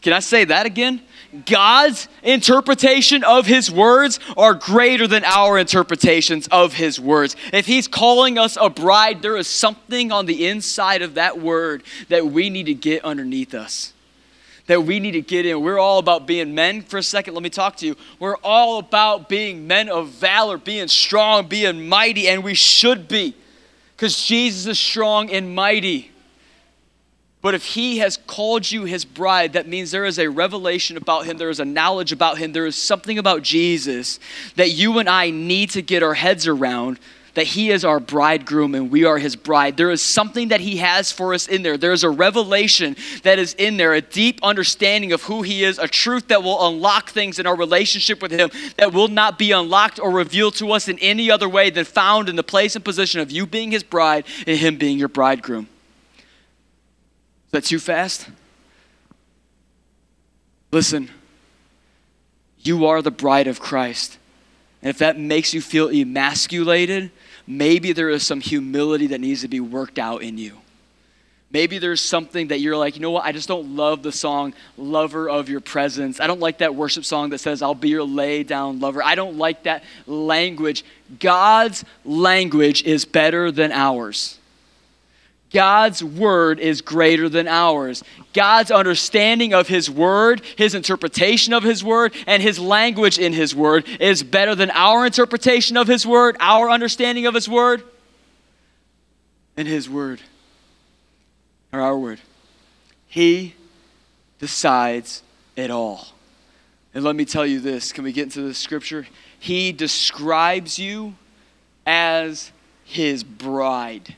Can 0.00 0.12
I 0.12 0.20
say 0.20 0.44
that 0.44 0.66
again? 0.66 1.02
God's 1.44 2.08
interpretation 2.22 3.24
of 3.24 3.46
His 3.46 3.70
words 3.70 4.20
are 4.36 4.54
greater 4.54 5.06
than 5.06 5.24
our 5.24 5.58
interpretations 5.58 6.46
of 6.48 6.74
His 6.74 7.00
words. 7.00 7.34
If 7.52 7.66
He's 7.66 7.88
calling 7.88 8.38
us 8.38 8.56
a 8.60 8.70
bride, 8.70 9.22
there 9.22 9.36
is 9.36 9.48
something 9.48 10.12
on 10.12 10.26
the 10.26 10.46
inside 10.46 11.02
of 11.02 11.14
that 11.14 11.40
word 11.40 11.82
that 12.08 12.26
we 12.26 12.48
need 12.48 12.66
to 12.66 12.74
get 12.74 13.04
underneath 13.04 13.54
us. 13.54 13.92
That 14.68 14.84
we 14.84 15.00
need 15.00 15.12
to 15.12 15.20
get 15.20 15.44
in. 15.44 15.60
We're 15.60 15.78
all 15.78 15.98
about 15.98 16.26
being 16.26 16.54
men. 16.54 16.82
For 16.82 16.98
a 16.98 17.02
second, 17.02 17.34
let 17.34 17.42
me 17.42 17.50
talk 17.50 17.76
to 17.78 17.86
you. 17.86 17.96
We're 18.20 18.36
all 18.36 18.78
about 18.78 19.28
being 19.28 19.66
men 19.66 19.88
of 19.88 20.08
valor, 20.08 20.56
being 20.56 20.88
strong, 20.88 21.48
being 21.48 21.88
mighty, 21.88 22.28
and 22.28 22.44
we 22.44 22.54
should 22.54 23.08
be 23.08 23.34
because 23.96 24.24
Jesus 24.24 24.66
is 24.66 24.78
strong 24.78 25.28
and 25.30 25.54
mighty. 25.54 26.12
But 27.40 27.54
if 27.54 27.64
he 27.64 27.98
has 27.98 28.16
called 28.16 28.70
you 28.70 28.84
his 28.84 29.04
bride, 29.04 29.52
that 29.52 29.68
means 29.68 29.90
there 29.90 30.04
is 30.04 30.18
a 30.18 30.28
revelation 30.28 30.96
about 30.96 31.24
him, 31.24 31.36
there 31.36 31.50
is 31.50 31.60
a 31.60 31.64
knowledge 31.64 32.12
about 32.12 32.38
him, 32.38 32.52
there 32.52 32.66
is 32.66 32.76
something 32.76 33.18
about 33.18 33.42
Jesus 33.42 34.18
that 34.56 34.70
you 34.70 34.98
and 34.98 35.08
I 35.08 35.30
need 35.30 35.70
to 35.70 35.82
get 35.82 36.02
our 36.02 36.14
heads 36.14 36.46
around 36.46 36.98
that 37.38 37.46
he 37.46 37.70
is 37.70 37.84
our 37.84 38.00
bridegroom 38.00 38.74
and 38.74 38.90
we 38.90 39.04
are 39.04 39.16
his 39.16 39.36
bride. 39.36 39.76
There 39.76 39.92
is 39.92 40.02
something 40.02 40.48
that 40.48 40.60
he 40.60 40.78
has 40.78 41.12
for 41.12 41.32
us 41.32 41.46
in 41.46 41.62
there. 41.62 41.76
There 41.76 41.92
is 41.92 42.02
a 42.02 42.10
revelation 42.10 42.96
that 43.22 43.38
is 43.38 43.54
in 43.54 43.76
there, 43.76 43.94
a 43.94 44.00
deep 44.00 44.40
understanding 44.42 45.12
of 45.12 45.22
who 45.22 45.42
he 45.42 45.62
is, 45.62 45.78
a 45.78 45.86
truth 45.86 46.26
that 46.28 46.42
will 46.42 46.66
unlock 46.66 47.10
things 47.10 47.38
in 47.38 47.46
our 47.46 47.54
relationship 47.54 48.20
with 48.20 48.32
him 48.32 48.50
that 48.76 48.92
will 48.92 49.06
not 49.06 49.38
be 49.38 49.52
unlocked 49.52 50.00
or 50.00 50.10
revealed 50.10 50.56
to 50.56 50.72
us 50.72 50.88
in 50.88 50.98
any 50.98 51.30
other 51.30 51.48
way 51.48 51.70
than 51.70 51.84
found 51.84 52.28
in 52.28 52.34
the 52.34 52.42
place 52.42 52.74
and 52.74 52.84
position 52.84 53.20
of 53.20 53.30
you 53.30 53.46
being 53.46 53.70
his 53.70 53.84
bride 53.84 54.24
and 54.44 54.58
him 54.58 54.76
being 54.76 54.98
your 54.98 55.06
bridegroom. 55.06 55.68
Is 57.46 57.52
that 57.52 57.64
too 57.64 57.78
fast? 57.78 58.28
Listen, 60.72 61.08
you 62.58 62.84
are 62.86 63.00
the 63.00 63.12
bride 63.12 63.46
of 63.46 63.60
Christ. 63.60 64.18
And 64.82 64.90
if 64.90 64.98
that 64.98 65.18
makes 65.18 65.54
you 65.54 65.60
feel 65.60 65.88
emasculated, 65.88 67.12
maybe 67.48 67.92
there 67.92 68.10
is 68.10 68.24
some 68.24 68.40
humility 68.40 69.08
that 69.08 69.20
needs 69.20 69.40
to 69.40 69.48
be 69.48 69.58
worked 69.58 69.98
out 69.98 70.22
in 70.22 70.36
you. 70.38 70.52
Maybe 71.50 71.78
there's 71.78 72.02
something 72.02 72.48
that 72.48 72.60
you're 72.60 72.76
like, 72.76 72.94
you 72.94 73.00
know 73.00 73.10
what, 73.10 73.24
I 73.24 73.32
just 73.32 73.48
don't 73.48 73.74
love 73.74 74.02
the 74.02 74.12
song 74.12 74.52
Lover 74.76 75.30
of 75.30 75.48
Your 75.48 75.60
Presence. 75.60 76.20
I 76.20 76.26
don't 76.26 76.40
like 76.40 76.58
that 76.58 76.74
worship 76.74 77.06
song 77.06 77.30
that 77.30 77.38
says, 77.38 77.62
I'll 77.62 77.74
be 77.74 77.88
your 77.88 78.04
lay 78.04 78.42
down 78.42 78.80
lover. 78.80 79.02
I 79.02 79.14
don't 79.14 79.38
like 79.38 79.62
that 79.62 79.82
language. 80.06 80.84
God's 81.18 81.86
language 82.04 82.82
is 82.82 83.06
better 83.06 83.50
than 83.50 83.72
ours. 83.72 84.37
God's 85.50 86.04
word 86.04 86.60
is 86.60 86.82
greater 86.82 87.28
than 87.28 87.48
ours. 87.48 88.04
God's 88.34 88.70
understanding 88.70 89.54
of 89.54 89.68
his 89.68 89.90
word, 89.90 90.42
his 90.56 90.74
interpretation 90.74 91.52
of 91.54 91.62
his 91.62 91.82
word, 91.82 92.14
and 92.26 92.42
his 92.42 92.58
language 92.58 93.18
in 93.18 93.32
his 93.32 93.54
word 93.54 93.86
is 94.00 94.22
better 94.22 94.54
than 94.54 94.70
our 94.72 95.06
interpretation 95.06 95.76
of 95.76 95.88
his 95.88 96.06
word, 96.06 96.36
our 96.40 96.70
understanding 96.70 97.26
of 97.26 97.34
his 97.34 97.48
word, 97.48 97.82
and 99.56 99.66
his 99.66 99.88
word, 99.88 100.20
or 101.72 101.80
our 101.80 101.98
word. 101.98 102.20
He 103.06 103.54
decides 104.38 105.22
it 105.56 105.70
all. 105.70 106.08
And 106.94 107.04
let 107.04 107.16
me 107.16 107.24
tell 107.24 107.46
you 107.46 107.60
this 107.60 107.92
can 107.92 108.04
we 108.04 108.12
get 108.12 108.24
into 108.24 108.42
the 108.42 108.54
scripture? 108.54 109.06
He 109.38 109.72
describes 109.72 110.78
you 110.78 111.14
as 111.86 112.52
his 112.84 113.24
bride. 113.24 114.14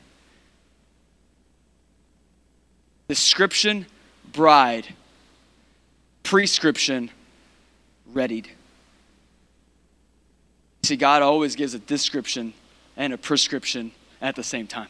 Description, 3.11 3.87
bride. 4.31 4.87
Prescription, 6.23 7.09
readied. 8.13 8.47
See, 10.83 10.95
God 10.95 11.21
always 11.21 11.57
gives 11.57 11.73
a 11.73 11.79
description 11.79 12.53
and 12.95 13.11
a 13.11 13.17
prescription 13.17 13.91
at 14.21 14.37
the 14.37 14.43
same 14.43 14.65
time. 14.65 14.87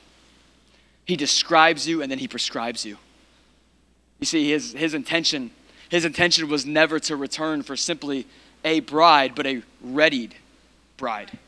He 1.05 1.15
describes 1.15 1.87
you 1.87 2.03
and 2.03 2.11
then 2.11 2.19
he 2.19 2.27
prescribes 2.27 2.85
you. 2.85 2.97
You 4.19 4.27
see, 4.27 4.51
his, 4.51 4.73
his 4.73 4.93
intention, 4.93 5.49
his 5.89 6.05
intention 6.05 6.47
was 6.47 6.63
never 6.63 6.99
to 6.99 7.15
return 7.15 7.63
for 7.63 7.75
simply 7.75 8.27
a 8.63 8.81
bride, 8.81 9.33
but 9.33 9.47
a 9.47 9.63
readied 9.81 10.35
bride. 10.95 11.39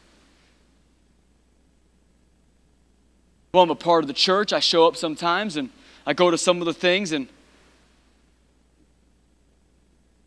Well, 3.54 3.62
I'm 3.62 3.70
a 3.70 3.76
part 3.76 4.04
of 4.04 4.08
the 4.08 4.14
church. 4.16 4.52
I 4.52 4.60
show 4.60 4.88
up 4.88 4.98
sometimes 4.98 5.56
and 5.56 5.70
I 6.06 6.14
go 6.14 6.32
to 6.32 6.38
some 6.38 6.60
of 6.60 6.66
the 6.66 6.74
things 6.74 7.12
and 7.12 7.28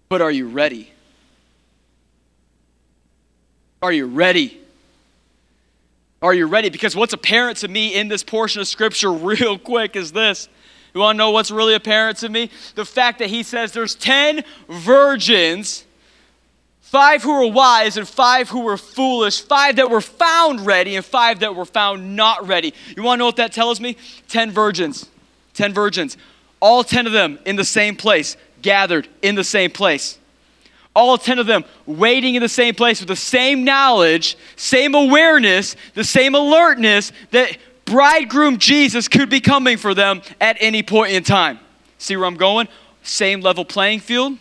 but 0.09 0.22
are 0.22 0.31
you 0.31 0.49
ready? 0.49 0.93
Are 3.83 3.93
you 3.93 4.07
ready? 4.07 4.61
Are 6.22 6.33
you 6.33 6.47
ready? 6.47 6.70
Because 6.70 6.97
what's 6.97 7.12
apparent 7.12 7.59
to 7.59 7.68
me 7.68 7.95
in 7.95 8.09
this 8.09 8.22
portion 8.22 8.61
of 8.61 8.68
Scripture, 8.68 9.12
real 9.12 9.59
quick, 9.59 9.97
is 9.97 10.12
this. 10.12 10.49
You 10.95 11.01
want 11.01 11.16
to 11.16 11.18
know 11.18 11.31
what's 11.31 11.51
really 11.51 11.74
apparent 11.74 12.18
to 12.18 12.29
me? 12.29 12.51
The 12.74 12.85
fact 12.85 13.18
that 13.18 13.29
he 13.29 13.43
says 13.43 13.72
there's 13.72 13.95
10 13.95 14.45
virgins, 14.68 15.85
five 16.81 17.22
who 17.22 17.35
were 17.35 17.53
wise 17.53 17.99
and 17.99 18.09
five 18.09 18.49
who 18.49 18.61
were 18.61 18.79
foolish, 18.79 19.43
five 19.43 19.77
that 19.77 19.91
were 19.91 20.01
found 20.01 20.64
ready 20.64 20.97
and 20.97 21.05
five 21.05 21.41
that 21.41 21.55
were 21.55 21.66
found 21.66 22.16
not 22.16 22.49
ready. 22.49 22.72
You 22.97 23.03
want 23.03 23.18
to 23.18 23.20
know 23.20 23.27
what 23.27 23.37
that 23.37 23.53
tells 23.53 23.79
me? 23.79 23.99
10 24.29 24.53
virgins. 24.53 25.11
10 25.57 25.74
virgins. 25.74 26.16
All 26.61 26.84
10 26.84 27.07
of 27.07 27.12
them 27.12 27.38
in 27.44 27.57
the 27.57 27.64
same 27.64 27.96
place, 27.96 28.36
gathered 28.62 29.09
in 29.22 29.34
the 29.34 29.44
same 29.44 29.70
place 29.70 30.18
all 30.96 31.18
10 31.18 31.38
of 31.38 31.46
them 31.46 31.62
waiting 31.84 32.36
in 32.36 32.42
the 32.42 32.48
same 32.48 32.74
place 32.74 33.00
with 33.00 33.09
the 33.09 33.14
same 33.14 33.64
knowledge, 33.64 34.36
same 34.57 34.94
awareness, 34.94 35.76
the 35.92 36.02
same 36.02 36.34
alertness 36.34 37.12
that 37.30 37.59
bridegroom 37.84 38.57
Jesus 38.57 39.07
could 39.07 39.28
be 39.28 39.40
coming 39.40 39.76
for 39.76 39.94
them 39.94 40.22
at 40.40 40.57
any 40.59 40.82
point 40.82 41.12
in 41.12 41.22
time. 41.22 41.61
See 41.98 42.16
where 42.16 42.26
I'm 42.26 42.36
going? 42.36 42.66
Same 43.02 43.42
level 43.42 43.64
playing 43.64 44.00
field, 44.00 44.38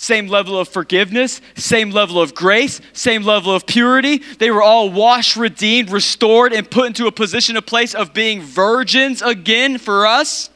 same 0.00 0.28
level 0.28 0.58
of 0.58 0.66
forgiveness, 0.66 1.42
same 1.56 1.90
level 1.90 2.22
of 2.22 2.34
grace, 2.34 2.80
same 2.94 3.22
level 3.22 3.54
of 3.54 3.66
purity. 3.66 4.22
They 4.38 4.50
were 4.50 4.62
all 4.62 4.88
washed, 4.90 5.36
redeemed, 5.36 5.90
restored, 5.90 6.54
and 6.54 6.68
put 6.70 6.86
into 6.86 7.06
a 7.06 7.12
position, 7.12 7.54
a 7.54 7.62
place 7.62 7.94
of 7.94 8.14
being 8.14 8.40
virgins 8.40 9.20
again 9.20 9.76
for 9.76 10.06
us. 10.06 10.48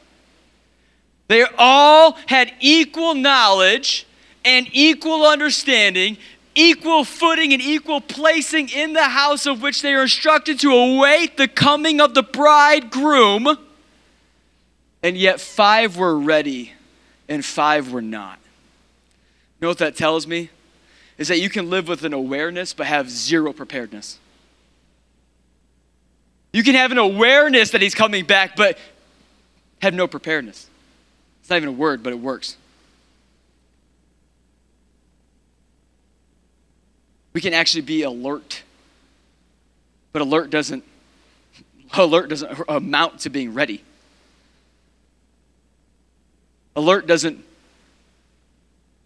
They 1.27 1.45
all 1.59 2.17
had 2.25 2.53
equal 2.59 3.13
knowledge 3.13 4.07
and 4.43 4.67
equal 4.71 5.23
understanding, 5.27 6.17
equal 6.55 7.03
footing, 7.03 7.53
and 7.53 7.61
equal 7.61 8.01
placing 8.01 8.69
in 8.69 8.93
the 8.93 9.03
house 9.03 9.45
of 9.45 9.61
which 9.61 9.83
they 9.83 9.93
are 9.93 10.01
instructed 10.01 10.59
to 10.61 10.71
await 10.71 11.37
the 11.37 11.47
coming 11.47 12.01
of 12.01 12.15
the 12.15 12.23
bridegroom. 12.23 13.47
And 15.03 15.15
yet, 15.15 15.39
five 15.39 15.97
were 15.97 16.17
ready 16.17 16.73
and 17.29 17.45
five 17.45 17.91
were 17.91 18.01
not. 18.01 18.39
You 19.59 19.65
know 19.65 19.67
what 19.69 19.77
that 19.79 19.95
tells 19.95 20.27
me? 20.27 20.49
Is 21.17 21.29
that 21.29 21.39
you 21.39 21.49
can 21.49 21.69
live 21.69 21.87
with 21.87 22.03
an 22.03 22.13
awareness 22.13 22.73
but 22.73 22.87
have 22.87 23.09
zero 23.09 23.53
preparedness. 23.53 24.19
You 26.51 26.63
can 26.63 26.75
have 26.75 26.91
an 26.91 26.97
awareness 26.97 27.71
that 27.71 27.81
he's 27.81 27.95
coming 27.95 28.25
back 28.25 28.55
but 28.55 28.77
have 29.81 29.93
no 29.93 30.07
preparedness. 30.07 30.67
It's 31.41 31.49
not 31.49 31.57
even 31.57 31.69
a 31.69 31.73
word, 31.73 32.03
but 32.03 32.11
it 32.11 32.19
works. 32.19 32.57
we 37.35 37.41
can 37.41 37.53
actually 37.53 37.81
be 37.81 38.03
alert. 38.03 38.63
But 40.13 40.21
alert 40.21 40.49
doesn't 40.49 40.85
alert 41.93 42.29
doesn't 42.29 42.61
amount 42.69 43.19
to 43.19 43.29
being 43.29 43.53
ready. 43.53 43.83
Alert 46.77 47.07
doesn't 47.07 47.44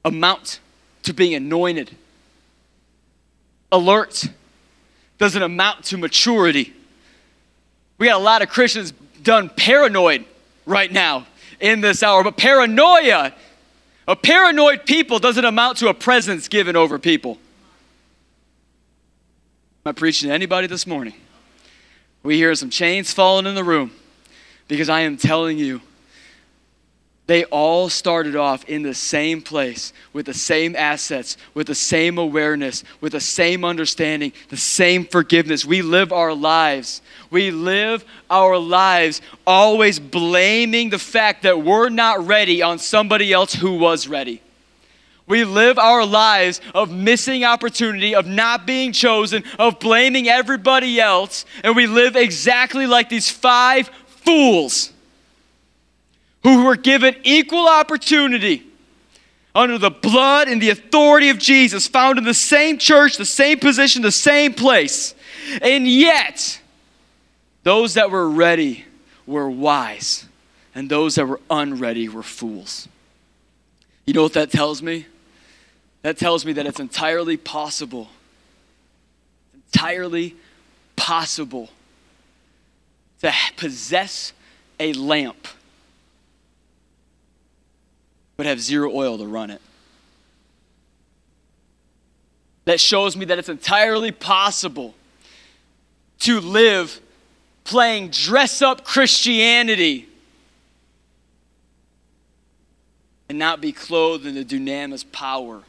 amount 0.03 0.59
to 1.03 1.13
being 1.13 1.33
anointed. 1.33 1.95
Alert 3.71 4.29
doesn't 5.17 5.41
amount 5.41 5.85
to 5.85 5.97
maturity. 5.97 6.73
We 7.97 8.07
got 8.07 8.19
a 8.19 8.23
lot 8.23 8.41
of 8.41 8.49
Christians 8.49 8.93
done 9.21 9.49
paranoid 9.49 10.25
right 10.65 10.91
now 10.91 11.27
in 11.59 11.81
this 11.81 12.01
hour, 12.01 12.23
but 12.23 12.37
paranoia, 12.37 13.33
a 14.07 14.15
paranoid 14.15 14.85
people 14.85 15.19
doesn't 15.19 15.43
amount 15.43 15.77
to 15.79 15.89
a 15.89 15.93
presence 15.93 16.47
given 16.47 16.75
over 16.75 16.97
people. 16.97 17.37
Am 19.85 19.89
I 19.89 19.91
preaching 19.91 20.29
to 20.29 20.35
anybody 20.35 20.67
this 20.67 20.87
morning? 20.87 21.13
We 22.23 22.35
hear 22.35 22.53
some 22.55 22.69
chains 22.69 23.13
falling 23.13 23.45
in 23.45 23.55
the 23.55 23.63
room 23.63 23.91
because 24.67 24.89
I 24.89 25.01
am 25.01 25.17
telling 25.17 25.57
you, 25.57 25.81
they 27.29 27.43
all 27.45 27.89
started 27.89 28.35
off 28.35 28.67
in 28.67 28.81
the 28.81 28.95
same 28.95 29.39
place 29.39 29.93
with 30.13 30.25
the 30.25 30.33
same 30.33 30.75
assets, 30.75 31.37
with 31.53 31.67
the 31.67 31.75
same 31.75 32.17
awareness, 32.17 32.83
with 33.01 33.11
the 33.11 33.19
same 33.19 33.63
understanding, 33.63 34.33
the 34.47 34.57
same 34.57 35.05
forgiveness. 35.05 35.63
We 35.63 35.83
live 35.83 36.11
our 36.11 36.33
lives. 36.33 37.03
We 37.29 37.51
live 37.51 38.03
our 38.31 38.57
lives 38.57 39.21
always 39.45 39.99
blaming 39.99 40.89
the 40.89 40.97
fact 40.97 41.43
that 41.43 41.61
we're 41.61 41.89
not 41.89 42.25
ready 42.25 42.63
on 42.63 42.79
somebody 42.79 43.31
else 43.31 43.53
who 43.53 43.77
was 43.77 44.07
ready. 44.07 44.41
We 45.27 45.43
live 45.43 45.77
our 45.77 46.07
lives 46.07 46.61
of 46.73 46.91
missing 46.91 47.43
opportunity, 47.43 48.15
of 48.15 48.25
not 48.25 48.65
being 48.65 48.91
chosen, 48.91 49.43
of 49.59 49.79
blaming 49.79 50.27
everybody 50.27 50.99
else, 50.99 51.45
and 51.63 51.75
we 51.75 51.85
live 51.85 52.15
exactly 52.15 52.87
like 52.87 53.07
these 53.07 53.29
five 53.29 53.91
fools 54.07 54.93
who 56.43 56.63
were 56.63 56.75
given 56.75 57.15
equal 57.23 57.67
opportunity 57.67 58.65
under 59.55 59.77
the 59.77 59.89
blood 59.89 60.47
and 60.47 60.61
the 60.61 60.69
authority 60.69 61.29
of 61.29 61.37
Jesus, 61.37 61.87
found 61.87 62.17
in 62.17 62.23
the 62.23 62.33
same 62.33 62.77
church, 62.77 63.17
the 63.17 63.25
same 63.25 63.59
position, 63.59 64.01
the 64.01 64.11
same 64.11 64.53
place. 64.53 65.15
And 65.61 65.87
yet, 65.87 66.61
those 67.63 67.95
that 67.95 68.11
were 68.11 68.29
ready 68.29 68.85
were 69.25 69.49
wise, 69.49 70.25
and 70.75 70.89
those 70.89 71.15
that 71.15 71.27
were 71.27 71.41
unready 71.49 72.07
were 72.07 72.23
fools. 72.23 72.87
You 74.05 74.13
know 74.13 74.23
what 74.23 74.33
that 74.33 74.51
tells 74.51 74.81
me? 74.81 75.05
that 76.01 76.17
tells 76.17 76.45
me 76.45 76.53
that 76.53 76.65
it's 76.65 76.79
entirely 76.79 77.37
possible, 77.37 78.09
entirely 79.53 80.35
possible 80.95 81.69
to 83.21 83.33
possess 83.57 84.33
a 84.79 84.93
lamp 84.93 85.47
but 88.39 88.45
have 88.45 88.61
zero 88.61 88.89
oil 88.95 89.17
to 89.17 89.27
run 89.27 89.49
it. 89.49 89.59
That 92.63 92.79
shows 92.79 93.17
me 93.17 93.25
that 93.25 93.37
it's 93.37 93.49
entirely 93.49 94.13
possible 94.13 94.95
to 96.19 96.39
live 96.39 97.01
playing 97.65 98.11
dress 98.11 98.61
up 98.61 98.85
Christianity 98.85 100.07
and 103.27 103.37
not 103.37 103.59
be 103.59 103.73
clothed 103.73 104.25
in 104.25 104.35
the 104.35 104.45
dunamis 104.45 105.03
power 105.11 105.63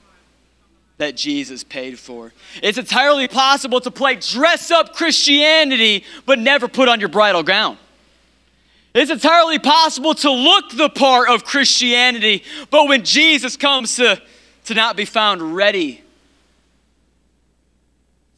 that 0.99 1.17
Jesus 1.17 1.65
paid 1.65 1.99
for. 1.99 2.33
It's 2.63 2.79
entirely 2.79 3.27
possible 3.27 3.81
to 3.81 3.91
play 3.91 4.15
dress 4.15 4.71
up 4.71 4.95
Christianity 4.95 6.05
but 6.25 6.39
never 6.39 6.69
put 6.69 6.89
on 6.89 7.01
your 7.01 7.09
bridal 7.09 7.43
gown. 7.43 7.79
It's 8.93 9.11
entirely 9.11 9.59
possible 9.59 10.15
to 10.15 10.31
look 10.31 10.71
the 10.71 10.89
part 10.89 11.29
of 11.29 11.45
Christianity, 11.45 12.43
but 12.71 12.89
when 12.89 13.05
Jesus 13.05 13.57
comes 13.57 13.97
to, 13.97 14.21
to 14.65 14.75
not 14.75 14.97
be 14.97 15.05
found 15.05 15.55
ready 15.55 16.03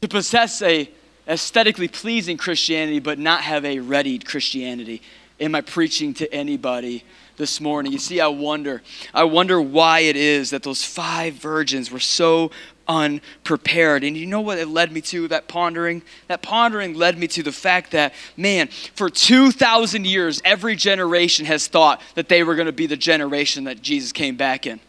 to 0.01 0.07
possess 0.07 0.61
a 0.61 0.89
aesthetically 1.27 1.87
pleasing 1.87 2.37
Christianity 2.37 2.99
but 2.99 3.17
not 3.17 3.41
have 3.41 3.63
a 3.63 3.79
readied 3.79 4.25
Christianity. 4.25 5.01
Am 5.39 5.55
I 5.55 5.61
preaching 5.61 6.13
to 6.15 6.31
anybody 6.33 7.03
this 7.37 7.59
morning. 7.59 7.91
You 7.91 7.99
see, 7.99 8.21
I 8.21 8.27
wonder. 8.27 8.81
I 9.13 9.23
wonder 9.23 9.61
why 9.61 9.99
it 9.99 10.15
is 10.15 10.51
that 10.51 10.63
those 10.63 10.83
five 10.83 11.35
virgins 11.35 11.91
were 11.91 11.99
so 11.99 12.51
unprepared. 12.87 14.03
And 14.03 14.17
you 14.17 14.25
know 14.25 14.41
what 14.41 14.57
it 14.57 14.67
led 14.67 14.91
me 14.91 15.01
to, 15.01 15.27
that 15.29 15.47
pondering? 15.47 16.01
That 16.27 16.41
pondering 16.41 16.93
led 16.93 17.17
me 17.17 17.27
to 17.29 17.43
the 17.43 17.51
fact 17.51 17.91
that, 17.91 18.13
man, 18.37 18.67
for 18.95 19.09
2,000 19.09 20.05
years, 20.05 20.41
every 20.45 20.75
generation 20.75 21.45
has 21.45 21.67
thought 21.67 22.01
that 22.15 22.29
they 22.29 22.43
were 22.43 22.55
going 22.55 22.67
to 22.67 22.71
be 22.71 22.87
the 22.87 22.97
generation 22.97 23.65
that 23.65 23.81
Jesus 23.81 24.11
came 24.11 24.35
back 24.35 24.65
in. 24.65 24.79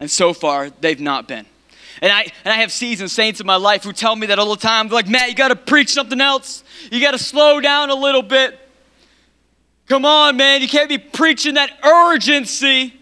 And 0.00 0.10
so 0.10 0.32
far, 0.32 0.70
they've 0.70 1.00
not 1.00 1.26
been. 1.26 1.46
And 2.02 2.12
I, 2.12 2.22
and 2.44 2.52
I 2.52 2.58
have 2.58 2.70
seasoned 2.70 3.10
saints 3.10 3.40
in 3.40 3.46
my 3.46 3.56
life 3.56 3.84
who 3.84 3.92
tell 3.92 4.14
me 4.14 4.26
that 4.26 4.38
all 4.38 4.54
the 4.54 4.60
time. 4.60 4.88
They're 4.88 4.96
like, 4.96 5.08
Matt, 5.08 5.30
you 5.30 5.34
got 5.34 5.48
to 5.48 5.56
preach 5.56 5.92
something 5.92 6.20
else. 6.20 6.62
You 6.90 7.00
got 7.00 7.12
to 7.12 7.18
slow 7.18 7.60
down 7.60 7.90
a 7.90 7.94
little 7.94 8.22
bit. 8.22 8.58
Come 9.86 10.04
on, 10.04 10.36
man. 10.36 10.60
You 10.60 10.68
can't 10.68 10.88
be 10.88 10.98
preaching 10.98 11.54
that 11.54 11.70
urgency. 11.82 12.94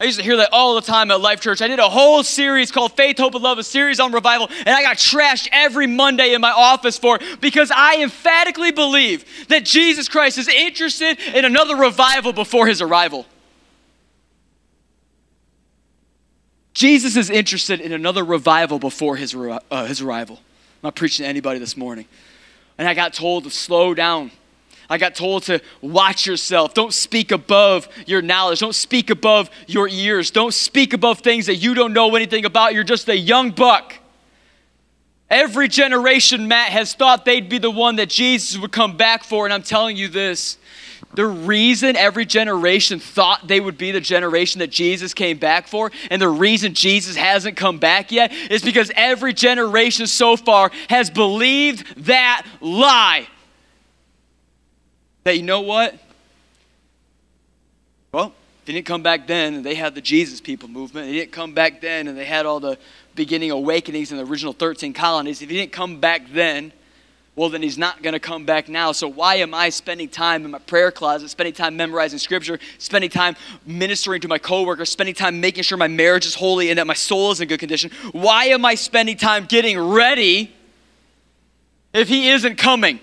I 0.00 0.04
used 0.04 0.18
to 0.18 0.24
hear 0.24 0.38
that 0.38 0.48
all 0.50 0.76
the 0.76 0.80
time 0.80 1.10
at 1.10 1.20
Life 1.20 1.42
Church. 1.42 1.60
I 1.60 1.68
did 1.68 1.78
a 1.78 1.88
whole 1.88 2.22
series 2.22 2.72
called 2.72 2.96
Faith, 2.96 3.18
Hope, 3.18 3.34
and 3.34 3.44
Love, 3.44 3.58
a 3.58 3.62
series 3.62 4.00
on 4.00 4.12
revival, 4.12 4.48
and 4.50 4.70
I 4.70 4.82
got 4.82 4.96
trashed 4.96 5.48
every 5.52 5.86
Monday 5.86 6.32
in 6.32 6.40
my 6.40 6.52
office 6.52 6.96
for 6.96 7.18
because 7.40 7.70
I 7.70 8.02
emphatically 8.02 8.72
believe 8.72 9.26
that 9.48 9.66
Jesus 9.66 10.08
Christ 10.08 10.38
is 10.38 10.48
interested 10.48 11.18
in 11.34 11.44
another 11.44 11.76
revival 11.76 12.32
before 12.32 12.66
his 12.66 12.80
arrival. 12.80 13.26
Jesus 16.72 17.16
is 17.16 17.28
interested 17.28 17.82
in 17.82 17.92
another 17.92 18.24
revival 18.24 18.78
before 18.78 19.16
his, 19.16 19.34
uh, 19.34 19.84
his 19.84 20.00
arrival. 20.00 20.36
I'm 20.36 20.84
not 20.84 20.94
preaching 20.94 21.24
to 21.24 21.28
anybody 21.28 21.58
this 21.58 21.76
morning. 21.76 22.06
And 22.78 22.88
I 22.88 22.94
got 22.94 23.12
told 23.12 23.44
to 23.44 23.50
slow 23.50 23.92
down. 23.92 24.30
I 24.90 24.98
got 24.98 25.14
told 25.14 25.44
to 25.44 25.62
watch 25.80 26.26
yourself. 26.26 26.74
Don't 26.74 26.92
speak 26.92 27.30
above 27.30 27.88
your 28.06 28.20
knowledge. 28.20 28.58
Don't 28.58 28.74
speak 28.74 29.08
above 29.08 29.48
your 29.68 29.86
ears. 29.88 30.32
Don't 30.32 30.52
speak 30.52 30.92
above 30.92 31.20
things 31.20 31.46
that 31.46 31.56
you 31.56 31.74
don't 31.74 31.92
know 31.92 32.16
anything 32.16 32.44
about. 32.44 32.74
You're 32.74 32.82
just 32.82 33.08
a 33.08 33.16
young 33.16 33.52
buck. 33.52 33.94
Every 35.30 35.68
generation, 35.68 36.48
Matt, 36.48 36.70
has 36.70 36.92
thought 36.92 37.24
they'd 37.24 37.48
be 37.48 37.58
the 37.58 37.70
one 37.70 37.96
that 37.96 38.08
Jesus 38.08 38.58
would 38.60 38.72
come 38.72 38.96
back 38.96 39.22
for. 39.22 39.46
And 39.46 39.54
I'm 39.54 39.62
telling 39.62 39.96
you 39.96 40.08
this 40.08 40.58
the 41.14 41.26
reason 41.26 41.94
every 41.96 42.24
generation 42.24 42.98
thought 42.98 43.46
they 43.46 43.60
would 43.60 43.78
be 43.78 43.92
the 43.92 44.00
generation 44.00 44.58
that 44.58 44.70
Jesus 44.70 45.14
came 45.14 45.38
back 45.38 45.66
for, 45.66 45.90
and 46.10 46.20
the 46.22 46.28
reason 46.28 46.74
Jesus 46.74 47.16
hasn't 47.16 47.56
come 47.56 47.78
back 47.78 48.12
yet, 48.12 48.32
is 48.32 48.62
because 48.62 48.92
every 48.94 49.32
generation 49.32 50.06
so 50.06 50.36
far 50.36 50.70
has 50.88 51.10
believed 51.10 52.04
that 52.06 52.46
lie. 52.60 53.26
That 55.24 55.36
you 55.36 55.42
know 55.42 55.60
what? 55.60 55.94
Well, 58.12 58.32
they 58.64 58.72
didn't 58.72 58.86
come 58.86 59.02
back 59.02 59.26
then, 59.26 59.54
and 59.54 59.64
they 59.64 59.74
had 59.74 59.94
the 59.94 60.00
Jesus 60.00 60.40
people 60.40 60.68
movement. 60.68 61.06
They 61.06 61.12
didn't 61.12 61.32
come 61.32 61.52
back 61.52 61.80
then, 61.80 62.08
and 62.08 62.16
they 62.16 62.24
had 62.24 62.46
all 62.46 62.60
the 62.60 62.78
beginning 63.14 63.50
awakenings 63.50 64.12
in 64.12 64.18
the 64.18 64.24
original 64.24 64.52
13 64.52 64.92
colonies. 64.92 65.42
If 65.42 65.50
he 65.50 65.56
didn't 65.56 65.72
come 65.72 66.00
back 66.00 66.22
then, 66.32 66.72
well, 67.36 67.48
then 67.48 67.62
he's 67.62 67.78
not 67.78 68.02
going 68.02 68.12
to 68.12 68.20
come 68.20 68.44
back 68.44 68.68
now. 68.68 68.92
So 68.92 69.08
why 69.08 69.36
am 69.36 69.54
I 69.54 69.70
spending 69.70 70.08
time 70.08 70.44
in 70.44 70.50
my 70.50 70.58
prayer 70.58 70.90
closet, 70.90 71.28
spending 71.30 71.54
time 71.54 71.76
memorizing 71.76 72.18
scripture, 72.18 72.58
spending 72.78 73.08
time 73.08 73.36
ministering 73.64 74.20
to 74.22 74.28
my 74.28 74.38
coworkers, 74.38 74.90
spending 74.90 75.14
time 75.14 75.40
making 75.40 75.62
sure 75.62 75.78
my 75.78 75.88
marriage 75.88 76.26
is 76.26 76.34
holy 76.34 76.70
and 76.70 76.78
that 76.78 76.86
my 76.86 76.94
soul 76.94 77.30
is 77.30 77.40
in 77.40 77.48
good 77.48 77.60
condition? 77.60 77.90
Why 78.12 78.46
am 78.46 78.64
I 78.64 78.74
spending 78.74 79.16
time 79.16 79.46
getting 79.46 79.78
ready 79.78 80.52
if 81.94 82.08
he 82.08 82.28
isn't 82.30 82.56
coming? 82.56 83.00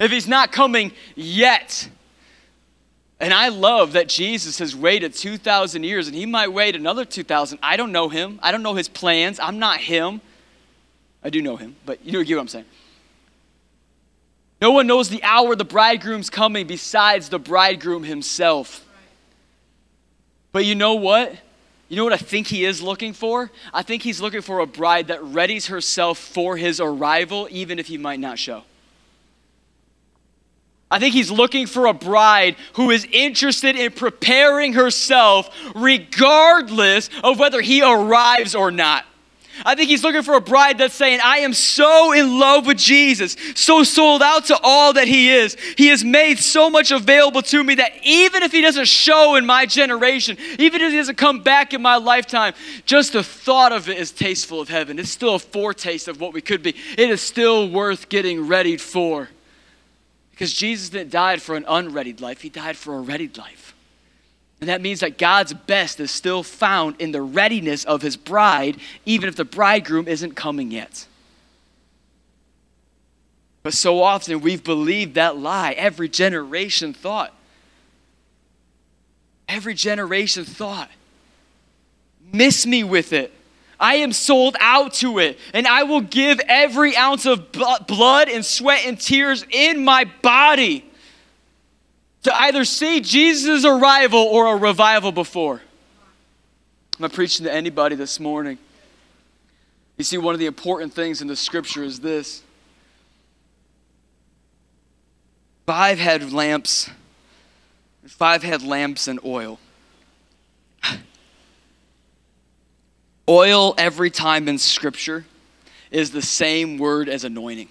If 0.00 0.10
he's 0.10 0.26
not 0.26 0.50
coming 0.50 0.92
yet? 1.14 1.88
And 3.20 3.34
I 3.34 3.48
love 3.48 3.92
that 3.92 4.08
Jesus 4.08 4.58
has 4.58 4.74
waited 4.74 5.12
2,000 5.12 5.84
years 5.84 6.08
and 6.08 6.16
he 6.16 6.24
might 6.24 6.48
wait 6.48 6.74
another 6.74 7.04
2,000. 7.04 7.58
I 7.62 7.76
don't 7.76 7.92
know 7.92 8.08
him. 8.08 8.40
I 8.42 8.50
don't 8.50 8.62
know 8.62 8.74
his 8.74 8.88
plans. 8.88 9.38
I'm 9.38 9.58
not 9.58 9.78
him. 9.78 10.22
I 11.22 11.28
do 11.28 11.42
know 11.42 11.56
him, 11.56 11.76
but 11.84 12.02
you 12.04 12.12
know 12.12 12.18
what 12.18 12.40
I'm 12.40 12.48
saying. 12.48 12.64
No 14.62 14.70
one 14.70 14.86
knows 14.86 15.10
the 15.10 15.22
hour 15.22 15.54
the 15.54 15.66
bridegroom's 15.66 16.30
coming 16.30 16.66
besides 16.66 17.28
the 17.28 17.38
bridegroom 17.38 18.04
himself. 18.04 18.86
But 20.52 20.64
you 20.64 20.74
know 20.74 20.94
what? 20.94 21.34
You 21.90 21.96
know 21.96 22.04
what 22.04 22.12
I 22.14 22.18
think 22.18 22.46
he 22.46 22.64
is 22.64 22.80
looking 22.80 23.12
for? 23.12 23.50
I 23.74 23.82
think 23.82 24.02
he's 24.02 24.20
looking 24.20 24.40
for 24.40 24.60
a 24.60 24.66
bride 24.66 25.08
that 25.08 25.20
readies 25.20 25.66
herself 25.66 26.18
for 26.18 26.56
his 26.56 26.80
arrival, 26.80 27.48
even 27.50 27.78
if 27.78 27.86
he 27.86 27.98
might 27.98 28.20
not 28.20 28.38
show. 28.38 28.62
I 30.90 30.98
think 30.98 31.14
he's 31.14 31.30
looking 31.30 31.66
for 31.66 31.86
a 31.86 31.92
bride 31.92 32.56
who 32.72 32.90
is 32.90 33.06
interested 33.12 33.76
in 33.76 33.92
preparing 33.92 34.72
herself 34.72 35.48
regardless 35.74 37.10
of 37.22 37.38
whether 37.38 37.60
he 37.60 37.82
arrives 37.82 38.54
or 38.56 38.72
not. 38.72 39.04
I 39.64 39.74
think 39.74 39.90
he's 39.90 40.02
looking 40.02 40.22
for 40.22 40.34
a 40.34 40.40
bride 40.40 40.78
that's 40.78 40.94
saying, 40.94 41.20
I 41.22 41.38
am 41.38 41.52
so 41.52 42.12
in 42.12 42.38
love 42.38 42.66
with 42.66 42.78
Jesus, 42.78 43.36
so 43.54 43.82
sold 43.82 44.22
out 44.22 44.46
to 44.46 44.58
all 44.62 44.94
that 44.94 45.06
he 45.06 45.30
is. 45.30 45.54
He 45.76 45.88
has 45.88 46.02
made 46.02 46.38
so 46.38 46.70
much 46.70 46.90
available 46.90 47.42
to 47.42 47.62
me 47.62 47.74
that 47.74 47.92
even 48.02 48.42
if 48.42 48.52
he 48.52 48.62
doesn't 48.62 48.88
show 48.88 49.36
in 49.36 49.44
my 49.44 49.66
generation, 49.66 50.38
even 50.58 50.80
if 50.80 50.90
he 50.90 50.96
doesn't 50.96 51.18
come 51.18 51.42
back 51.42 51.74
in 51.74 51.82
my 51.82 51.96
lifetime, 51.96 52.54
just 52.86 53.12
the 53.12 53.22
thought 53.22 53.72
of 53.72 53.88
it 53.88 53.98
is 53.98 54.12
tasteful 54.12 54.60
of 54.60 54.68
heaven. 54.68 54.98
It's 54.98 55.10
still 55.10 55.34
a 55.34 55.38
foretaste 55.38 56.08
of 56.08 56.20
what 56.20 56.32
we 56.32 56.40
could 56.40 56.62
be. 56.62 56.74
It 56.96 57.10
is 57.10 57.20
still 57.20 57.68
worth 57.68 58.08
getting 58.08 58.48
readied 58.48 58.80
for. 58.80 59.28
Because 60.40 60.54
Jesus 60.54 60.88
didn't 60.88 61.10
die 61.10 61.36
for 61.36 61.54
an 61.54 61.66
unreadied 61.68 62.22
life, 62.22 62.40
he 62.40 62.48
died 62.48 62.74
for 62.74 62.96
a 62.96 63.00
readied 63.00 63.36
life. 63.36 63.74
And 64.62 64.70
that 64.70 64.80
means 64.80 65.00
that 65.00 65.18
God's 65.18 65.52
best 65.52 66.00
is 66.00 66.10
still 66.10 66.42
found 66.42 66.98
in 66.98 67.12
the 67.12 67.20
readiness 67.20 67.84
of 67.84 68.00
his 68.00 68.16
bride, 68.16 68.78
even 69.04 69.28
if 69.28 69.36
the 69.36 69.44
bridegroom 69.44 70.08
isn't 70.08 70.36
coming 70.36 70.70
yet. 70.70 71.06
But 73.62 73.74
so 73.74 74.02
often 74.02 74.40
we've 74.40 74.64
believed 74.64 75.16
that 75.16 75.36
lie. 75.36 75.72
Every 75.72 76.08
generation 76.08 76.94
thought. 76.94 77.34
Every 79.46 79.74
generation 79.74 80.46
thought. 80.46 80.88
Miss 82.32 82.64
me 82.64 82.82
with 82.82 83.12
it. 83.12 83.30
I 83.80 83.96
am 83.96 84.12
sold 84.12 84.56
out 84.60 84.92
to 84.94 85.18
it, 85.18 85.38
and 85.54 85.66
I 85.66 85.84
will 85.84 86.02
give 86.02 86.38
every 86.46 86.94
ounce 86.94 87.24
of 87.24 87.50
blood 87.50 88.28
and 88.28 88.44
sweat 88.44 88.84
and 88.84 89.00
tears 89.00 89.44
in 89.50 89.82
my 89.82 90.04
body 90.20 90.84
to 92.24 92.40
either 92.42 92.66
see 92.66 93.00
Jesus' 93.00 93.64
arrival 93.64 94.20
or 94.20 94.54
a 94.54 94.56
revival 94.56 95.12
before. 95.12 95.62
I'm 96.96 97.02
not 97.04 97.14
preaching 97.14 97.46
to 97.46 97.52
anybody 97.52 97.96
this 97.96 98.20
morning. 98.20 98.58
You 99.96 100.04
see, 100.04 100.18
one 100.18 100.34
of 100.34 100.40
the 100.40 100.46
important 100.46 100.92
things 100.92 101.22
in 101.22 101.28
the 101.28 101.36
scripture 101.36 101.82
is 101.82 102.00
this 102.00 102.42
five 105.64 105.98
had 105.98 106.30
lamps, 106.32 106.90
five 108.06 108.42
had 108.42 108.62
lamps 108.62 109.08
and 109.08 109.18
oil. 109.24 109.58
Oil, 113.28 113.74
every 113.78 114.10
time 114.10 114.48
in 114.48 114.58
scripture, 114.58 115.24
is 115.90 116.10
the 116.10 116.22
same 116.22 116.78
word 116.78 117.08
as 117.08 117.24
anointing. 117.24 117.68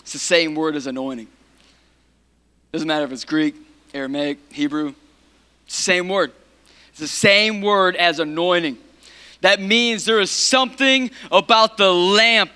It's 0.00 0.12
the 0.12 0.18
same 0.18 0.54
word 0.54 0.76
as 0.76 0.86
anointing. 0.86 1.28
Doesn't 2.72 2.88
matter 2.88 3.04
if 3.04 3.12
it's 3.12 3.24
Greek, 3.24 3.54
Aramaic, 3.92 4.38
Hebrew, 4.52 4.94
same 5.66 6.08
word. 6.08 6.32
It's 6.90 7.00
the 7.00 7.08
same 7.08 7.62
word 7.62 7.96
as 7.96 8.18
anointing. 8.18 8.78
That 9.40 9.60
means 9.60 10.04
there 10.04 10.20
is 10.20 10.30
something 10.30 11.10
about 11.32 11.76
the 11.76 11.92
lamp. 11.92 12.50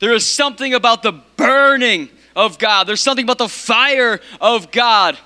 There 0.00 0.12
is 0.12 0.26
something 0.26 0.74
about 0.74 1.02
the 1.02 1.12
burning 1.36 2.10
of 2.36 2.58
God. 2.58 2.86
There's 2.86 3.00
something 3.00 3.24
about 3.24 3.38
the 3.38 3.48
fire 3.48 4.20
of 4.40 4.70
God. 4.70 5.18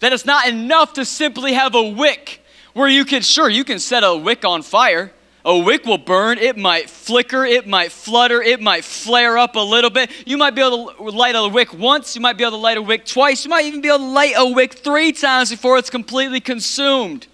That 0.00 0.12
it's 0.12 0.26
not 0.26 0.48
enough 0.48 0.94
to 0.94 1.04
simply 1.04 1.54
have 1.54 1.74
a 1.74 1.88
wick 1.90 2.44
where 2.76 2.88
you 2.88 3.06
can, 3.06 3.22
sure, 3.22 3.48
you 3.48 3.64
can 3.64 3.78
set 3.78 4.04
a 4.04 4.14
wick 4.14 4.44
on 4.44 4.60
fire, 4.60 5.10
a 5.46 5.56
wick 5.56 5.86
will 5.86 5.96
burn. 5.96 6.36
It 6.36 6.58
might 6.58 6.90
flicker. 6.90 7.46
It 7.46 7.66
might 7.66 7.90
flutter. 7.90 8.42
It 8.42 8.60
might 8.60 8.84
flare 8.84 9.38
up 9.38 9.54
a 9.54 9.60
little 9.60 9.90
bit. 9.90 10.10
You 10.26 10.36
might 10.36 10.54
be 10.54 10.60
able 10.60 10.92
to 10.92 11.02
light 11.04 11.36
a 11.36 11.48
wick 11.48 11.72
once. 11.72 12.16
You 12.16 12.20
might 12.20 12.36
be 12.36 12.44
able 12.44 12.58
to 12.58 12.62
light 12.62 12.76
a 12.76 12.82
wick 12.82 13.06
twice. 13.06 13.44
You 13.44 13.50
might 13.50 13.64
even 13.64 13.80
be 13.80 13.88
able 13.88 13.98
to 14.00 14.04
light 14.04 14.34
a 14.36 14.52
wick 14.52 14.74
three 14.74 15.12
times 15.12 15.50
before 15.50 15.78
it's 15.78 15.88
completely 15.88 16.40
consumed. 16.40 17.28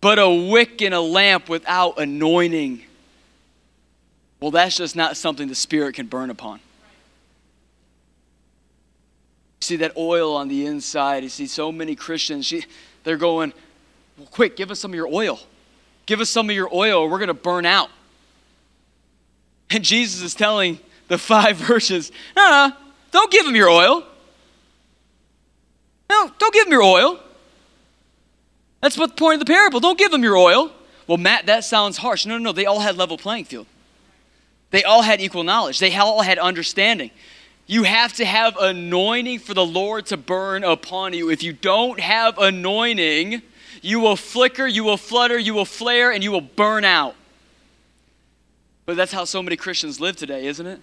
But 0.00 0.18
a 0.18 0.28
wick 0.50 0.82
in 0.82 0.92
a 0.92 1.00
lamp 1.00 1.48
without 1.48 1.98
anointing, 1.98 2.82
well, 4.40 4.50
that's 4.50 4.76
just 4.76 4.94
not 4.94 5.16
something 5.16 5.48
the 5.48 5.54
Spirit 5.54 5.94
can 5.94 6.06
burn 6.06 6.28
upon. 6.28 6.58
You 9.60 9.66
see 9.66 9.76
that 9.76 9.96
oil 9.96 10.34
on 10.34 10.48
the 10.48 10.66
inside. 10.66 11.22
You 11.22 11.28
see 11.28 11.46
so 11.46 11.70
many 11.70 11.94
Christians, 11.94 12.52
they're 13.04 13.16
going, 13.16 13.52
well, 14.16 14.28
quick, 14.28 14.56
give 14.56 14.70
us 14.70 14.80
some 14.80 14.90
of 14.90 14.94
your 14.94 15.08
oil. 15.08 15.40
Give 16.06 16.20
us 16.20 16.28
some 16.28 16.50
of 16.50 16.56
your 16.56 16.68
oil, 16.74 17.00
or 17.00 17.08
we're 17.08 17.18
going 17.18 17.28
to 17.28 17.34
burn 17.34 17.66
out. 17.66 17.90
And 19.70 19.84
Jesus 19.84 20.22
is 20.22 20.34
telling 20.34 20.80
the 21.08 21.18
five 21.18 21.56
verses, 21.56 22.10
no, 22.36 22.50
no, 22.50 22.76
don't 23.10 23.30
give 23.30 23.46
them 23.46 23.56
your 23.56 23.68
oil. 23.68 24.04
No, 26.10 26.30
don't 26.38 26.52
give 26.52 26.64
them 26.64 26.72
your 26.72 26.82
oil. 26.82 27.20
That's 28.80 28.96
what 28.98 29.10
the 29.10 29.16
point 29.16 29.40
of 29.40 29.46
the 29.46 29.52
parable. 29.52 29.78
Don't 29.78 29.98
give 29.98 30.10
them 30.10 30.22
your 30.22 30.36
oil. 30.36 30.72
Well, 31.06 31.18
Matt, 31.18 31.46
that 31.46 31.64
sounds 31.64 31.98
harsh. 31.98 32.26
No, 32.26 32.38
no, 32.38 32.44
no. 32.44 32.52
They 32.52 32.66
all 32.66 32.80
had 32.80 32.96
level 32.96 33.18
playing 33.18 33.44
field. 33.44 33.66
They 34.70 34.84
all 34.84 35.02
had 35.02 35.20
equal 35.20 35.42
knowledge. 35.42 35.78
They 35.78 35.94
all 35.96 36.22
had 36.22 36.38
understanding. 36.38 37.10
You 37.70 37.84
have 37.84 38.14
to 38.14 38.24
have 38.24 38.56
anointing 38.56 39.38
for 39.38 39.54
the 39.54 39.64
Lord 39.64 40.06
to 40.06 40.16
burn 40.16 40.64
upon 40.64 41.12
you. 41.12 41.30
If 41.30 41.44
you 41.44 41.52
don't 41.52 42.00
have 42.00 42.36
anointing, 42.36 43.42
You 43.82 44.00
will 44.00 44.16
flicker, 44.16 44.66
you 44.66 44.84
will 44.84 44.96
flutter, 44.96 45.38
you 45.38 45.54
will 45.54 45.64
flare, 45.64 46.12
and 46.12 46.22
you 46.22 46.30
will 46.30 46.40
burn 46.40 46.84
out. 46.84 47.14
But 48.84 48.96
that's 48.96 49.12
how 49.12 49.24
so 49.24 49.42
many 49.42 49.56
Christians 49.56 50.00
live 50.00 50.16
today, 50.16 50.46
isn't 50.46 50.66
it? 50.66 50.80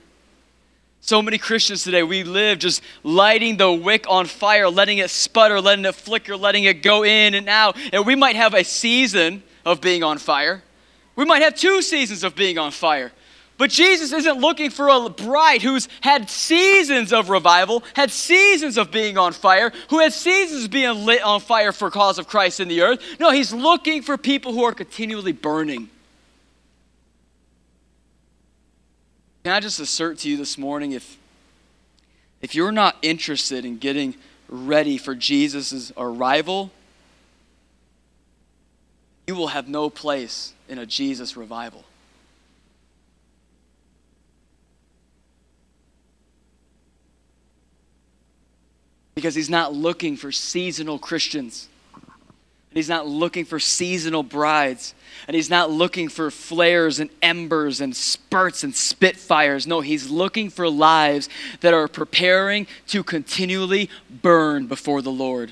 So 1.02 1.22
many 1.22 1.38
Christians 1.38 1.84
today, 1.84 2.02
we 2.02 2.24
live 2.24 2.58
just 2.58 2.82
lighting 3.04 3.58
the 3.58 3.72
wick 3.72 4.06
on 4.10 4.26
fire, 4.26 4.68
letting 4.68 4.98
it 4.98 5.10
sputter, 5.10 5.62
letting 5.62 5.86
it 5.86 5.94
flicker, 5.94 6.36
letting 6.36 6.64
it 6.64 6.82
go 6.82 7.04
in 7.04 7.36
and 7.36 7.48
out. 7.48 7.78
And 7.94 8.06
we 8.06 8.16
might 8.16 8.36
have 8.36 8.54
a 8.54 8.64
season 8.64 9.44
of 9.64 9.80
being 9.80 10.04
on 10.04 10.18
fire. 10.18 10.64
We 11.16 11.26
might 11.26 11.44
have 11.44 11.56
two 11.56 11.82
seasons 11.82 12.24
of 12.24 12.36
being 12.36 12.58
on 12.58 12.72
fire. 12.72 13.12
But 13.58 13.72
Jesus 13.72 14.14
isn't 14.14 14.40
looking 14.40 14.70
for 14.70 14.88
a 14.88 15.10
bride 15.10 15.64
who's 15.64 15.90
had 16.02 16.30
seasons 16.30 17.12
of 17.12 17.30
revival, 17.30 17.84
had 17.96 18.12
seasons 18.12 18.78
of 18.78 18.92
being 18.92 19.18
on 19.18 19.34
fire, 19.34 19.72
who 19.90 20.00
has 20.00 20.16
seasons 20.16 20.66
of 20.66 20.72
being 20.72 21.06
lit 21.06 21.24
on 21.24 21.40
fire 21.40 21.72
for 21.72 21.90
cause 21.90 22.20
of 22.20 22.28
Christ 22.28 22.60
in 22.60 22.68
the 22.68 22.82
earth. 22.82 23.02
No, 23.20 23.32
he's 23.32 23.52
looking 23.52 24.04
for 24.04 24.16
people 24.16 24.54
who 24.54 24.64
are 24.64 24.74
continually 24.74 25.32
burning. 25.32 25.90
Can 29.44 29.54
I 29.54 29.60
just 29.60 29.80
assert 29.80 30.20
to 30.20 30.30
you 30.30 30.38
this 30.38 30.58
morning 30.58 30.92
if 30.92 31.18
if 32.42 32.54
you're 32.54 32.72
not 32.72 32.98
interested 33.02 33.66
in 33.66 33.80
getting 33.80 34.14
ready 34.48 34.98
for 34.98 35.16
Jesus' 35.16 35.92
arrival, 35.98 36.70
you 39.26 39.36
will 39.36 39.48
have 39.48 39.68
no 39.68 39.90
place 39.90 40.54
in 40.70 40.78
a 40.78 40.86
Jesus 40.86 41.36
revival. 41.36 41.84
Because 49.18 49.34
he's 49.34 49.50
not 49.50 49.74
looking 49.74 50.16
for 50.16 50.32
seasonal 50.32 51.00
Christians. 51.00 51.70
And 51.96 52.76
he's 52.76 52.88
not 52.88 53.08
looking 53.08 53.46
for 53.46 53.58
seasonal 53.58 54.22
brides. 54.22 54.94
And 55.28 55.34
he's 55.34 55.50
not 55.50 55.72
looking 55.72 56.08
for 56.08 56.30
flares 56.30 57.00
and 57.00 57.10
embers 57.24 57.82
and 57.82 57.96
spurts 57.96 58.64
and 58.64 58.76
spitfires. 58.76 59.66
No, 59.66 59.82
he's 59.82 60.12
looking 60.12 60.52
for 60.52 60.70
lives 60.70 61.30
that 61.62 61.74
are 61.74 61.88
preparing 61.88 62.68
to 62.90 63.04
continually 63.04 63.90
burn 64.22 64.68
before 64.68 65.02
the 65.02 65.12
Lord 65.12 65.52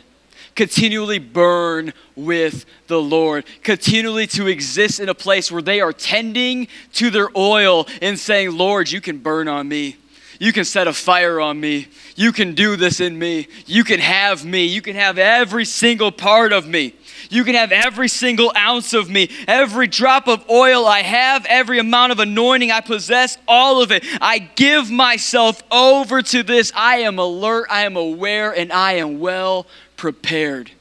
continually 0.56 1.20
burn 1.20 1.92
with 2.16 2.66
the 2.88 3.02
Lord, 3.02 3.44
continually 3.62 4.26
to 4.28 4.48
exist 4.48 5.02
in 5.02 5.10
a 5.10 5.14
place 5.14 5.52
where 5.52 5.62
they 5.62 5.82
are 5.82 5.92
tending 5.92 6.70
to 6.94 7.10
their 7.10 7.28
oil 7.36 7.86
and 8.02 8.18
saying, 8.18 8.58
Lord, 8.58 8.90
you 8.90 9.02
can 9.02 9.18
burn 9.18 9.50
on 9.50 9.68
me. 9.68 9.98
You 10.40 10.52
can 10.54 10.66
set 10.66 10.88
a 10.88 10.94
fire 10.94 11.40
on 11.40 11.60
me. 11.60 11.88
You 12.16 12.32
can 12.32 12.56
do 12.56 12.76
this 12.76 13.00
in 13.00 13.18
me. 13.18 13.48
You 13.66 13.84
can 13.84 14.00
have 14.00 14.46
me. 14.46 14.66
You 14.66 14.82
can 14.82 14.96
have 14.96 15.18
every 15.18 15.66
single 15.66 16.12
part 16.12 16.54
of 16.54 16.68
me. 16.68 16.94
You 17.30 17.44
can 17.44 17.56
have 17.56 17.72
every 17.72 18.08
single 18.08 18.52
ounce 18.56 18.94
of 18.94 19.10
me, 19.10 19.30
every 19.48 19.88
drop 19.88 20.28
of 20.28 20.48
oil 20.50 20.86
I 20.86 21.02
have, 21.02 21.46
every 21.48 21.80
amount 21.80 22.12
of 22.12 22.20
anointing 22.20 22.72
I 22.72 22.82
possess, 22.82 23.38
all 23.48 23.82
of 23.82 23.92
it. 23.92 24.04
I 24.22 24.40
give 24.40 24.92
myself 24.92 25.64
over 25.72 26.22
to 26.22 26.44
this. 26.44 26.72
I 26.76 26.98
am 26.98 27.20
alert, 27.20 27.68
I 27.70 27.86
am 27.86 27.98
aware, 27.98 28.52
and 28.52 28.72
I 28.72 28.94
am 28.94 29.20
well 29.20 29.66
prepared. 29.98 30.72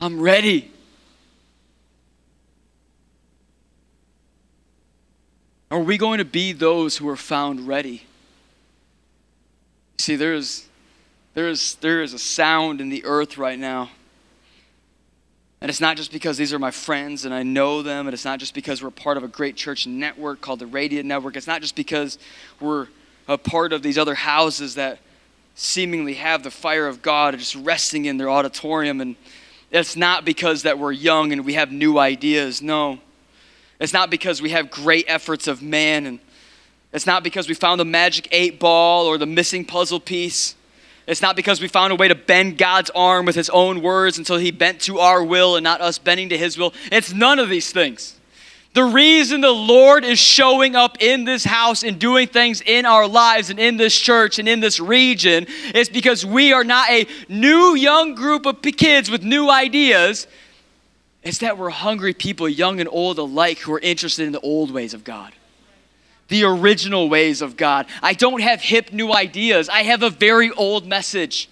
I'm 0.00 0.20
ready. 0.20 0.70
Are 5.70 5.80
we 5.80 5.98
going 5.98 6.18
to 6.18 6.24
be 6.24 6.52
those 6.52 6.96
who 6.98 7.08
are 7.08 7.16
found 7.16 7.66
ready? 7.66 8.04
See, 9.98 10.16
there's, 10.16 10.66
there's, 11.34 11.74
there 11.76 12.02
is 12.02 12.12
a 12.12 12.18
sound 12.18 12.80
in 12.80 12.88
the 12.88 13.04
earth 13.04 13.38
right 13.38 13.58
now. 13.58 13.90
And 15.60 15.70
it's 15.70 15.80
not 15.80 15.96
just 15.96 16.12
because 16.12 16.36
these 16.36 16.52
are 16.52 16.58
my 16.58 16.70
friends 16.70 17.24
and 17.24 17.32
I 17.32 17.42
know 17.42 17.82
them, 17.82 18.06
and 18.06 18.14
it's 18.14 18.24
not 18.24 18.38
just 18.38 18.54
because 18.54 18.82
we're 18.82 18.90
part 18.90 19.16
of 19.16 19.24
a 19.24 19.28
great 19.28 19.56
church 19.56 19.86
network 19.86 20.40
called 20.40 20.58
the 20.58 20.66
Radiant 20.66 21.06
Network. 21.06 21.36
It's 21.36 21.46
not 21.46 21.62
just 21.62 21.74
because 21.74 22.18
we're 22.60 22.88
a 23.26 23.38
part 23.38 23.72
of 23.72 23.82
these 23.82 23.98
other 23.98 24.14
houses 24.14 24.74
that 24.74 24.98
seemingly 25.54 26.14
have 26.14 26.42
the 26.42 26.50
fire 26.50 26.86
of 26.86 27.00
God 27.00 27.36
just 27.38 27.56
resting 27.56 28.04
in 28.04 28.18
their 28.18 28.28
auditorium. 28.28 29.00
And 29.00 29.16
it's 29.70 29.96
not 29.96 30.24
because 30.24 30.62
that 30.62 30.78
we're 30.78 30.92
young 30.92 31.32
and 31.32 31.44
we 31.44 31.54
have 31.54 31.72
new 31.72 31.98
ideas. 31.98 32.60
No. 32.60 32.98
It's 33.80 33.94
not 33.94 34.10
because 34.10 34.40
we 34.40 34.50
have 34.50 34.70
great 34.70 35.06
efforts 35.08 35.48
of 35.48 35.62
man 35.62 36.06
and 36.06 36.20
it's 36.96 37.06
not 37.06 37.22
because 37.22 37.46
we 37.46 37.52
found 37.52 37.78
the 37.78 37.84
magic 37.84 38.26
eight 38.32 38.58
ball 38.58 39.04
or 39.04 39.18
the 39.18 39.26
missing 39.26 39.66
puzzle 39.66 40.00
piece. 40.00 40.54
It's 41.06 41.20
not 41.20 41.36
because 41.36 41.60
we 41.60 41.68
found 41.68 41.92
a 41.92 41.94
way 41.94 42.08
to 42.08 42.14
bend 42.14 42.56
God's 42.56 42.88
arm 42.94 43.26
with 43.26 43.36
his 43.36 43.50
own 43.50 43.82
words 43.82 44.16
until 44.16 44.38
he 44.38 44.50
bent 44.50 44.80
to 44.82 44.98
our 44.98 45.22
will 45.22 45.56
and 45.56 45.62
not 45.62 45.82
us 45.82 45.98
bending 45.98 46.30
to 46.30 46.38
his 46.38 46.56
will. 46.56 46.72
It's 46.90 47.12
none 47.12 47.38
of 47.38 47.50
these 47.50 47.70
things. 47.70 48.18
The 48.72 48.82
reason 48.82 49.42
the 49.42 49.50
Lord 49.50 50.06
is 50.06 50.18
showing 50.18 50.74
up 50.74 50.96
in 51.02 51.24
this 51.24 51.44
house 51.44 51.82
and 51.82 51.98
doing 51.98 52.28
things 52.28 52.62
in 52.62 52.86
our 52.86 53.06
lives 53.06 53.50
and 53.50 53.58
in 53.60 53.76
this 53.76 53.94
church 53.94 54.38
and 54.38 54.48
in 54.48 54.60
this 54.60 54.80
region 54.80 55.46
is 55.74 55.90
because 55.90 56.24
we 56.24 56.54
are 56.54 56.64
not 56.64 56.88
a 56.88 57.06
new 57.28 57.74
young 57.74 58.14
group 58.14 58.46
of 58.46 58.62
kids 58.62 59.10
with 59.10 59.22
new 59.22 59.50
ideas. 59.50 60.26
It's 61.22 61.38
that 61.38 61.58
we're 61.58 61.68
hungry 61.68 62.14
people, 62.14 62.48
young 62.48 62.80
and 62.80 62.88
old 62.90 63.18
alike, 63.18 63.58
who 63.58 63.74
are 63.74 63.80
interested 63.80 64.24
in 64.24 64.32
the 64.32 64.40
old 64.40 64.70
ways 64.70 64.94
of 64.94 65.04
God 65.04 65.34
the 66.28 66.44
original 66.44 67.08
ways 67.08 67.42
of 67.42 67.56
God. 67.56 67.86
I 68.02 68.14
don't 68.14 68.40
have 68.40 68.60
hip 68.60 68.92
new 68.92 69.12
ideas. 69.12 69.68
I 69.68 69.82
have 69.82 70.02
a 70.02 70.10
very 70.10 70.50
old 70.50 70.86
message. 70.86 71.48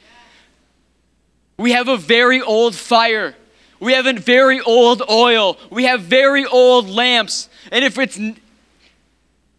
We 1.58 1.72
have 1.72 1.88
a 1.88 1.96
very 1.96 2.42
old 2.42 2.74
fire. 2.74 3.36
We 3.78 3.92
have 3.92 4.06
a 4.06 4.14
very 4.14 4.60
old 4.60 5.02
oil. 5.08 5.58
We 5.70 5.84
have 5.84 6.02
very 6.02 6.44
old 6.44 6.88
lamps. 6.88 7.48
And 7.70 7.84
if 7.84 7.98
it's 7.98 8.18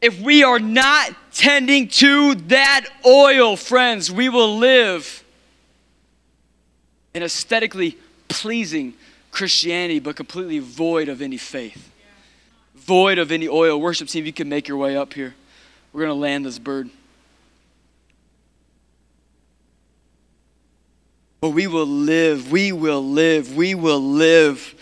if 0.02 0.20
we 0.20 0.44
are 0.44 0.60
not 0.60 1.16
tending 1.32 1.88
to 1.88 2.36
that 2.36 2.86
oil, 3.06 3.56
friends, 3.56 4.12
we 4.12 4.30
will 4.30 4.58
live 4.58 5.24
an 7.14 7.24
aesthetically 7.24 7.98
pleasing 8.28 8.94
Christianity, 9.32 10.00
but 10.00 10.16
completely 10.16 10.60
void 10.60 11.10
of 11.10 11.22
any 11.22 11.38
faith 11.38 11.92
void 12.86 13.18
of 13.18 13.32
any 13.32 13.48
oil. 13.48 13.80
Worship 13.82 14.08
team, 14.08 14.26
you 14.26 14.34
can 14.34 14.48
make 14.48 14.68
your 14.68 14.78
way 14.78 14.96
up 14.96 15.14
here. 15.14 15.36
We're 15.92 16.02
going 16.02 16.16
to 16.16 16.22
land 16.22 16.46
this 16.46 16.60
bird. 16.60 16.90
But 21.42 21.50
we 21.50 21.68
will 21.68 21.86
live, 21.86 22.52
we 22.52 22.72
will 22.72 23.04
live, 23.04 23.56
we 23.56 23.76
will 23.76 24.00
live. 24.00 24.74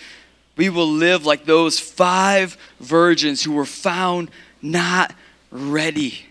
We 0.56 0.70
will 0.70 0.88
live 0.88 1.26
like 1.26 1.46
those 1.46 1.80
five 1.80 2.58
virgins 2.80 3.44
who 3.44 3.54
were 3.54 3.66
found 3.66 4.30
not 4.62 5.14
ready. 5.52 6.26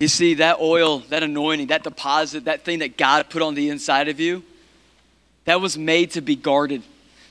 You 0.00 0.08
see, 0.08 0.34
that 0.34 0.58
oil, 0.58 0.98
that 1.10 1.22
anointing, 1.22 1.68
that 1.68 1.84
deposit, 1.84 2.46
that 2.46 2.64
thing 2.64 2.80
that 2.80 2.96
God 2.96 3.30
put 3.30 3.42
on 3.42 3.54
the 3.54 3.68
inside 3.70 4.08
of 4.08 4.18
you, 4.18 4.42
that 5.44 5.60
was 5.60 5.78
made 5.78 6.10
to 6.12 6.20
be 6.20 6.34
guarded 6.34 6.82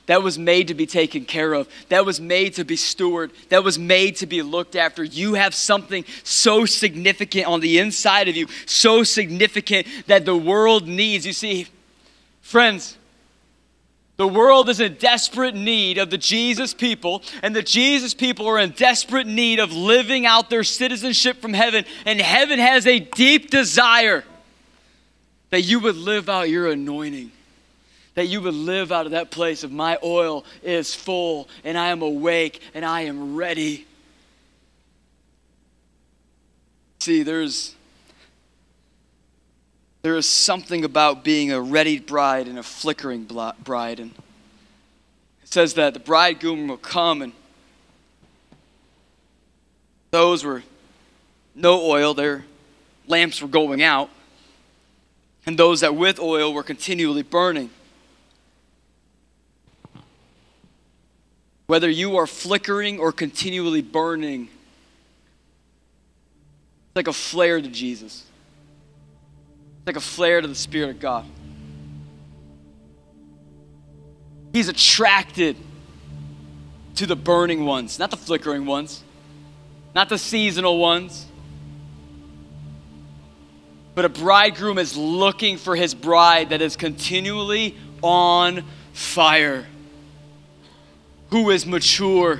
that 0.06 0.22
was 0.22 0.38
made 0.38 0.68
to 0.68 0.74
be 0.74 0.86
taken 0.86 1.24
care 1.24 1.54
of, 1.54 1.68
that 1.88 2.04
was 2.04 2.20
made 2.20 2.54
to 2.54 2.64
be 2.64 2.76
stewarded, 2.76 3.30
that 3.48 3.64
was 3.64 3.78
made 3.78 4.16
to 4.16 4.26
be 4.26 4.42
looked 4.42 4.76
after. 4.76 5.02
You 5.02 5.34
have 5.34 5.54
something 5.54 6.04
so 6.22 6.66
significant 6.66 7.46
on 7.46 7.60
the 7.60 7.78
inside 7.78 8.28
of 8.28 8.36
you, 8.36 8.46
so 8.66 9.02
significant 9.02 9.86
that 10.06 10.24
the 10.24 10.36
world 10.36 10.86
needs. 10.86 11.26
You 11.26 11.32
see, 11.32 11.68
friends, 12.42 12.98
the 14.16 14.28
world 14.28 14.68
is 14.68 14.78
in 14.78 14.94
desperate 14.94 15.56
need 15.56 15.98
of 15.98 16.10
the 16.10 16.18
Jesus 16.18 16.72
people, 16.72 17.22
and 17.42 17.56
the 17.56 17.62
Jesus 17.62 18.14
people 18.14 18.46
are 18.46 18.58
in 18.58 18.70
desperate 18.70 19.26
need 19.26 19.58
of 19.58 19.72
living 19.72 20.24
out 20.24 20.50
their 20.50 20.64
citizenship 20.64 21.40
from 21.40 21.52
heaven. 21.52 21.84
And 22.06 22.20
heaven 22.20 22.58
has 22.58 22.86
a 22.86 23.00
deep 23.00 23.50
desire 23.50 24.22
that 25.50 25.62
you 25.62 25.80
would 25.80 25.96
live 25.96 26.28
out 26.28 26.48
your 26.48 26.70
anointing 26.70 27.32
that 28.14 28.26
you 28.26 28.40
would 28.40 28.54
live 28.54 28.92
out 28.92 29.06
of 29.06 29.12
that 29.12 29.30
place 29.30 29.64
of 29.64 29.72
my 29.72 29.98
oil 30.02 30.44
is 30.62 30.94
full 30.94 31.48
and 31.64 31.76
I 31.76 31.88
am 31.88 32.02
awake 32.02 32.60
and 32.72 32.84
I 32.84 33.02
am 33.02 33.36
ready. 33.36 33.86
See, 37.00 37.22
there's 37.22 37.74
there 40.02 40.16
is 40.16 40.28
something 40.28 40.84
about 40.84 41.24
being 41.24 41.50
a 41.50 41.60
ready 41.60 41.98
bride 41.98 42.46
and 42.46 42.58
a 42.58 42.62
flickering 42.62 43.24
bride 43.24 44.00
and 44.00 44.10
it 45.42 45.52
says 45.52 45.74
that 45.74 45.94
the 45.94 46.00
bridegroom 46.00 46.68
will 46.68 46.76
come 46.76 47.22
and 47.22 47.32
those 50.10 50.44
were 50.44 50.62
no 51.54 51.82
oil, 51.82 52.14
their 52.14 52.44
lamps 53.06 53.42
were 53.42 53.48
going 53.48 53.82
out, 53.82 54.10
and 55.46 55.58
those 55.58 55.80
that 55.80 55.94
with 55.94 56.18
oil 56.18 56.52
were 56.54 56.62
continually 56.62 57.22
burning. 57.22 57.70
Whether 61.66 61.88
you 61.88 62.16
are 62.16 62.26
flickering 62.26 62.98
or 62.98 63.12
continually 63.12 63.82
burning, 63.82 64.48
it's 66.88 66.96
like 66.96 67.08
a 67.08 67.12
flare 67.12 67.60
to 67.60 67.68
Jesus. 67.68 68.24
It's 69.78 69.86
like 69.86 69.96
a 69.96 70.00
flare 70.00 70.40
to 70.40 70.48
the 70.48 70.54
Spirit 70.54 70.90
of 70.90 71.00
God. 71.00 71.24
He's 74.52 74.68
attracted 74.68 75.56
to 76.94 77.06
the 77.06 77.16
burning 77.16 77.64
ones, 77.64 77.98
not 77.98 78.10
the 78.10 78.16
flickering 78.16 78.66
ones, 78.66 79.02
not 79.94 80.08
the 80.08 80.18
seasonal 80.18 80.78
ones. 80.78 81.26
But 83.94 84.04
a 84.04 84.08
bridegroom 84.08 84.78
is 84.78 84.96
looking 84.96 85.56
for 85.56 85.76
his 85.76 85.94
bride 85.94 86.50
that 86.50 86.62
is 86.62 86.76
continually 86.76 87.76
on 88.02 88.64
fire, 88.92 89.66
who 91.34 91.50
is 91.50 91.66
mature. 91.66 92.38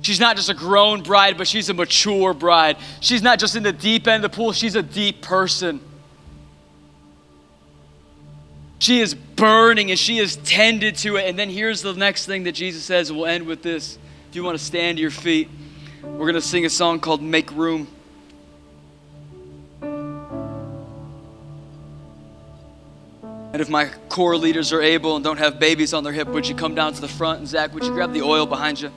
She's 0.00 0.18
not 0.18 0.36
just 0.36 0.48
a 0.48 0.54
grown 0.54 1.02
bride, 1.02 1.36
but 1.36 1.46
she's 1.46 1.68
a 1.68 1.74
mature 1.74 2.32
bride. 2.32 2.78
She's 3.02 3.20
not 3.20 3.38
just 3.38 3.56
in 3.56 3.62
the 3.62 3.74
deep 3.74 4.08
end 4.08 4.24
of 4.24 4.32
the 4.32 4.34
pool, 4.34 4.52
she's 4.52 4.74
a 4.74 4.82
deep 4.82 5.20
person. 5.20 5.80
She 8.78 9.00
is 9.00 9.14
burning 9.14 9.90
and 9.90 9.98
she 9.98 10.16
is 10.16 10.36
tended 10.36 10.96
to 10.96 11.16
it. 11.16 11.28
And 11.28 11.38
then 11.38 11.50
here's 11.50 11.82
the 11.82 11.92
next 11.92 12.24
thing 12.24 12.44
that 12.44 12.52
Jesus 12.52 12.84
says, 12.84 13.12
we'll 13.12 13.26
end 13.26 13.46
with 13.46 13.62
this. 13.62 13.98
If 14.30 14.36
you 14.36 14.42
want 14.42 14.58
to 14.58 14.64
stand 14.64 14.96
to 14.96 15.02
your 15.02 15.10
feet, 15.10 15.50
we're 16.02 16.20
going 16.20 16.32
to 16.36 16.40
sing 16.40 16.64
a 16.64 16.70
song 16.70 17.00
called 17.00 17.20
Make 17.20 17.52
Room. 17.52 17.86
And 23.52 23.60
if 23.60 23.68
my 23.68 23.86
core 24.08 24.36
leaders 24.36 24.72
are 24.72 24.80
able 24.80 25.16
and 25.16 25.24
don't 25.24 25.38
have 25.38 25.58
babies 25.58 25.92
on 25.92 26.04
their 26.04 26.12
hip, 26.12 26.28
would 26.28 26.46
you 26.46 26.54
come 26.54 26.76
down 26.76 26.92
to 26.92 27.00
the 27.00 27.08
front? 27.08 27.40
And 27.40 27.48
Zach, 27.48 27.74
would 27.74 27.82
you 27.82 27.90
grab 27.90 28.12
the 28.12 28.22
oil 28.22 28.46
behind 28.46 28.80
you? 28.80 28.92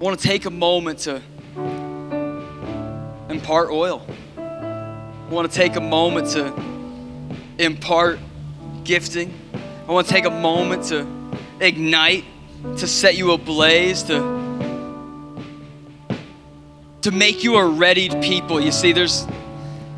I 0.00 0.02
want 0.02 0.18
to 0.18 0.26
take 0.26 0.44
a 0.46 0.50
moment 0.50 0.98
to 1.00 1.22
impart 3.28 3.70
oil. 3.70 4.04
I 4.36 5.28
want 5.30 5.48
to 5.48 5.56
take 5.56 5.76
a 5.76 5.80
moment 5.80 6.30
to 6.30 6.52
impart 7.58 8.18
gifting. 8.82 9.32
I 9.86 9.92
want 9.92 10.08
to 10.08 10.12
take 10.12 10.24
a 10.24 10.30
moment 10.30 10.84
to 10.86 11.06
ignite, 11.60 12.24
to 12.78 12.88
set 12.88 13.16
you 13.16 13.30
ablaze, 13.32 14.02
to 14.04 14.39
to 17.02 17.10
make 17.10 17.42
you 17.42 17.56
a 17.56 17.68
readied 17.68 18.22
people. 18.22 18.60
You 18.60 18.72
see, 18.72 18.92
there's 18.92 19.26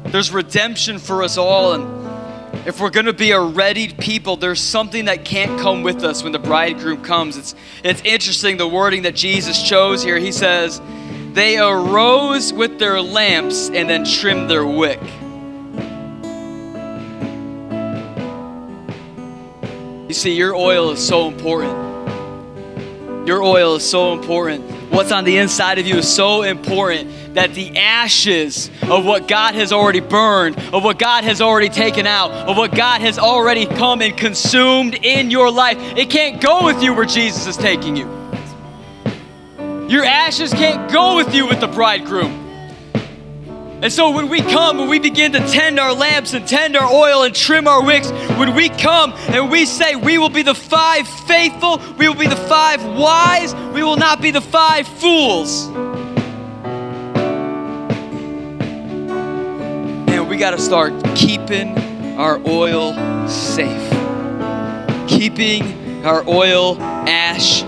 there's 0.05 0.31
redemption 0.31 0.99
for 0.99 1.23
us 1.23 1.37
all, 1.37 1.73
and 1.73 2.67
if 2.67 2.81
we're 2.81 2.91
gonna 2.91 3.13
be 3.13 3.33
a 3.33 3.41
readied 3.41 3.99
people, 3.99 4.37
there's 4.37 4.61
something 4.61 5.07
that 5.07 5.25
can't 5.25 5.61
come 5.61 5.83
with 5.83 6.05
us 6.05 6.23
when 6.23 6.33
the 6.33 6.39
bridegroom 6.39 7.03
comes. 7.03 7.37
It's 7.37 7.55
it's 7.83 8.03
interesting 8.05 8.57
the 8.57 8.69
wording 8.69 9.03
that 9.03 9.15
Jesus 9.15 9.63
chose 9.63 10.03
here. 10.03 10.19
He 10.19 10.33
says, 10.33 10.81
They 11.33 11.59
arose 11.59 12.53
with 12.53 12.79
their 12.79 13.01
lamps 13.01 13.69
and 13.71 13.89
then 13.89 14.05
trimmed 14.05 14.51
their 14.51 14.67
wick. 14.67 15.01
You 20.09 20.15
see, 20.15 20.35
your 20.35 20.55
oil 20.55 20.91
is 20.91 21.05
so 21.05 21.27
important. 21.27 21.93
Your 23.27 23.43
oil 23.43 23.77
is 23.77 23.89
so 23.89 24.13
important. 24.13 24.82
What's 24.93 25.11
on 25.11 25.25
the 25.25 25.39
inside 25.39 25.79
of 25.79 25.87
you 25.87 25.97
is 25.97 26.07
so 26.07 26.43
important 26.43 27.35
that 27.35 27.55
the 27.55 27.79
ashes 27.79 28.69
of 28.83 29.07
what 29.07 29.27
God 29.27 29.55
has 29.55 29.73
already 29.73 30.01
burned, 30.01 30.59
of 30.75 30.85
what 30.85 30.99
God 30.99 31.25
has 31.25 31.41
already 31.41 31.71
taken 31.71 32.07
out, 32.07 32.31
of 32.31 32.59
what 32.59 32.75
God 32.75 33.01
has 33.01 33.19
already 33.19 33.65
come 33.65 34.03
and 34.03 34.15
consumed 34.15 34.95
in 34.95 35.31
your 35.31 35.51
life, 35.51 35.79
it 35.97 36.11
can't 36.11 36.43
go 36.43 36.67
with 36.67 36.83
you 36.83 36.93
where 36.93 37.07
Jesus 37.07 37.47
is 37.47 37.57
taking 37.57 37.97
you. 37.97 38.05
Your 39.89 40.05
ashes 40.05 40.53
can't 40.53 40.93
go 40.93 41.17
with 41.17 41.35
you 41.35 41.47
with 41.47 41.61
the 41.61 41.69
bridegroom. 41.69 42.42
And 43.83 43.93
so 43.93 44.13
when 44.13 44.29
we 44.29 44.41
come 44.41 44.79
when 44.79 44.89
we 44.89 45.01
begin 45.01 45.33
to 45.33 45.41
tend 45.49 45.81
our 45.81 45.93
lamps 45.93 46.35
and 46.35 46.47
tend 46.47 46.77
our 46.77 46.89
oil 46.89 47.25
and 47.25 47.35
trim 47.35 47.67
our 47.67 47.83
wicks, 47.85 48.13
when 48.39 48.55
we 48.55 48.69
come 48.69 49.13
and 49.31 49.51
we 49.51 49.67
say 49.67 49.97
we 49.97 50.19
will 50.19 50.29
be 50.29 50.43
the 50.43 50.55
five 50.55 51.09
faithful, 51.09 51.83
we 51.99 52.09
will 52.09 52.15
be 52.15 52.29
the 52.29 52.37
five 52.37 52.85
wise, 52.85 53.53
we 53.75 53.83
will 53.83 53.97
not 53.97 54.23
be 54.23 54.31
the 54.31 54.41
five 54.41 54.87
fools. 54.87 55.67
And 60.07 60.29
we 60.29 60.37
got 60.37 60.53
to 60.53 60.61
start 60.61 60.93
keeping 61.17 61.77
our 62.17 62.41
oil 62.47 62.95
safe, 63.27 63.91
keeping 65.09 66.05
our 66.07 66.23
oil 66.29 66.81
ash 66.81 67.65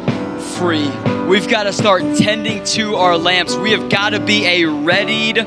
free. 0.58 0.88
We've 1.26 1.48
got 1.48 1.64
to 1.64 1.72
start 1.72 2.02
tending 2.18 2.62
to 2.64 2.94
our 2.94 3.18
lamps. 3.18 3.56
We 3.56 3.72
have 3.72 3.90
got 3.90 4.10
to 4.10 4.20
be 4.20 4.46
a 4.46 4.66
readied 4.66 5.44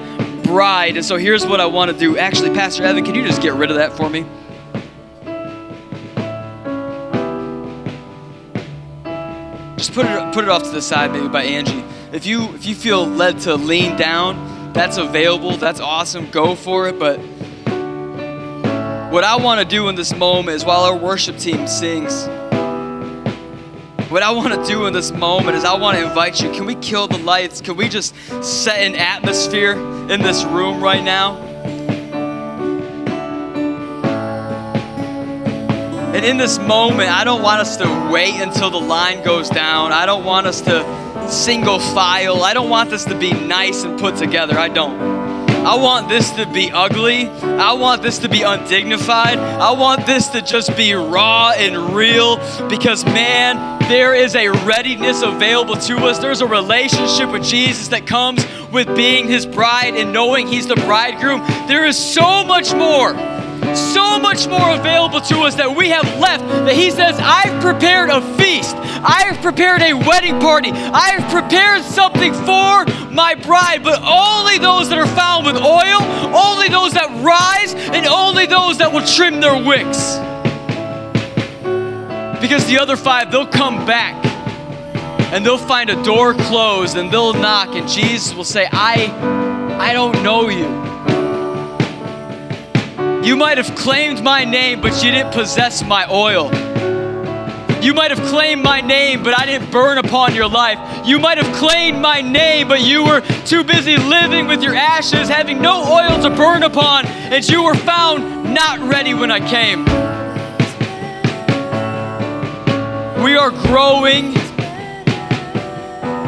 bride. 0.48 0.96
And 0.96 1.06
so 1.06 1.18
here's 1.18 1.46
what 1.46 1.60
I 1.60 1.66
want 1.66 1.92
to 1.92 1.98
do. 1.98 2.18
Actually, 2.18 2.52
Pastor 2.52 2.84
Evan, 2.84 3.04
can 3.06 3.14
you 3.14 3.24
just 3.24 3.42
get 3.42 3.54
rid 3.54 3.70
of 3.70 3.78
that 3.78 3.96
for 3.96 4.10
me? 4.10 4.26
Just 9.78 9.94
put 9.94 10.06
it 10.08 10.34
put 10.34 10.44
it 10.44 10.50
off 10.50 10.64
to 10.64 10.72
the 10.72 10.82
side, 10.82 11.12
maybe 11.12 11.28
by 11.28 11.44
Angie. 11.44 11.84
If 12.12 12.26
you 12.26 12.54
if 12.56 12.66
you 12.66 12.74
feel 12.74 13.06
led 13.06 13.40
to 13.42 13.56
lean 13.56 13.96
down, 13.96 14.74
that's 14.74 14.98
available. 14.98 15.58
That's 15.58 15.80
awesome. 15.80 16.32
Go 16.32 16.56
for 16.56 16.88
it. 16.88 16.98
But 16.98 17.18
what 19.12 19.24
I 19.24 19.36
want 19.36 19.60
to 19.60 19.66
do 19.66 19.90
in 19.90 19.96
this 19.96 20.16
moment 20.16 20.56
is 20.56 20.66
while 20.66 20.82
our 20.82 20.98
worship 20.98 21.38
team 21.38 21.68
sings, 21.68 22.28
what 24.10 24.24
I 24.24 24.32
want 24.32 24.54
to 24.54 24.64
do 24.66 24.86
in 24.86 24.94
this 24.94 25.12
moment 25.12 25.58
is 25.58 25.66
I 25.66 25.76
want 25.76 25.98
to 25.98 26.06
invite 26.06 26.42
you. 26.42 26.50
Can 26.52 26.66
we 26.66 26.76
kill 26.76 27.08
the 27.08 27.18
lights? 27.18 27.60
Can 27.60 27.76
we 27.76 27.90
just 27.90 28.16
set 28.42 28.80
an 28.80 28.96
atmosphere 28.96 29.74
in 30.10 30.22
this 30.22 30.46
room 30.46 30.82
right 30.82 31.04
now? 31.04 31.36
And 36.16 36.26
in 36.26 36.38
this 36.38 36.58
moment, 36.58 37.12
I 37.12 37.26
don't 37.26 37.42
want 37.42 37.60
us 37.62 37.76
to 37.78 38.10
wait 38.12 38.36
until 38.36 38.70
the 38.70 38.80
line 38.80 39.24
goes 39.26 39.50
down. 39.50 39.92
I 39.92 40.06
don't 40.06 40.24
want 40.24 40.48
us 40.48 40.62
to 40.62 41.30
single 41.30 41.80
file. 41.80 42.44
I 42.44 42.54
don't 42.54 42.70
want 42.70 42.90
this 42.90 43.04
to 43.06 43.16
be 43.16 43.34
nice 43.34 43.84
and 43.84 44.00
put 44.00 44.16
together. 44.16 44.58
I 44.58 44.70
don't. 44.70 45.17
I 45.68 45.76
want 45.76 46.08
this 46.08 46.32
to 46.32 46.46
be 46.46 46.72
ugly. 46.72 47.28
I 47.28 47.74
want 47.74 48.02
this 48.02 48.20
to 48.20 48.30
be 48.30 48.42
undignified. 48.42 49.38
I 49.38 49.72
want 49.74 50.06
this 50.06 50.30
to 50.30 50.42
just 50.42 50.78
be 50.78 50.94
raw 50.94 51.52
and 51.58 51.94
real 51.94 52.38
because, 52.70 53.04
man, 53.04 53.78
there 53.90 54.16
is 54.16 54.34
a 54.36 54.48
readiness 54.48 55.24
available 55.24 55.76
to 55.76 55.98
us. 56.06 56.20
There's 56.20 56.40
a 56.40 56.48
relationship 56.48 57.30
with 57.34 57.44
Jesus 57.44 57.90
that 57.90 58.08
comes 58.08 58.46
with 58.72 58.88
being 58.96 59.28
his 59.28 59.46
bride 59.46 59.96
and 59.96 60.14
knowing 60.14 60.48
he's 60.48 60.68
the 60.68 60.76
bridegroom. 60.76 61.42
There 61.68 61.86
is 61.86 61.98
so 61.98 62.46
much 62.46 62.74
more 62.74 63.12
so 63.76 64.20
much 64.20 64.48
more 64.48 64.76
available 64.76 65.22
to 65.22 65.40
us 65.40 65.56
that 65.56 65.76
we 65.76 65.90
have 65.90 66.06
left 66.20 66.48
that 66.48 66.76
he 66.76 66.92
says 66.92 67.18
i've 67.20 67.62
prepared 67.62 68.10
a 68.10 68.22
feast. 68.38 68.76
I've 69.04 69.42
prepared 69.42 69.82
a 69.82 69.94
wedding 69.94 70.40
party. 70.40 70.72
I've 70.72 71.30
prepared 71.32 71.84
something 71.84 72.34
for 72.34 72.86
my 73.12 73.36
bride. 73.36 73.84
But 73.84 74.02
only 74.04 74.58
those 74.58 74.90
that 74.90 74.98
are 74.98 75.08
found 75.08 75.46
with 75.46 75.56
oil 75.56 76.02
only 76.36 76.70
those 76.70 76.94
that 76.94 77.10
rise 77.24 77.74
and 77.74 78.06
only 78.06 78.46
those 78.46 78.78
that 78.80 78.92
will 78.92 79.06
trim 79.06 79.40
their 79.40 79.56
wicks. 79.56 80.18
Because 82.42 82.66
the 82.68 82.78
other 82.80 82.96
five 82.96 83.32
they'll 83.32 83.48
come 83.48 83.86
back 83.86 84.26
and 85.34 85.46
they'll 85.46 85.58
find 85.58 85.90
a 85.90 86.02
door 86.04 86.34
closed 86.34 86.96
and 86.96 87.12
they'll 87.12 87.34
knock 87.34 87.76
and 87.76 87.90
jesus 87.90 88.34
will 88.34 88.46
say 88.46 88.66
i 88.72 89.08
i 89.78 89.92
don't 89.92 90.24
know 90.24 90.48
you 90.48 90.66
you 93.28 93.36
might 93.36 93.58
have 93.58 93.76
claimed 93.76 94.24
my 94.24 94.46
name, 94.46 94.80
but 94.80 95.04
you 95.04 95.12
didn't 95.12 95.34
possess 95.34 95.84
my 95.84 96.10
oil. 96.10 96.46
You 97.84 97.94
might 97.94 98.10
have 98.10 98.26
claimed 98.30 98.64
my 98.64 98.80
name, 98.80 99.22
but 99.22 99.38
I 99.38 99.46
didn't 99.46 99.70
burn 99.70 99.98
upon 99.98 100.34
your 100.34 100.48
life. 100.48 101.06
You 101.06 101.20
might 101.20 101.38
have 101.38 101.54
claimed 101.54 102.00
my 102.00 102.22
name, 102.22 102.70
but 102.70 102.80
you 102.80 103.04
were 103.04 103.20
too 103.46 103.66
busy 103.66 103.98
living 103.98 104.48
with 104.48 104.64
your 104.64 104.76
ashes, 104.76 105.28
having 105.28 105.62
no 105.62 105.84
oil 105.84 106.22
to 106.24 106.30
burn 106.30 106.64
upon, 106.64 107.06
and 107.06 107.46
you 107.50 107.64
were 107.64 107.76
found 107.76 108.54
not 108.54 108.80
ready 108.80 109.14
when 109.14 109.30
I 109.30 109.42
came. 109.42 109.84
We 113.22 113.36
are 113.36 113.52
growing 113.52 114.38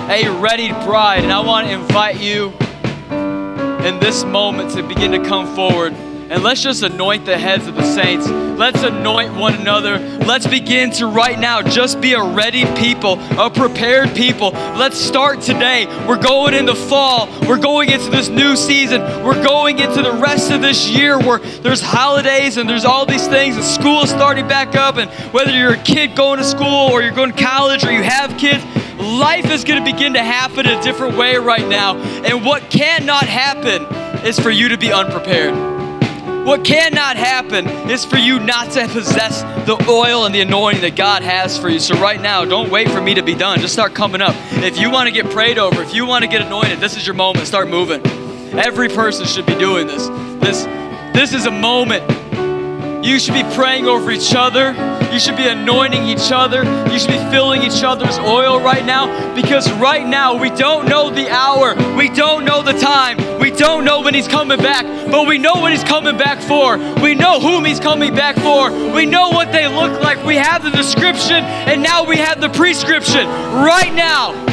a 0.10 0.38
ready 0.41 0.68
bride, 0.86 1.24
and 1.24 1.32
I 1.32 1.39
want 1.39 1.68
to 1.68 1.74
invite 1.74 2.20
you 2.20 2.50
in 3.88 4.02
this 4.02 4.26
moment 4.26 4.72
to 4.72 4.84
begin 4.84 5.12
to 5.12 5.24
come 5.24 5.56
forward. 5.56 5.95
And 6.30 6.43
let's 6.43 6.61
just 6.61 6.84
anoint 6.84 7.25
the 7.25 7.36
heads 7.39 7.65
of 7.65 7.73
the 7.73 7.84
saints. 7.84 8.27
Let's 8.27 8.84
anoint 8.84 9.34
one 9.34 9.55
another. 9.55 9.97
Let's 9.97 10.45
begin 10.45 10.91
to 10.91 11.07
right 11.07 11.39
now 11.39 11.63
just 11.63 11.99
be 11.99 12.13
a 12.13 12.21
ready 12.21 12.65
people, 12.75 13.19
a 13.39 13.49
prepared 13.49 14.13
people. 14.15 14.51
Let's 14.51 14.95
start 14.95 15.41
today. 15.41 15.88
We're 16.07 16.21
going 16.21 16.53
into 16.53 16.75
fall. 16.75 17.27
We're 17.47 17.57
going 17.57 17.89
into 17.89 18.11
this 18.11 18.30
new 18.30 18.55
season. 18.55 19.01
We're 19.23 19.43
going 19.43 19.80
into 19.80 20.03
the 20.03 20.11
rest 20.11 20.51
of 20.51 20.61
this 20.61 20.88
year 20.88 21.17
where 21.17 21.39
there's 21.39 21.82
holidays 21.82 22.57
and 22.57 22.69
there's 22.69 22.86
all 22.86 23.07
these 23.07 23.27
things 23.27 23.55
and 23.55 23.65
school 23.65 24.03
is 24.03 24.11
starting 24.11 24.47
back 24.47 24.75
up. 24.75 24.97
And 24.97 25.09
whether 25.34 25.51
you're 25.51 25.73
a 25.73 25.84
kid 25.84 26.15
going 26.15 26.38
to 26.38 26.45
school 26.45 26.91
or 26.91 27.01
you're 27.01 27.11
going 27.11 27.32
to 27.34 27.43
college 27.43 27.84
or 27.84 27.91
you 27.91 28.03
have 28.03 28.38
kids, 28.38 28.63
life 28.99 29.49
is 29.49 29.63
going 29.63 29.84
to 29.84 29.91
begin 29.91 30.13
to 30.13 30.23
happen 30.23 30.67
a 30.67 30.80
different 30.84 31.17
way 31.17 31.38
right 31.38 31.67
now. 31.67 31.97
And 31.97 32.45
what 32.45 32.69
cannot 32.69 33.23
happen 33.23 33.84
is 34.27 34.39
for 34.39 34.51
you 34.51 34.69
to 34.69 34.77
be 34.77 34.93
unprepared. 34.93 35.78
What 36.46 36.64
cannot 36.64 37.18
happen 37.18 37.68
is 37.90 38.06
for 38.06 38.18
you 38.18 38.40
not 38.40 38.72
to 38.72 38.88
possess 38.88 39.42
the 39.68 39.84
oil 39.88 40.26
and 40.26 40.34
the 40.34 40.42
anointing 40.42 40.82
that 40.82 40.96
God 40.96 41.22
has 41.22 41.58
for 41.58 41.70
you. 41.70 41.80
So, 41.80 41.96
right 42.00 42.20
now, 42.20 42.46
don't 42.46 42.72
wait 42.72 42.90
for 42.90 43.02
me 43.02 43.14
to 43.14 43.22
be 43.22 43.36
done. 43.36 43.60
Just 43.60 43.74
start 43.74 43.94
coming 43.94 44.22
up. 44.22 44.36
If 44.64 44.80
you 44.80 44.90
want 44.90 45.08
to 45.08 45.12
get 45.12 45.30
prayed 45.32 45.58
over, 45.58 45.82
if 45.82 45.94
you 45.94 46.06
want 46.06 46.24
to 46.24 46.28
get 46.30 46.42
anointed, 46.42 46.80
this 46.80 46.98
is 46.98 47.06
your 47.06 47.16
moment. 47.16 47.46
Start 47.46 47.70
moving. 47.70 48.06
Every 48.58 48.90
person 48.90 49.26
should 49.26 49.46
be 49.46 49.56
doing 49.56 49.86
this. 49.86 50.08
This, 50.40 50.64
this 51.14 51.34
is 51.34 51.46
a 51.46 51.52
moment 51.52 52.04
you 53.04 53.20
should 53.20 53.34
be 53.34 53.43
praying 53.56 53.86
over 53.86 54.12
each 54.12 54.36
other. 54.36 54.74
You 55.12 55.20
should 55.20 55.38
be 55.38 55.47
anointing 55.47 56.06
each 56.06 56.32
other. 56.32 56.64
You 56.91 57.00
should 57.00 57.12
be 57.12 57.32
filling 57.32 57.64
each 57.64 57.84
other's 57.84 58.18
oil 58.20 58.62
right 58.62 58.86
now 58.86 59.34
because 59.36 59.72
right 59.74 60.06
now 60.06 60.39
we 60.39 60.50
don't 60.50 60.88
know 60.88 61.10
the 61.10 61.30
hour. 61.30 61.76
We 61.95 62.10
don't 62.10 62.45
know 62.45 62.62
the 62.62 62.74
time. 62.74 63.39
We 63.39 63.52
don't 63.52 63.86
know 63.86 64.02
when 64.02 64.14
He's 64.14 64.28
coming 64.28 64.60
back, 64.60 64.86
but 65.10 65.28
we 65.28 65.38
know 65.38 65.54
what 65.56 65.72
He's 65.72 65.84
coming 65.84 66.18
back 66.18 66.41
for. 66.41 66.78
We 67.02 67.16
know 67.16 67.39
whom 67.39 67.66
He's 67.66 67.80
coming 67.80 68.14
back 68.14 68.36
for. 68.36 68.72
We 68.93 69.06
know 69.06 69.30
what 69.30 69.52
they 69.52 69.68
look 69.68 70.02
like. 70.02 70.24
We 70.26 70.36
have 70.36 70.64
the 70.64 70.72
description 70.72 71.43
and 71.43 71.82
now 71.82 72.06
we 72.06 72.18
have 72.18 72.41
the 72.41 72.50
prescription. 72.50 73.28
Right 73.28 73.93
now, 73.93 74.49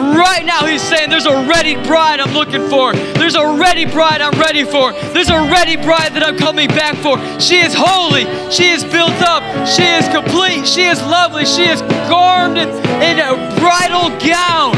Right 0.00 0.46
now, 0.46 0.64
he's 0.64 0.80
saying, 0.80 1.10
There's 1.10 1.26
a 1.26 1.46
ready 1.46 1.74
bride 1.74 2.20
I'm 2.20 2.32
looking 2.32 2.66
for. 2.70 2.94
There's 2.94 3.34
a 3.34 3.46
ready 3.58 3.84
bride 3.84 4.22
I'm 4.22 4.38
ready 4.40 4.64
for. 4.64 4.92
There's 5.12 5.28
a 5.28 5.38
ready 5.52 5.76
bride 5.76 6.14
that 6.14 6.22
I'm 6.22 6.38
coming 6.38 6.68
back 6.68 6.96
for. 6.96 7.18
She 7.38 7.58
is 7.58 7.74
holy. 7.76 8.24
She 8.50 8.70
is 8.70 8.82
built 8.82 9.20
up. 9.20 9.42
She 9.68 9.82
is 9.82 10.08
complete. 10.08 10.66
She 10.66 10.84
is 10.84 11.02
lovely. 11.02 11.44
She 11.44 11.64
is 11.64 11.82
garbed 12.08 12.56
in, 12.56 12.70
in 13.02 13.18
a 13.18 13.36
bridal 13.60 14.08
gown. 14.24 14.74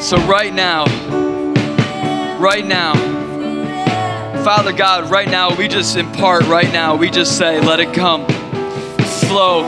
So, 0.00 0.16
right 0.26 0.54
now, 0.54 0.86
right 2.38 2.64
now, 2.64 2.94
Father 4.42 4.72
God, 4.72 5.10
right 5.10 5.28
now, 5.28 5.54
we 5.54 5.68
just 5.68 5.98
impart, 5.98 6.44
right 6.44 6.72
now, 6.72 6.96
we 6.96 7.10
just 7.10 7.36
say, 7.36 7.60
let 7.60 7.78
it 7.78 7.92
come 7.92 8.26
flow. 9.28 9.62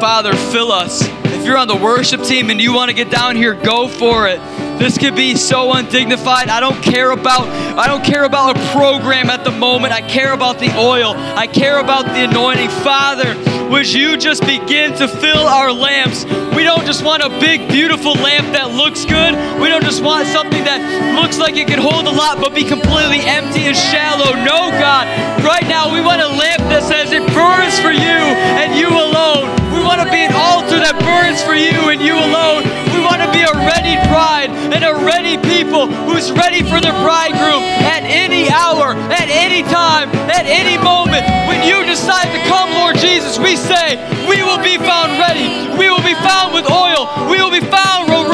Father, 0.00 0.32
fill 0.34 0.72
us. 0.72 1.02
If 1.24 1.46
you're 1.46 1.56
on 1.56 1.68
the 1.68 1.76
worship 1.76 2.22
team 2.22 2.50
and 2.50 2.60
you 2.60 2.72
want 2.72 2.88
to 2.90 2.94
get 2.94 3.10
down 3.10 3.36
here, 3.36 3.54
go 3.54 3.88
for 3.88 4.28
it. 4.28 4.38
This 4.78 4.98
could 4.98 5.14
be 5.14 5.36
so 5.36 5.72
undignified. 5.72 6.48
I 6.48 6.60
don't 6.60 6.82
care 6.82 7.10
about 7.10 7.48
I 7.78 7.86
don't 7.86 8.04
care 8.04 8.24
about 8.24 8.56
a 8.56 8.60
program 8.72 9.30
at 9.30 9.44
the 9.44 9.50
moment. 9.50 9.92
I 9.92 10.02
care 10.02 10.32
about 10.32 10.58
the 10.58 10.76
oil. 10.76 11.14
I 11.16 11.46
care 11.46 11.78
about 11.78 12.04
the 12.06 12.24
anointing. 12.24 12.68
Father, 12.68 13.34
would 13.72 13.90
you 13.90 14.18
just 14.18 14.44
begin 14.44 14.92
to 14.98 15.08
fill 15.08 15.48
our 15.48 15.72
lamps? 15.72 16.26
We 16.54 16.62
don't 16.62 16.84
just 16.84 17.02
want 17.02 17.22
a 17.22 17.30
big 17.40 17.68
beautiful 17.70 18.12
lamp 18.12 18.52
that 18.52 18.70
looks 18.70 19.06
good. 19.06 19.32
We 19.58 19.68
don't 19.72 19.82
just 19.82 20.04
want 20.04 20.28
something 20.28 20.62
that 20.64 21.16
looks 21.16 21.38
like 21.38 21.56
it 21.56 21.68
can 21.68 21.80
hold 21.80 22.06
a 22.06 22.12
lot 22.12 22.36
but 22.36 22.54
be 22.54 22.64
completely 22.64 23.24
empty 23.24 23.64
and 23.64 23.76
shallow. 23.76 24.36
No, 24.44 24.68
God. 24.76 25.08
Right 25.40 25.66
now 25.66 25.88
we 25.88 26.04
want 26.04 26.20
a 26.20 26.28
lamp 26.28 26.60
that 26.68 26.84
says 26.84 27.12
it 27.12 27.24
burns 27.32 27.80
for 27.80 27.96
you 27.96 28.20
and 28.60 28.76
you 28.76 28.92
alone. 28.92 29.71
We 29.82 29.90
want 29.90 29.98
to 29.98 30.10
be 30.14 30.22
an 30.22 30.30
altar 30.30 30.78
that 30.78 30.94
burns 31.02 31.42
for 31.42 31.58
you 31.58 31.90
and 31.90 31.98
you 31.98 32.14
alone. 32.14 32.62
We 32.94 33.02
want 33.02 33.18
to 33.18 33.26
be 33.34 33.42
a 33.42 33.50
ready 33.66 33.98
bride 34.06 34.54
and 34.70 34.86
a 34.86 34.94
ready 35.02 35.34
people 35.42 35.90
who's 36.06 36.30
ready 36.30 36.62
for 36.62 36.78
the 36.78 36.94
bridegroom 37.02 37.66
at 37.82 38.06
any 38.06 38.46
hour, 38.46 38.94
at 39.10 39.26
any 39.26 39.66
time, 39.66 40.06
at 40.30 40.46
any 40.46 40.78
moment. 40.78 41.26
When 41.50 41.66
you 41.66 41.82
decide 41.82 42.30
to 42.30 42.40
come, 42.46 42.70
Lord 42.78 42.94
Jesus, 42.94 43.42
we 43.42 43.58
say, 43.58 43.98
we 44.30 44.46
will 44.46 44.62
be 44.62 44.78
found 44.78 45.18
ready. 45.18 45.50
We 45.74 45.90
will 45.90 46.06
be 46.06 46.14
found 46.14 46.54
with 46.54 46.70
oil. 46.70 47.10
We 47.26 47.42
will 47.42 47.50
be 47.50 47.66
found 47.66 47.82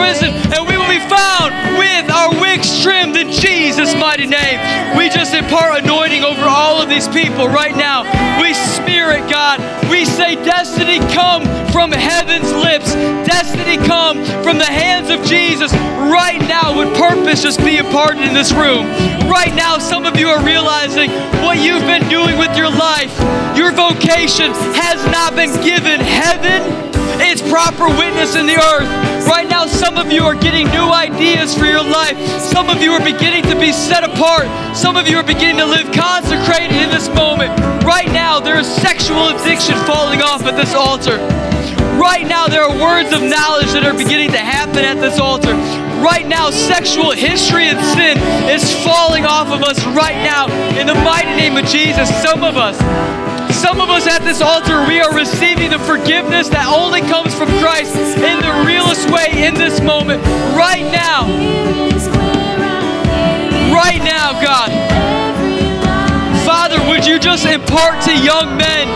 risen, 0.08 0.32
and 0.56 0.64
we 0.64 0.77
be 0.88 0.98
found 1.04 1.52
with 1.76 2.10
our 2.10 2.40
wicks 2.40 2.82
trimmed 2.82 3.16
in 3.16 3.30
Jesus' 3.30 3.94
mighty 3.94 4.26
name. 4.26 4.96
We 4.96 5.08
just 5.08 5.34
impart 5.34 5.84
anointing 5.84 6.24
over 6.24 6.42
all 6.42 6.80
of 6.80 6.88
these 6.88 7.06
people 7.08 7.46
right 7.46 7.76
now. 7.76 8.02
We 8.40 8.54
spirit, 8.54 9.28
God. 9.30 9.60
We 9.90 10.04
say, 10.04 10.34
Destiny 10.36 10.98
come 11.12 11.44
from 11.70 11.92
heaven's 11.92 12.52
lips. 12.52 12.94
Destiny 13.28 13.76
come 13.86 14.24
from 14.42 14.58
the 14.58 14.64
hands 14.64 15.10
of 15.10 15.24
Jesus. 15.24 15.72
Right 15.72 16.40
now, 16.48 16.76
would 16.76 16.96
purpose 16.96 17.42
just 17.42 17.60
be 17.60 17.76
imparted 17.76 18.22
in 18.22 18.32
this 18.32 18.52
room? 18.52 18.86
Right 19.28 19.54
now, 19.54 19.78
some 19.78 20.06
of 20.06 20.16
you 20.16 20.28
are 20.28 20.42
realizing 20.42 21.10
what 21.44 21.58
you've 21.58 21.82
been 21.82 22.08
doing 22.08 22.38
with 22.38 22.56
your 22.56 22.70
life. 22.70 23.12
Your 23.56 23.72
vocation 23.72 24.52
has 24.72 25.04
not 25.12 25.34
been 25.34 25.52
given 25.62 26.00
heaven 26.00 26.87
its 27.20 27.42
proper 27.42 27.88
witness 27.88 28.36
in 28.36 28.46
the 28.46 28.56
earth. 28.56 28.88
Right 29.26 29.48
now, 29.48 29.66
some 29.66 29.96
of 29.96 30.12
you 30.12 30.22
are 30.24 30.34
getting 30.34 30.66
new 30.68 30.88
ideas 30.90 31.54
for 31.54 31.66
your 31.66 31.82
life. 31.82 32.16
Some 32.40 32.70
of 32.70 32.82
you 32.82 32.92
are 32.92 33.04
beginning 33.04 33.42
to 33.44 33.58
be 33.58 33.72
set 33.72 34.04
apart. 34.04 34.46
Some 34.76 34.96
of 34.96 35.08
you 35.08 35.16
are 35.18 35.26
beginning 35.26 35.58
to 35.58 35.66
live 35.66 35.90
consecrated 35.92 36.76
in 36.76 36.90
this 36.90 37.08
moment. 37.10 37.50
Right 37.84 38.08
now, 38.08 38.40
there 38.40 38.58
is 38.58 38.66
sexual 38.66 39.28
addiction 39.28 39.74
falling 39.84 40.22
off 40.22 40.42
at 40.44 40.56
this 40.56 40.74
altar. 40.74 41.18
Right 41.98 42.26
now, 42.26 42.46
there 42.46 42.62
are 42.62 42.70
words 42.80 43.12
of 43.12 43.22
knowledge 43.22 43.74
that 43.74 43.82
are 43.84 43.96
beginning 43.96 44.30
to 44.30 44.38
happen 44.38 44.84
at 44.84 45.00
this 45.00 45.18
altar. 45.18 45.54
Right 45.98 46.26
now, 46.26 46.50
sexual 46.50 47.10
history 47.10 47.66
and 47.66 47.78
sin 47.98 48.18
is 48.46 48.62
falling 48.86 49.26
off 49.26 49.50
of 49.50 49.62
us 49.62 49.84
right 49.98 50.16
now. 50.22 50.46
In 50.78 50.86
the 50.86 50.94
mighty 50.94 51.34
name 51.34 51.56
of 51.56 51.66
Jesus, 51.66 52.06
some 52.22 52.44
of 52.44 52.56
us 52.56 52.78
some 53.58 53.80
of 53.80 53.90
us 53.90 54.06
at 54.06 54.22
this 54.22 54.40
altar, 54.40 54.86
we 54.86 55.00
are 55.00 55.10
receiving 55.10 55.70
the 55.70 55.82
forgiveness 55.82 56.48
that 56.48 56.70
only 56.70 57.02
comes 57.02 57.34
from 57.34 57.50
Christ 57.58 57.90
in 57.98 58.38
the 58.38 58.54
realest 58.62 59.10
way 59.10 59.26
in 59.34 59.54
this 59.54 59.82
moment, 59.82 60.22
right 60.54 60.86
now. 60.94 61.26
Right 63.74 63.98
now, 63.98 64.38
God. 64.38 64.70
Father, 66.46 66.78
would 66.86 67.04
you 67.04 67.18
just 67.18 67.46
impart 67.46 67.98
to 68.06 68.14
young 68.14 68.54
men 68.54 68.86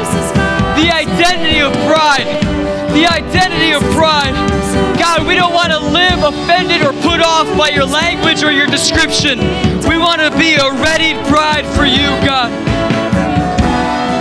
the 0.78 0.94
identity 0.94 1.58
of 1.58 1.74
pride? 1.90 2.30
The 2.94 3.10
identity 3.10 3.74
of 3.74 3.82
pride. 3.98 4.32
God, 4.94 5.26
we 5.26 5.34
don't 5.34 5.52
want 5.52 5.74
to 5.74 5.80
live 5.90 6.22
offended 6.22 6.86
or 6.86 6.94
put 7.02 7.18
off 7.18 7.50
by 7.58 7.70
your 7.70 7.84
language 7.84 8.44
or 8.44 8.52
your 8.52 8.70
description. 8.70 9.42
We 9.90 9.98
want 9.98 10.22
to 10.22 10.30
be 10.38 10.54
a 10.54 10.70
ready 10.78 11.18
bride 11.26 11.66
for 11.74 11.84
you, 11.84 12.14
God 12.22 12.71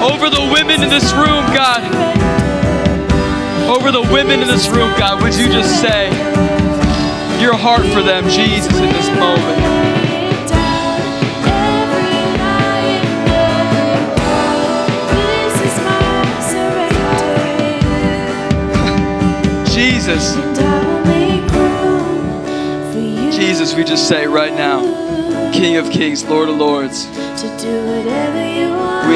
over 0.02 0.30
the 0.32 0.50
women 0.52 0.82
in 0.82 0.90
this 0.90 1.14
room, 1.14 1.46
God. 1.54 1.82
Over 3.70 3.92
the 3.92 4.02
women 4.02 4.42
in 4.42 4.48
this 4.48 4.68
room, 4.68 4.90
God, 4.98 5.22
would 5.22 5.36
you 5.36 5.48
just 5.48 5.80
say 5.80 6.10
your 7.40 7.56
heart 7.56 7.86
for 7.94 8.02
them, 8.02 8.28
Jesus, 8.28 8.74
in 8.78 8.90
this 8.90 9.10
moment? 9.20 9.62
Jesus. 19.72 20.36
Jesus, 23.36 23.76
we 23.76 23.84
just 23.84 24.08
say 24.08 24.26
right 24.28 24.54
now, 24.54 24.82
King 25.52 25.78
of 25.78 25.90
Kings, 25.92 26.24
Lord 26.26 26.50
of 26.50 26.58
Lords. 26.58 27.08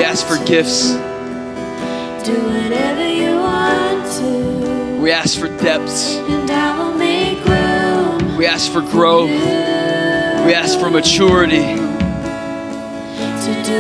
We 0.06 0.12
ask 0.12 0.28
for 0.28 0.38
gifts. 0.46 0.92
Do 0.92 2.34
whatever 2.46 3.12
you 3.12 3.38
want 3.38 4.06
to. 4.18 5.00
We 5.02 5.12
ask 5.12 5.40
for 5.40 5.48
depths. 5.48 6.18
And 6.18 6.52
I 6.52 6.78
will 6.78 6.94
make 6.94 7.44
room. 7.44 8.38
We 8.38 8.46
ask 8.46 8.72
for 8.72 8.82
growth. 8.82 9.32
We 9.32 10.54
ask 10.54 10.80
for 10.80 10.92
maturity. 10.92 11.82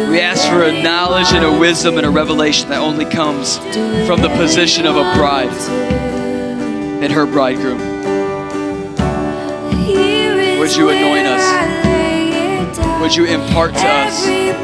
We 0.09 0.19
ask 0.19 0.49
for 0.49 0.63
a 0.63 0.81
knowledge 0.81 1.27
and 1.31 1.45
a 1.45 1.59
wisdom 1.59 1.97
and 1.97 2.07
a 2.07 2.09
revelation 2.09 2.69
that 2.69 2.81
only 2.81 3.05
comes 3.05 3.57
from 4.07 4.21
the 4.21 4.29
position 4.29 4.87
of 4.87 4.95
a 4.95 5.03
bride 5.15 5.53
and 7.03 7.13
her 7.13 7.27
bridegroom. 7.27 7.77
Would 10.57 10.75
you 10.75 10.89
anoint 10.89 11.27
us? 11.27 12.99
Would 12.99 13.15
you 13.15 13.25
impart 13.25 13.75
to 13.75 13.87
us? 13.87 14.54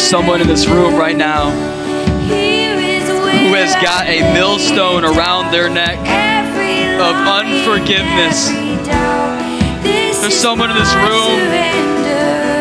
There's 0.00 0.08
someone 0.08 0.40
in 0.40 0.46
this 0.48 0.66
room 0.66 0.94
right 0.94 1.14
now 1.14 1.50
who 2.30 3.52
has 3.52 3.74
got 3.84 4.06
a 4.06 4.32
millstone 4.32 5.04
around 5.04 5.52
their 5.52 5.68
neck 5.68 5.98
of 6.98 7.14
unforgiveness. 7.14 8.48
There's 10.22 10.34
someone 10.34 10.70
in 10.70 10.76
this 10.78 10.94
room 10.94 11.38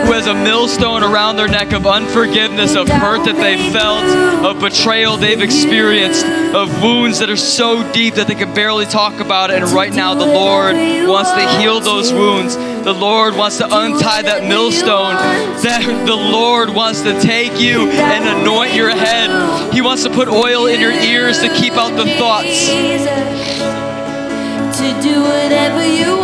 who 0.05 0.11
has 0.11 0.27
a 0.27 0.33
millstone 0.33 1.01
around 1.01 1.37
their 1.37 1.47
neck 1.47 1.71
of 1.71 1.87
unforgiveness, 1.87 2.75
of 2.75 2.89
hurt 2.89 3.23
that 3.23 3.37
they 3.37 3.71
felt, 3.71 4.03
of 4.45 4.59
betrayal 4.59 5.15
they've 5.15 5.41
experienced, 5.41 6.25
of 6.53 6.83
wounds 6.83 7.19
that 7.19 7.29
are 7.29 7.37
so 7.37 7.89
deep 7.93 8.15
that 8.15 8.27
they 8.27 8.35
can 8.35 8.53
barely 8.53 8.85
talk 8.85 9.21
about 9.21 9.49
it. 9.49 9.63
And 9.63 9.71
right 9.71 9.93
now, 9.93 10.13
the 10.13 10.25
Lord 10.25 10.75
wants 11.07 11.31
to 11.31 11.47
heal 11.57 11.79
those 11.79 12.11
wounds 12.11 12.57
The 12.83 12.93
Lord 12.93 13.35
wants 13.35 13.57
to 13.57 13.65
untie 13.65 14.21
that 14.23 14.43
millstone. 14.47 15.15
That 15.63 15.83
the 16.05 16.15
Lord 16.15 16.69
wants 16.69 17.01
to 17.01 17.19
take 17.21 17.59
you 17.59 17.89
and 17.89 18.41
anoint 18.41 18.73
your 18.73 18.89
head. 18.89 19.73
He 19.73 19.81
wants 19.81 20.03
to 20.03 20.09
put 20.09 20.27
oil 20.27 20.65
in 20.67 20.79
your 20.79 20.91
ears 20.91 21.39
to 21.39 21.49
keep 21.53 21.73
out 21.73 21.95
the 21.95 22.05
thoughts. 22.15 22.69
To 24.79 25.01
do 25.01 25.21
whatever 25.21 25.85
you 25.85 26.18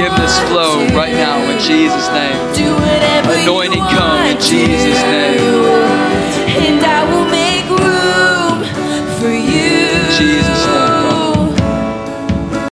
Forgiveness 0.00 0.38
flow 0.48 0.86
right 0.96 1.12
now 1.12 1.42
in 1.50 1.58
Jesus' 1.58 2.08
name. 2.08 2.54
Do 2.54 2.72
whatever 2.72 3.36
you 3.36 3.42
Anointing 3.42 3.82
come 3.82 4.24
in 4.24 4.40
Jesus' 4.40 5.02
name. 5.02 5.60